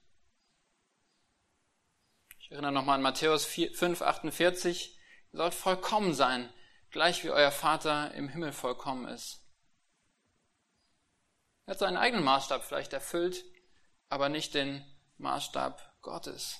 Ich 2.39 2.51
erinnere 2.51 2.71
nochmal 2.71 2.95
an 2.95 3.01
Matthäus 3.01 3.45
5, 3.45 4.01
48. 4.01 4.97
Ihr 5.31 5.37
sollt 5.37 5.53
vollkommen 5.53 6.13
sein, 6.13 6.51
gleich 6.89 7.23
wie 7.23 7.29
euer 7.29 7.51
Vater 7.51 8.13
im 8.13 8.29
Himmel 8.29 8.53
vollkommen 8.53 9.07
ist. 9.07 9.43
Er 11.65 11.71
hat 11.71 11.79
seinen 11.79 11.97
eigenen 11.97 12.23
Maßstab 12.23 12.63
vielleicht 12.63 12.93
erfüllt, 12.93 13.43
aber 14.09 14.29
nicht 14.29 14.53
den 14.53 14.85
Maßstab 15.17 16.01
Gottes. 16.01 16.59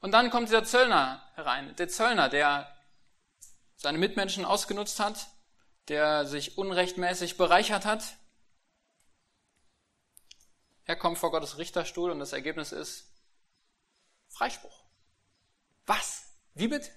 Und 0.00 0.12
dann 0.12 0.30
kommt 0.30 0.48
dieser 0.48 0.64
Zöllner 0.64 1.22
herein. 1.34 1.74
Der 1.76 1.88
Zöllner, 1.88 2.28
der 2.28 2.70
seine 3.76 3.98
Mitmenschen 3.98 4.44
ausgenutzt 4.44 5.00
hat, 5.00 5.26
der 5.88 6.26
sich 6.26 6.58
unrechtmäßig 6.58 7.36
bereichert 7.36 7.84
hat. 7.84 8.02
Er 10.86 10.96
kommt 10.96 11.18
vor 11.18 11.30
Gottes 11.30 11.58
Richterstuhl 11.58 12.10
und 12.10 12.18
das 12.18 12.32
Ergebnis 12.32 12.72
ist 12.72 13.12
Freispruch. 14.28 14.84
Was? 15.84 16.24
Wie 16.54 16.68
bitte? 16.68 16.90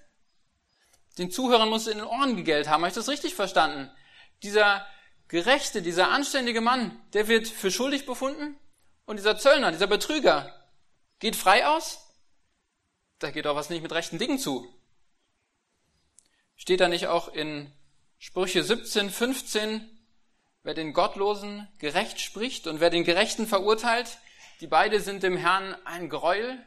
Den 1.18 1.30
Zuhörern 1.30 1.68
muss 1.68 1.86
in 1.86 1.98
den 1.98 2.06
Ohren 2.06 2.36
gegelt 2.36 2.68
haben. 2.68 2.82
Habe 2.82 2.88
ich 2.88 2.94
das 2.94 3.08
richtig 3.08 3.34
verstanden? 3.34 3.90
Dieser 4.42 4.86
gerechte, 5.28 5.82
dieser 5.82 6.08
anständige 6.08 6.60
Mann, 6.60 6.98
der 7.12 7.28
wird 7.28 7.46
für 7.46 7.70
schuldig 7.70 8.06
befunden 8.06 8.58
und 9.04 9.16
dieser 9.18 9.38
Zöllner, 9.38 9.70
dieser 9.70 9.86
Betrüger 9.86 10.54
geht 11.18 11.36
frei 11.36 11.66
aus? 11.66 12.10
da 13.20 13.30
geht 13.30 13.46
auch 13.46 13.54
was 13.54 13.70
nicht 13.70 13.82
mit 13.82 13.92
rechten 13.92 14.18
Dingen 14.18 14.38
zu. 14.38 14.66
Steht 16.56 16.80
da 16.80 16.88
nicht 16.88 17.06
auch 17.06 17.28
in 17.28 17.72
Sprüche 18.18 18.64
17, 18.64 19.10
15, 19.10 19.99
wer 20.62 20.74
den 20.74 20.92
Gottlosen 20.92 21.68
gerecht 21.78 22.20
spricht 22.20 22.66
und 22.66 22.80
wer 22.80 22.90
den 22.90 23.04
Gerechten 23.04 23.46
verurteilt, 23.46 24.18
die 24.60 24.66
beide 24.66 25.00
sind 25.00 25.22
dem 25.22 25.36
Herrn 25.36 25.74
ein 25.84 26.08
Gräuel? 26.08 26.64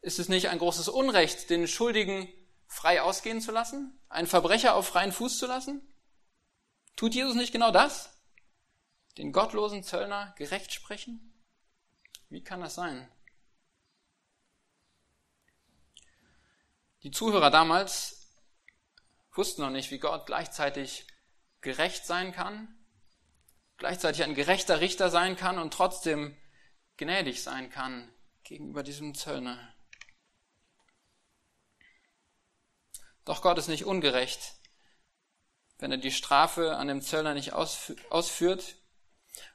Ist 0.00 0.18
es 0.18 0.28
nicht 0.28 0.48
ein 0.48 0.58
großes 0.58 0.88
Unrecht, 0.88 1.50
den 1.50 1.66
Schuldigen 1.66 2.28
frei 2.66 3.02
ausgehen 3.02 3.40
zu 3.40 3.52
lassen, 3.52 4.00
einen 4.08 4.28
Verbrecher 4.28 4.74
auf 4.74 4.86
freien 4.86 5.12
Fuß 5.12 5.38
zu 5.38 5.46
lassen? 5.46 5.86
Tut 6.96 7.14
Jesus 7.14 7.34
nicht 7.34 7.52
genau 7.52 7.70
das? 7.70 8.16
Den 9.18 9.32
gottlosen 9.32 9.82
Zöllner 9.82 10.34
gerecht 10.38 10.72
sprechen? 10.72 11.44
Wie 12.28 12.42
kann 12.42 12.60
das 12.60 12.76
sein? 12.76 13.10
Die 17.02 17.10
Zuhörer 17.10 17.50
damals 17.50 18.28
wussten 19.34 19.62
noch 19.62 19.70
nicht, 19.70 19.90
wie 19.90 19.98
Gott 19.98 20.26
gleichzeitig 20.26 21.06
gerecht 21.60 22.06
sein 22.06 22.32
kann, 22.32 22.79
gleichzeitig 23.80 24.22
ein 24.22 24.34
gerechter 24.34 24.80
Richter 24.80 25.10
sein 25.10 25.36
kann 25.36 25.58
und 25.58 25.72
trotzdem 25.72 26.36
gnädig 26.98 27.42
sein 27.42 27.70
kann 27.70 28.12
gegenüber 28.44 28.82
diesem 28.82 29.14
Zöllner. 29.14 29.58
Doch 33.24 33.42
Gott 33.42 33.58
ist 33.58 33.68
nicht 33.68 33.86
ungerecht, 33.86 34.54
wenn 35.78 35.90
er 35.90 35.98
die 35.98 36.12
Strafe 36.12 36.76
an 36.76 36.88
dem 36.88 37.00
Zöllner 37.00 37.32
nicht 37.32 37.54
ausführt. 37.54 38.76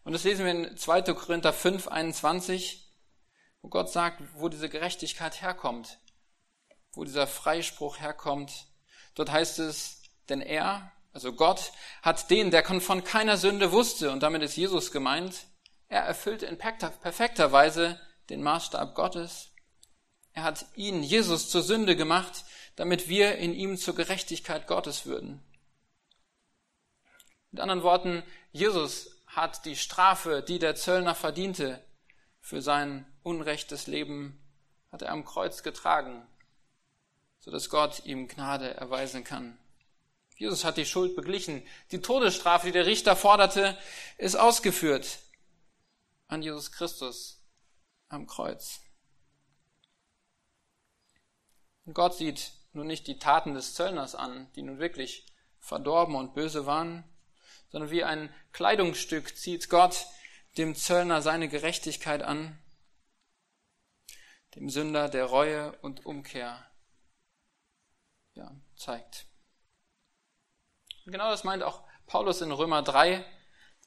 Und 0.03 0.13
das 0.13 0.23
lesen 0.23 0.45
wir 0.45 0.51
in 0.51 0.75
2. 0.75 1.03
Korinther 1.13 1.53
5, 1.53 1.87
21, 1.87 2.91
wo 3.61 3.69
Gott 3.69 3.91
sagt, 3.91 4.23
wo 4.33 4.49
diese 4.49 4.69
Gerechtigkeit 4.69 5.41
herkommt, 5.41 5.99
wo 6.93 7.03
dieser 7.03 7.27
Freispruch 7.27 7.99
herkommt. 7.99 8.65
Dort 9.13 9.31
heißt 9.31 9.59
es, 9.59 10.01
denn 10.29 10.41
er, 10.41 10.91
also 11.15 11.31
Gott, 11.31 11.71
hat 12.01 12.29
den, 12.29 12.51
der 12.51 12.65
von 12.81 13.05
keiner 13.05 13.37
Sünde 13.37 13.71
wusste, 13.71 14.11
und 14.11 14.21
damit 14.21 14.41
ist 14.41 14.57
Jesus 14.57 14.91
gemeint, 14.91 15.45
er 15.87 16.01
erfüllte 16.01 16.45
in 16.45 16.57
perfekter 16.57 17.53
Weise 17.53 17.97
den 18.29 18.43
Maßstab 18.43 18.95
Gottes. 18.95 19.53
Er 20.33 20.43
hat 20.43 20.65
ihn, 20.75 21.03
Jesus, 21.03 21.49
zur 21.49 21.61
Sünde 21.61 21.95
gemacht, 21.95 22.43
damit 22.75 23.07
wir 23.07 23.37
in 23.37 23.53
ihm 23.53 23.77
zur 23.77 23.95
Gerechtigkeit 23.95 24.67
Gottes 24.67 25.05
würden. 25.05 25.41
Mit 27.51 27.61
anderen 27.61 27.83
Worten, 27.83 28.21
Jesus 28.51 29.23
hat 29.25 29.63
die 29.63 29.77
Strafe, 29.77 30.43
die 30.45 30.59
der 30.59 30.75
Zöllner 30.75 31.15
verdiente, 31.15 31.81
für 32.41 32.61
sein 32.61 33.05
unrechtes 33.23 33.87
Leben, 33.87 34.43
hat 34.91 35.01
er 35.01 35.13
am 35.13 35.23
Kreuz 35.23 35.63
getragen, 35.63 36.27
so 37.39 37.51
dass 37.51 37.69
Gott 37.69 38.03
ihm 38.03 38.27
Gnade 38.27 38.73
erweisen 38.73 39.23
kann. 39.23 39.57
Jesus 40.35 40.65
hat 40.65 40.77
die 40.77 40.85
Schuld 40.85 41.15
beglichen. 41.15 41.65
Die 41.91 42.01
Todesstrafe, 42.01 42.67
die 42.67 42.73
der 42.73 42.85
Richter 42.85 43.15
forderte, 43.15 43.77
ist 44.17 44.35
ausgeführt 44.35 45.19
an 46.27 46.41
Jesus 46.41 46.71
Christus 46.71 47.41
am 48.09 48.27
Kreuz. 48.27 48.81
Und 51.85 51.93
Gott 51.93 52.15
sieht 52.15 52.51
nun 52.73 52.87
nicht 52.87 53.07
die 53.07 53.19
Taten 53.19 53.53
des 53.53 53.73
Zöllners 53.73 54.15
an, 54.15 54.51
die 54.55 54.61
nun 54.61 54.79
wirklich 54.79 55.25
verdorben 55.59 56.15
und 56.15 56.33
böse 56.33 56.65
waren, 56.65 57.03
sondern 57.69 57.91
wie 57.91 58.03
ein 58.03 58.33
Kleidungsstück 58.51 59.37
zieht 59.37 59.69
Gott 59.69 60.05
dem 60.57 60.75
Zöllner 60.75 61.21
seine 61.21 61.47
Gerechtigkeit 61.47 62.21
an, 62.23 62.57
dem 64.55 64.69
Sünder 64.69 65.09
der 65.09 65.25
Reue 65.25 65.77
und 65.81 66.05
Umkehr 66.05 66.65
ja, 68.33 68.55
zeigt. 68.75 69.27
Und 71.05 71.11
genau 71.11 71.29
das 71.29 71.43
meint 71.43 71.63
auch 71.63 71.83
Paulus 72.07 72.41
in 72.41 72.51
Römer 72.51 72.81
3, 72.81 73.23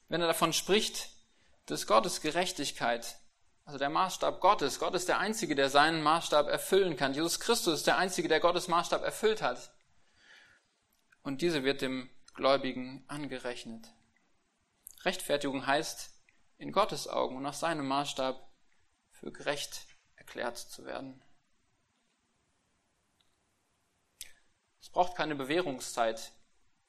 wenn 0.09 0.21
er 0.21 0.29
davon 0.29 0.53
spricht, 0.53 1.11
dass 1.67 1.87
Gottes 1.87 2.21
Gerechtigkeit, 2.21 3.19
also 3.65 3.79
der 3.79 3.91
Maßstab 3.91 4.41
Gottes, 4.41 4.79
Gott 4.79 4.95
ist 4.95 5.09
der 5.09 5.19
Einzige, 5.19 5.55
der 5.55 5.69
seinen 5.69 6.03
Maßstab 6.03 6.49
erfüllen 6.49 6.97
kann. 6.97 7.15
Jesus 7.15 7.41
Christus 7.41 7.75
ist 7.75 7.87
der 7.87 7.99
Einzige, 7.99 8.29
der 8.29 8.41
Gottes 8.41 8.69
Maßstab 8.69 9.03
erfüllt 9.03 9.43
hat. 9.43 9.73
Und 11.23 11.43
diese 11.43 11.65
wird 11.65 11.83
dem 11.83 12.09
Gläubigen 12.35 13.05
angerechnet. 13.09 13.93
Rechtfertigung 15.05 15.67
heißt, 15.67 16.11
in 16.57 16.73
Gottes 16.73 17.09
Augen 17.09 17.37
und 17.37 17.43
nach 17.43 17.55
seinem 17.55 17.87
Maßstab 17.87 18.49
für 19.11 19.33
gerecht 19.33 19.87
erklärt 20.17 20.57
zu 20.57 20.85
werden. 20.85 21.23
Es 24.81 24.89
braucht 24.89 25.17
keine 25.17 25.35
Bewährungszeit 25.35 26.33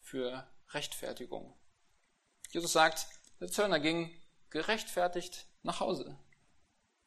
für 0.09 0.49
Rechtfertigung. 0.69 1.55
Jesus 2.49 2.73
sagt, 2.73 3.05
der 3.39 3.51
Zöllner 3.51 3.79
ging 3.79 4.11
gerechtfertigt 4.49 5.45
nach 5.61 5.79
Hause. 5.79 6.17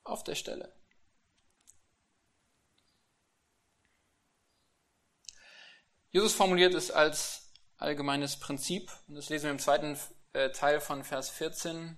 Auf 0.05 0.22
der 0.22 0.36
Stelle. 0.36 0.72
Jesus 6.11 6.32
formuliert 6.34 6.74
es 6.74 6.90
als 6.90 7.53
allgemeines 7.76 8.38
Prinzip, 8.38 8.92
und 9.09 9.16
das 9.16 9.30
lesen 9.30 9.44
wir 9.44 9.50
im 9.53 9.59
zweiten 9.59 9.98
äh, 10.32 10.50
Teil 10.50 10.80
von 10.80 11.03
Vers 11.03 11.30
14. 11.30 11.96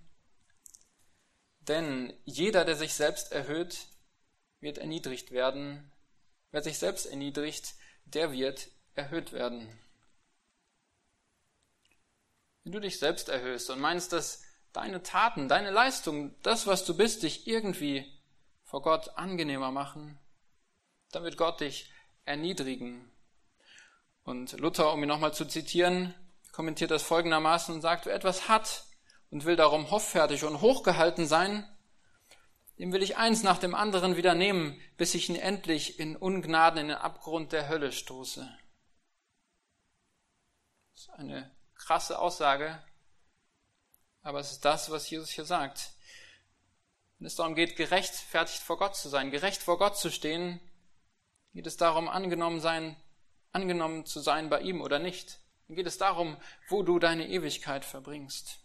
Denn 1.60 2.18
jeder, 2.24 2.64
der 2.64 2.76
sich 2.76 2.94
selbst 2.94 3.32
erhöht, 3.32 3.88
wird 4.60 4.78
erniedrigt 4.78 5.32
werden. 5.32 5.92
Wer 6.50 6.62
sich 6.62 6.78
selbst 6.78 7.06
erniedrigt, 7.06 7.74
der 8.04 8.32
wird 8.32 8.68
erhöht 8.94 9.32
werden. 9.32 9.78
Wenn 12.64 12.72
du 12.72 12.80
dich 12.80 12.98
selbst 12.98 13.28
erhöhst 13.28 13.68
und 13.68 13.80
meinst, 13.80 14.12
dass 14.12 14.42
deine 14.72 15.02
Taten, 15.02 15.48
deine 15.48 15.70
Leistung, 15.70 16.34
das, 16.42 16.66
was 16.66 16.84
du 16.84 16.96
bist, 16.96 17.22
dich 17.22 17.46
irgendwie 17.46 18.10
vor 18.64 18.80
Gott 18.80 19.10
angenehmer 19.16 19.70
machen, 19.70 20.18
dann 21.12 21.24
wird 21.24 21.36
Gott 21.36 21.60
dich 21.60 21.92
erniedrigen. 22.24 23.10
Und 24.24 24.58
Luther, 24.58 24.92
um 24.94 25.02
ihn 25.02 25.08
nochmal 25.08 25.34
zu 25.34 25.44
zitieren, 25.44 26.14
kommentiert 26.52 26.90
das 26.90 27.02
folgendermaßen 27.02 27.74
und 27.74 27.82
sagt, 27.82 28.06
wer 28.06 28.14
etwas 28.14 28.48
hat 28.48 28.86
und 29.30 29.44
will 29.44 29.56
darum 29.56 29.90
hoffärtig 29.90 30.44
und 30.44 30.62
hochgehalten 30.62 31.26
sein, 31.26 31.68
dem 32.78 32.92
will 32.92 33.02
ich 33.02 33.18
eins 33.18 33.42
nach 33.42 33.58
dem 33.58 33.74
anderen 33.74 34.16
wieder 34.16 34.34
nehmen, 34.34 34.80
bis 34.96 35.14
ich 35.14 35.28
ihn 35.28 35.36
endlich 35.36 36.00
in 36.00 36.16
Ungnaden 36.16 36.78
in 36.78 36.88
den 36.88 36.96
Abgrund 36.96 37.52
der 37.52 37.68
Hölle 37.68 37.92
stoße. 37.92 38.48
Das 40.92 41.02
ist 41.02 41.10
eine 41.10 41.53
krasse 41.84 42.18
Aussage, 42.18 42.82
aber 44.22 44.40
es 44.40 44.52
ist 44.52 44.64
das, 44.64 44.90
was 44.90 45.08
Jesus 45.10 45.30
hier 45.30 45.44
sagt. 45.44 45.90
Wenn 47.18 47.26
es 47.26 47.36
darum 47.36 47.54
geht, 47.54 47.76
gerechtfertigt 47.76 48.62
vor 48.62 48.78
Gott 48.78 48.96
zu 48.96 49.08
sein, 49.08 49.30
gerecht 49.30 49.62
vor 49.62 49.78
Gott 49.78 49.98
zu 49.98 50.10
stehen, 50.10 50.60
geht 51.52 51.66
es 51.66 51.76
darum, 51.76 52.08
angenommen 52.08 52.60
sein, 52.60 52.96
angenommen 53.52 54.06
zu 54.06 54.20
sein 54.20 54.48
bei 54.48 54.60
ihm 54.60 54.80
oder 54.80 54.98
nicht. 54.98 55.40
Dann 55.68 55.76
geht 55.76 55.86
es 55.86 55.98
darum, 55.98 56.38
wo 56.68 56.82
du 56.82 56.98
deine 56.98 57.28
Ewigkeit 57.28 57.84
verbringst. 57.84 58.58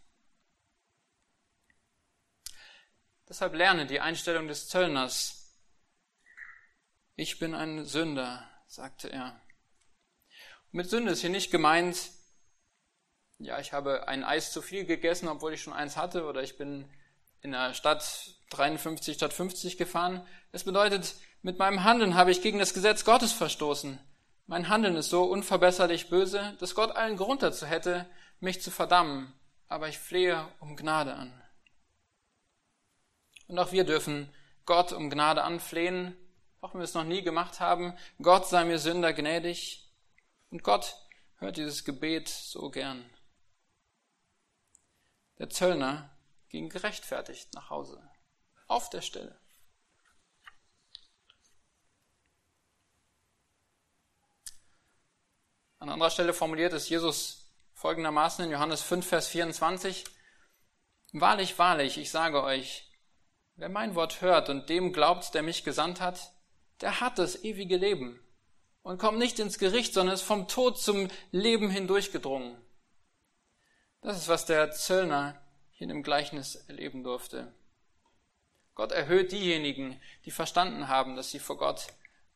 Deshalb 3.28 3.54
lerne 3.54 3.86
die 3.86 4.00
Einstellung 4.00 4.48
des 4.48 4.70
Zöllners. 4.70 5.56
Ich 7.16 7.38
bin 7.38 7.54
ein 7.54 7.86
Sünder, 7.86 8.50
sagte 8.68 9.12
er. 9.12 9.40
Und 10.72 10.74
mit 10.74 10.90
Sünde 10.90 11.12
ist 11.12 11.22
hier 11.22 11.30
nicht 11.30 11.52
gemeint, 11.52 12.12
ja, 13.40 13.60
ich 13.60 13.74
habe 13.74 14.08
ein 14.08 14.24
Eis 14.24 14.52
zu 14.52 14.62
viel 14.62 14.86
gegessen, 14.86 15.28
obwohl 15.30 15.54
ich 15.54 15.62
schon 15.62 15.74
eins 15.74 15.98
hatte, 15.98 16.26
oder 16.26 16.44
ich 16.44 16.58
bin 16.58 16.86
in 17.42 17.52
der 17.54 17.74
Stadt 17.74 18.34
53 18.52 19.16
statt 19.16 19.34
50 19.34 19.78
gefahren. 19.78 20.26
Es 20.52 20.66
bedeutet, 20.66 21.16
mit 21.42 21.58
meinem 21.58 21.84
Handeln 21.86 22.16
habe 22.16 22.32
ich 22.32 22.42
gegen 22.42 22.60
das 22.60 22.74
Gesetz 22.74 23.06
Gottes 23.06 23.32
verstoßen. 23.32 23.98
Mein 24.46 24.68
Handeln 24.68 24.98
ist 24.98 25.10
so 25.10 25.24
unverbesserlich 25.24 26.10
böse, 26.10 26.58
dass 26.60 26.76
Gott 26.76 26.92
allen 26.96 27.16
Grund 27.16 27.42
dazu 27.42 27.66
hätte, 27.66 28.10
mich 28.40 28.62
zu 28.62 28.72
verdammen. 28.72 29.34
Aber 29.70 29.88
ich 29.88 30.00
flehe 30.00 30.46
um 30.60 30.76
Gnade 30.76 31.14
an. 31.14 31.32
Und 33.48 33.58
auch 33.58 33.72
wir 33.72 33.86
dürfen 33.86 34.34
Gott 34.66 34.92
um 34.92 35.10
Gnade 35.10 35.44
anflehen, 35.44 36.18
auch 36.60 36.74
wenn 36.74 36.82
wir 36.82 36.86
es 36.86 36.94
noch 36.94 37.04
nie 37.06 37.22
gemacht 37.22 37.60
haben. 37.60 37.94
Gott 38.22 38.48
sei 38.48 38.66
mir 38.66 38.80
Sünder 38.80 39.14
gnädig. 39.14 39.88
Und 40.50 40.64
Gott 40.64 40.96
hört 41.38 41.58
dieses 41.58 41.86
Gebet 41.86 42.28
so 42.28 42.70
gern. 42.70 43.10
Der 45.40 45.50
Zöllner 45.50 46.16
ging 46.50 46.70
gerechtfertigt 46.70 47.54
nach 47.54 47.70
Hause. 47.70 48.08
Auf 48.68 48.90
der 48.90 49.02
Stelle. 49.02 49.40
An 55.80 55.90
anderer 55.90 56.10
Stelle 56.10 56.34
formuliert 56.34 56.74
es 56.74 56.90
Jesus 56.90 57.54
folgendermaßen 57.74 58.44
in 58.44 58.52
Johannes 58.52 58.82
5, 58.82 59.08
Vers 59.08 59.30
24. 59.30 60.04
Wahrlich, 61.14 61.58
wahrlich, 61.58 61.98
ich 61.98 62.12
sage 62.12 62.44
euch, 62.44 62.92
wer 63.56 63.70
mein 63.70 63.96
Wort 63.96 64.20
hört 64.20 64.50
und 64.50 64.68
dem 64.68 64.92
glaubt, 64.92 65.34
der 65.34 65.42
mich 65.42 65.64
gesandt 65.64 66.02
hat, 66.02 66.34
der 66.82 67.00
hat 67.00 67.18
das 67.18 67.44
ewige 67.44 67.78
Leben 67.78 68.20
und 68.84 69.00
kommt 69.00 69.18
nicht 69.18 69.40
ins 69.40 69.58
Gericht, 69.58 69.94
sondern 69.94 70.16
ist 70.16 70.22
vom 70.22 70.50
Tod 70.50 70.78
zum 70.80 71.08
Leben 71.32 71.70
hindurchgedrungen. 71.70 72.62
Das 74.02 74.18
ist, 74.18 74.28
was 74.30 74.46
der 74.46 74.72
Zöllner 74.72 75.42
hier 75.72 75.86
in 75.86 75.90
dem 75.90 76.04
Gleichnis 76.04 76.56
erleben 76.56 77.04
durfte. 77.04 77.54
Gott 78.74 78.92
erhöht 78.94 79.34
diejenigen, 79.34 80.02
die 80.24 80.32
verstanden 80.32 80.88
haben, 80.88 81.18
dass 81.18 81.32
sie 81.32 81.40
vor 81.40 81.58
Gott 81.58 81.88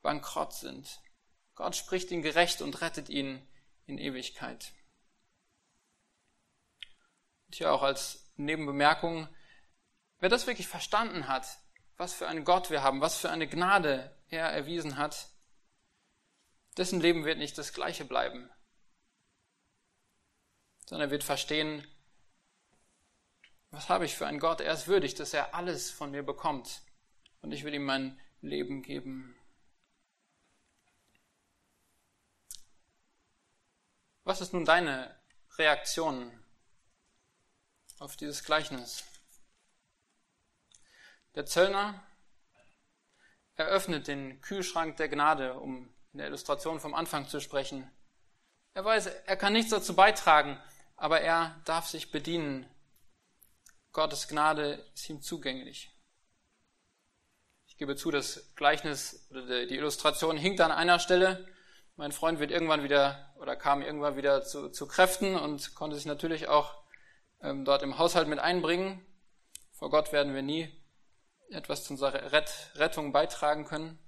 bankrott 0.02 0.54
sind. 0.54 1.00
Gott 1.56 1.76
spricht 1.76 2.12
ihn 2.12 2.22
gerecht 2.22 2.62
und 2.62 2.82
rettet 2.82 3.08
ihn 3.08 3.48
in 3.86 3.98
Ewigkeit. 3.98 4.74
Und 7.46 7.56
hier 7.56 7.72
auch 7.72 7.84
als 7.84 8.30
Nebenbemerkung, 8.36 9.30
wer 10.20 10.30
das 10.30 10.48
wirklich 10.48 10.68
verstanden 10.68 11.30
hat, 11.30 11.48
was 11.96 12.14
für 12.14 12.28
einen 12.28 12.44
Gott 12.44 12.72
wir 12.72 12.84
haben, 12.84 13.00
was 13.00 13.18
für 13.18 13.30
eine 13.30 13.48
Gnade 13.48 14.14
er 14.28 14.50
erwiesen 14.50 14.98
hat, 14.98 15.30
dessen 16.76 17.00
Leben 17.00 17.24
wird 17.24 17.38
nicht 17.38 17.58
das 17.58 17.72
gleiche 17.72 18.04
bleiben 18.04 18.50
sondern 20.94 21.10
er 21.10 21.12
wird 21.12 21.24
verstehen, 21.24 21.88
was 23.72 23.90
habe 23.90 24.06
ich 24.06 24.16
für 24.16 24.28
einen 24.28 24.38
Gott? 24.38 24.62
Er 24.62 24.74
ist 24.74 24.88
würdig, 24.88 25.16
dass 25.16 25.34
er 25.34 25.56
alles 25.56 25.90
von 25.90 26.12
mir 26.12 26.22
bekommt. 26.22 26.84
Und 27.42 27.52
ich 27.52 27.64
will 27.64 27.74
ihm 27.74 27.84
mein 27.84 28.22
Leben 28.42 28.84
geben. 28.84 29.36
Was 34.24 34.40
ist 34.40 34.54
nun 34.54 34.66
deine 34.66 35.20
Reaktion 35.58 36.32
auf 37.98 38.16
dieses 38.16 38.44
Gleichnis? 38.44 39.04
Der 41.34 41.48
Zöllner 41.48 42.06
eröffnet 43.56 44.08
den 44.08 44.42
Kühlschrank 44.42 44.98
der 44.98 45.10
Gnade, 45.10 45.56
um 45.56 45.92
in 46.12 46.20
der 46.20 46.28
Illustration 46.28 46.80
vom 46.80 46.94
Anfang 46.94 47.28
zu 47.28 47.40
sprechen. 47.42 47.90
Er 48.76 48.86
weiß, 48.86 49.08
er 49.08 49.38
kann 49.38 49.54
nichts 49.54 49.72
dazu 49.72 49.96
beitragen, 49.96 50.62
aber 51.04 51.20
er 51.20 51.60
darf 51.66 51.90
sich 51.90 52.12
bedienen. 52.12 52.66
Gottes 53.92 54.30
Gnade 54.30 54.90
ist 54.94 55.10
ihm 55.10 55.22
zugänglich. 55.22 55.92
Ich 57.68 57.78
gebe 57.78 57.98
zu, 57.98 58.10
das 58.10 58.56
Gleichnis 58.56 59.28
oder 59.30 59.66
die 59.66 59.76
Illustration 59.76 60.38
hinkt 60.38 60.62
an 60.62 60.72
einer 60.72 61.00
Stelle. 61.00 61.46
Mein 61.98 62.14
Freund 62.14 62.40
wird 62.40 62.52
irgendwann 62.52 62.84
wieder 62.84 63.36
oder 63.38 63.58
kam 63.58 63.82
irgendwann 63.82 64.16
wieder 64.16 64.46
zu, 64.46 64.70
zu 64.70 64.88
Kräften 64.88 65.36
und 65.36 65.76
konnte 65.76 65.98
sich 65.98 66.06
natürlich 66.06 66.48
auch 66.48 66.74
ähm, 67.42 67.66
dort 67.66 67.84
im 67.84 67.98
Haushalt 67.98 68.30
mit 68.30 68.40
einbringen. 68.40 69.06
Vor 69.74 69.90
Gott 69.90 70.14
werden 70.14 70.34
wir 70.34 70.42
nie 70.42 70.72
etwas 71.50 71.84
zu 71.84 71.92
unserer 71.92 72.32
Rettung 72.32 73.12
beitragen 73.12 73.66
können. 73.66 74.00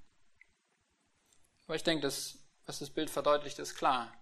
Aber 1.66 1.76
ich 1.76 1.84
denke, 1.84 2.04
dass, 2.04 2.40
was 2.66 2.80
das 2.80 2.90
Bild 2.90 3.10
verdeutlicht, 3.10 3.60
ist 3.60 3.76
klar. 3.76 4.14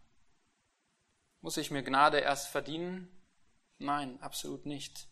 Muss 1.44 1.58
ich 1.58 1.72
mir 1.72 1.84
Gnade 1.84 2.20
erst 2.20 2.48
verdienen? 2.48 3.12
Nein, 3.78 4.18
absolut 4.22 4.66
nicht. 4.66 5.10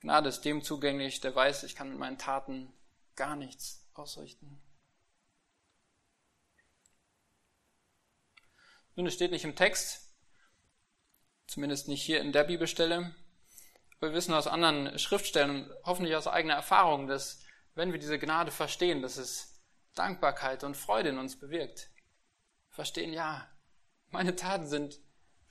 Gnade 0.00 0.30
ist 0.30 0.40
dem 0.40 0.62
zugänglich, 0.62 1.20
der 1.20 1.34
weiß, 1.34 1.64
ich 1.64 1.74
kann 1.74 1.90
mit 1.90 1.98
meinen 1.98 2.16
Taten 2.16 2.72
gar 3.14 3.36
nichts 3.36 3.86
ausrichten. 3.92 4.58
Nun, 8.96 9.04
es 9.04 9.12
steht 9.12 9.30
nicht 9.30 9.44
im 9.44 9.54
Text, 9.54 10.16
zumindest 11.46 11.88
nicht 11.88 12.02
hier 12.02 12.22
in 12.22 12.32
der 12.32 12.44
Bibelstelle, 12.44 13.14
wir 14.00 14.14
wissen 14.14 14.32
aus 14.32 14.46
anderen 14.46 14.98
Schriftstellen 14.98 15.50
und 15.50 15.76
hoffentlich 15.84 16.16
aus 16.16 16.26
eigener 16.26 16.54
Erfahrung, 16.54 17.06
dass 17.06 17.44
wenn 17.74 17.92
wir 17.92 17.98
diese 17.98 18.18
Gnade 18.18 18.50
verstehen, 18.50 19.02
dass 19.02 19.18
es 19.18 19.60
Dankbarkeit 19.94 20.64
und 20.64 20.74
Freude 20.74 21.10
in 21.10 21.18
uns 21.18 21.38
bewirkt. 21.38 21.90
Verstehen, 22.70 23.12
ja, 23.12 23.46
meine 24.10 24.34
Taten 24.34 24.66
sind 24.66 24.98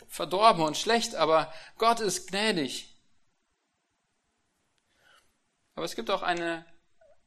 verdorben 0.07 0.63
und 0.63 0.77
schlecht, 0.77 1.15
aber 1.15 1.53
Gott 1.77 1.99
ist 1.99 2.29
gnädig. 2.29 2.95
Aber 5.75 5.85
es 5.85 5.95
gibt 5.95 6.09
auch 6.09 6.23
eine 6.23 6.65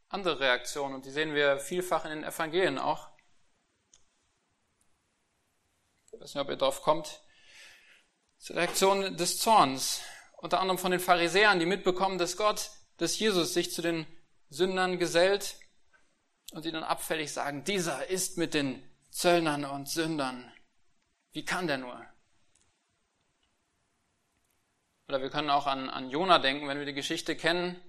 andere 0.09 0.41
Reaktion 0.41 0.95
und 0.95 1.05
die 1.05 1.11
sehen 1.11 1.35
wir 1.35 1.59
vielfach 1.59 2.05
in 2.05 2.11
den 2.11 2.25
Evangelien 2.25 2.79
auch. 2.79 3.09
Ich 6.07 6.21
weiß 6.21 6.35
nicht, 6.35 6.43
ob 6.43 6.51
ihr 6.51 6.57
drauf 6.57 6.83
kommt. 6.83 7.23
Die 8.49 8.53
Reaktion 8.53 9.17
des 9.17 9.39
Zorns 9.39 10.01
unter 10.41 10.61
anderem 10.61 10.79
von 10.79 10.91
den 10.91 11.01
Pharisäern, 11.01 11.59
die 11.59 11.67
mitbekommen, 11.67 12.19
dass 12.19 12.37
Gott, 12.37 12.71
dass 12.97 13.19
Jesus 13.19 13.53
sich 13.53 13.73
zu 13.73 13.83
den 13.83 14.07
Sündern 14.49 14.99
gesellt 14.99 15.57
und 16.53 16.65
die 16.65 16.73
dann 16.73 16.83
abfällig 16.83 17.33
sagen, 17.33 17.63
dieser 17.65 18.09
ist 18.09 18.39
mit 18.39 18.55
den 18.55 18.83
Zöllnern 19.11 19.65
und 19.65 19.89
Sündern. 19.89 20.51
Wie 21.33 21.45
kann 21.45 21.67
der 21.67 21.79
nur? 21.79 22.05
Oder 25.11 25.23
wir 25.23 25.31
können 25.31 25.51
auch 25.51 25.67
an, 25.67 25.91
an 25.91 26.09
Jona 26.09 26.39
denken, 26.39 26.69
wenn 26.69 26.79
wir 26.79 26.87
die 26.87 26.95
Geschichte 26.95 27.35
kennen, 27.35 27.83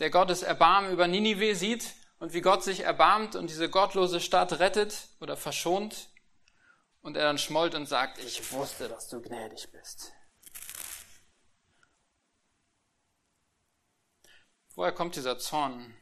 der 0.00 0.10
Gottes 0.10 0.42
Erbarmen 0.42 0.92
über 0.92 1.08
Ninive 1.08 1.54
sieht 1.54 1.94
und 2.18 2.34
wie 2.34 2.42
Gott 2.42 2.62
sich 2.62 2.80
erbarmt 2.80 3.36
und 3.36 3.48
diese 3.48 3.70
gottlose 3.70 4.20
Stadt 4.20 4.58
rettet 4.58 5.08
oder 5.18 5.38
verschont 5.38 6.10
und 7.00 7.16
er 7.16 7.22
dann 7.22 7.38
schmollt 7.38 7.74
und 7.74 7.86
sagt, 7.86 8.18
ich 8.18 8.52
wusste, 8.52 8.90
dass 8.90 9.08
du 9.08 9.22
gnädig 9.22 9.72
bist. 9.72 10.12
Woher 14.74 14.92
kommt 14.92 15.16
dieser 15.16 15.38
Zorn? 15.38 15.96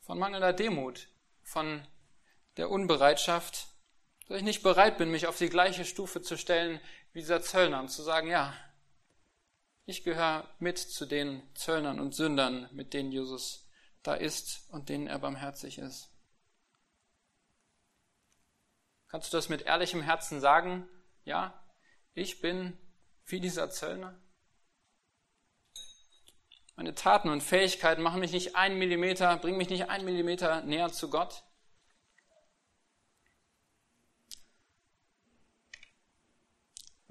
Von 0.00 0.18
mangelnder 0.18 0.52
Demut, 0.52 1.06
von 1.44 1.86
der 2.56 2.70
Unbereitschaft, 2.70 3.68
dass 4.26 4.38
ich 4.38 4.42
nicht 4.42 4.64
bereit 4.64 4.98
bin, 4.98 5.12
mich 5.12 5.28
auf 5.28 5.38
die 5.38 5.48
gleiche 5.48 5.84
Stufe 5.84 6.22
zu 6.22 6.36
stellen 6.36 6.80
wie 7.12 7.20
dieser 7.20 7.42
Zöllner 7.42 7.80
und 7.80 7.88
zu 7.88 8.02
sagen, 8.02 8.28
ja, 8.28 8.54
ich 9.84 10.04
gehöre 10.04 10.48
mit 10.58 10.78
zu 10.78 11.06
den 11.06 11.42
Zöllnern 11.54 12.00
und 12.00 12.14
Sündern, 12.14 12.68
mit 12.72 12.94
denen 12.94 13.12
Jesus 13.12 13.68
da 14.02 14.14
ist 14.14 14.68
und 14.70 14.88
denen 14.88 15.06
er 15.06 15.18
barmherzig 15.18 15.78
ist. 15.78 16.08
Kannst 19.08 19.32
du 19.32 19.36
das 19.36 19.48
mit 19.48 19.62
ehrlichem 19.62 20.02
Herzen 20.02 20.40
sagen? 20.40 20.88
Ja, 21.24 21.62
ich 22.14 22.40
bin 22.40 22.78
wie 23.26 23.40
dieser 23.40 23.70
Zöllner? 23.70 24.18
Meine 26.76 26.94
Taten 26.94 27.28
und 27.28 27.42
Fähigkeiten 27.42 28.02
machen 28.02 28.20
mich 28.20 28.32
nicht 28.32 28.56
einen 28.56 28.78
Millimeter, 28.78 29.36
bringen 29.36 29.58
mich 29.58 29.68
nicht 29.68 29.90
einen 29.90 30.04
Millimeter 30.04 30.62
näher 30.62 30.90
zu 30.90 31.10
Gott. 31.10 31.44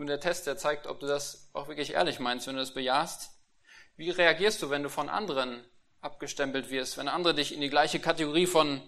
Nun, 0.02 0.08
der 0.08 0.20
Test, 0.20 0.48
der 0.48 0.58
zeigt, 0.58 0.88
ob 0.88 1.00
du 1.00 1.06
das 1.06 1.48
auch 1.54 1.68
wirklich 1.68 1.94
ehrlich 1.94 2.20
meinst, 2.20 2.48
wenn 2.48 2.56
du 2.56 2.60
das 2.60 2.74
bejahst. 2.74 3.40
Wie 3.98 4.10
reagierst 4.10 4.60
du, 4.64 4.72
wenn 4.72 4.82
du 4.82 4.90
von 4.90 5.10
anderen 5.10 5.64
abgestempelt 6.02 6.72
wirst, 6.72 6.98
wenn 6.98 7.08
andere 7.08 7.36
dich 7.36 7.54
in 7.54 7.62
die 7.62 7.70
gleiche 7.70 8.00
Kategorie 8.00 8.48
von 8.48 8.82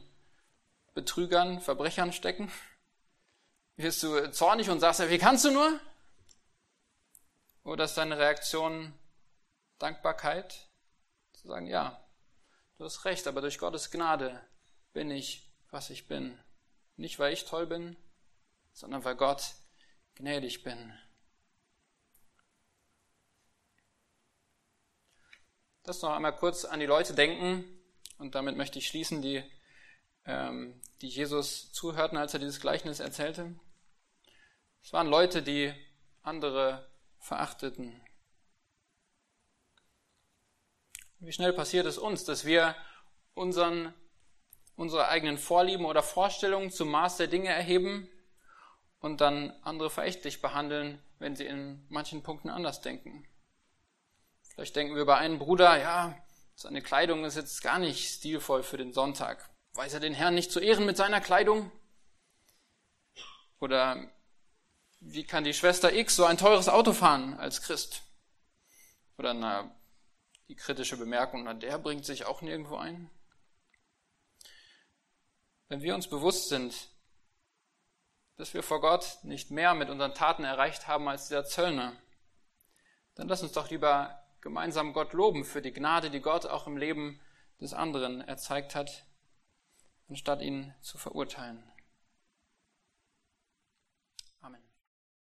Betrügern, 0.96 1.62
Verbrechern 1.62 2.14
stecken? 2.14 2.52
Wirst 3.76 4.02
du 4.02 4.32
zornig 4.32 4.72
und 4.72 4.80
sagst, 4.80 5.08
wie 5.08 5.20
kannst 5.20 5.46
du 5.46 5.52
nur? 5.52 5.80
Oder 7.64 7.84
ist 7.84 7.94
deine 7.94 8.18
Reaktion 8.18 8.92
Dankbarkeit, 9.78 10.68
zu 11.34 11.48
sagen, 11.48 11.68
ja, 11.68 12.04
du 12.80 12.86
hast 12.86 13.06
recht, 13.06 13.28
aber 13.28 13.42
durch 13.42 13.60
Gottes 13.60 13.92
Gnade 13.92 14.42
bin 14.94 15.12
ich, 15.12 15.48
was 15.70 15.92
ich 15.92 16.08
bin. 16.08 16.40
Nicht, 16.98 17.20
weil 17.20 17.34
ich 17.34 17.46
toll 17.46 17.68
bin, 17.68 17.98
sondern 18.72 19.04
weil 19.04 19.16
Gott 19.16 19.54
gnädig 20.16 20.64
bin. 20.64 20.94
Das 25.84 26.02
noch 26.02 26.12
einmal 26.12 26.36
kurz 26.36 26.66
an 26.66 26.80
die 26.80 26.86
Leute 26.86 27.14
denken 27.14 27.66
und 28.18 28.36
damit 28.36 28.56
möchte 28.56 28.80
ich 28.80 28.88
schließen, 28.88 29.22
die, 29.22 29.44
ähm, 30.26 30.82
die 31.02 31.10
Jesus 31.10 31.72
zuhörten, 31.74 32.18
als 32.18 32.34
er 32.34 32.40
dieses 32.40 32.62
Gleichnis 32.62 33.00
erzählte. 33.00 33.54
Es 34.82 34.94
waren 34.94 35.08
Leute, 35.08 35.42
die 35.42 35.74
andere 36.22 36.90
verachteten, 37.20 38.02
Wie 41.24 41.32
schnell 41.32 41.54
passiert 41.54 41.86
es 41.86 41.98
uns, 41.98 42.26
dass 42.26 42.44
wir 42.44 42.76
unseren, 43.34 43.94
unsere 44.76 45.08
eigenen 45.08 45.38
Vorlieben 45.38 45.86
oder 45.86 46.04
Vorstellungen 46.04 46.70
zum 46.70 46.92
Maß 46.92 47.16
der 47.16 47.28
Dinge 47.28 47.48
erheben 47.48 48.10
und 49.00 49.22
dann 49.22 49.52
andere 49.62 49.90
verächtlich 49.90 50.42
behandeln, 50.42 51.02
wenn 51.20 51.38
sie 51.38 51.46
in 51.46 51.86
manchen 51.88 52.24
Punkten 52.24 52.50
anders 52.50 52.82
denken. 52.82 53.26
Vielleicht 54.54 54.76
denken 54.76 54.96
wir 54.96 55.06
bei 55.06 55.18
einem 55.18 55.40
Bruder, 55.40 55.80
ja, 55.80 56.16
seine 56.56 56.82
Kleidung 56.82 57.26
ist 57.26 57.36
jetzt 57.36 57.64
gar 57.64 57.80
nicht 57.80 58.08
stilvoll 58.08 58.62
für 58.62 58.78
den 58.78 58.94
Sonntag. 58.94 59.50
Weiß 59.74 59.94
er 59.96 60.00
den 60.00 60.14
Herrn 60.14 60.36
nicht 60.36 60.52
zu 60.52 60.60
ehren 60.60 60.86
mit 60.86 60.98
seiner 60.98 61.22
Kleidung? 61.22 61.72
Oder 63.60 64.12
wie 65.00 65.26
kann 65.26 65.44
die 65.44 65.56
Schwester 65.56 65.92
X 65.92 66.16
so 66.16 66.26
ein 66.26 66.38
teures 66.38 66.70
Auto 66.70 66.94
fahren 66.94 67.34
als 67.40 67.62
Christ? 67.64 68.04
Oder 69.18 69.34
na, 69.34 69.76
die 70.48 70.56
kritische 70.56 70.98
Bemerkung, 70.98 71.44
na, 71.44 71.56
der 71.56 71.80
bringt 71.80 72.06
sich 72.06 72.26
auch 72.26 72.42
nirgendwo 72.42 72.78
ein. 72.78 73.10
Wenn 75.68 75.82
wir 75.82 75.96
uns 75.96 76.08
bewusst 76.08 76.50
sind, 76.50 76.90
dass 78.36 78.54
wir 78.54 78.62
vor 78.62 78.82
Gott 78.82 79.18
nicht 79.24 79.50
mehr 79.50 79.74
mit 79.74 79.90
unseren 79.90 80.14
Taten 80.14 80.44
erreicht 80.44 80.88
haben 80.88 81.08
als 81.08 81.30
der 81.30 81.46
Zöllner, 81.46 81.96
dann 83.16 83.28
lass 83.28 83.42
uns 83.42 83.54
doch 83.54 83.70
lieber 83.70 84.23
gemeinsam 84.44 84.92
Gott 84.92 85.14
loben 85.14 85.46
für 85.46 85.62
die 85.62 85.72
Gnade, 85.72 86.12
die 86.12 86.20
Gott 86.20 86.46
auch 86.46 86.68
im 86.68 86.76
Leben 86.76 87.20
des 87.62 87.74
anderen 87.74 88.20
erzeigt 88.20 88.76
hat, 88.76 89.06
anstatt 90.10 90.42
ihn 90.42 90.74
zu 90.82 90.98
verurteilen. 90.98 91.64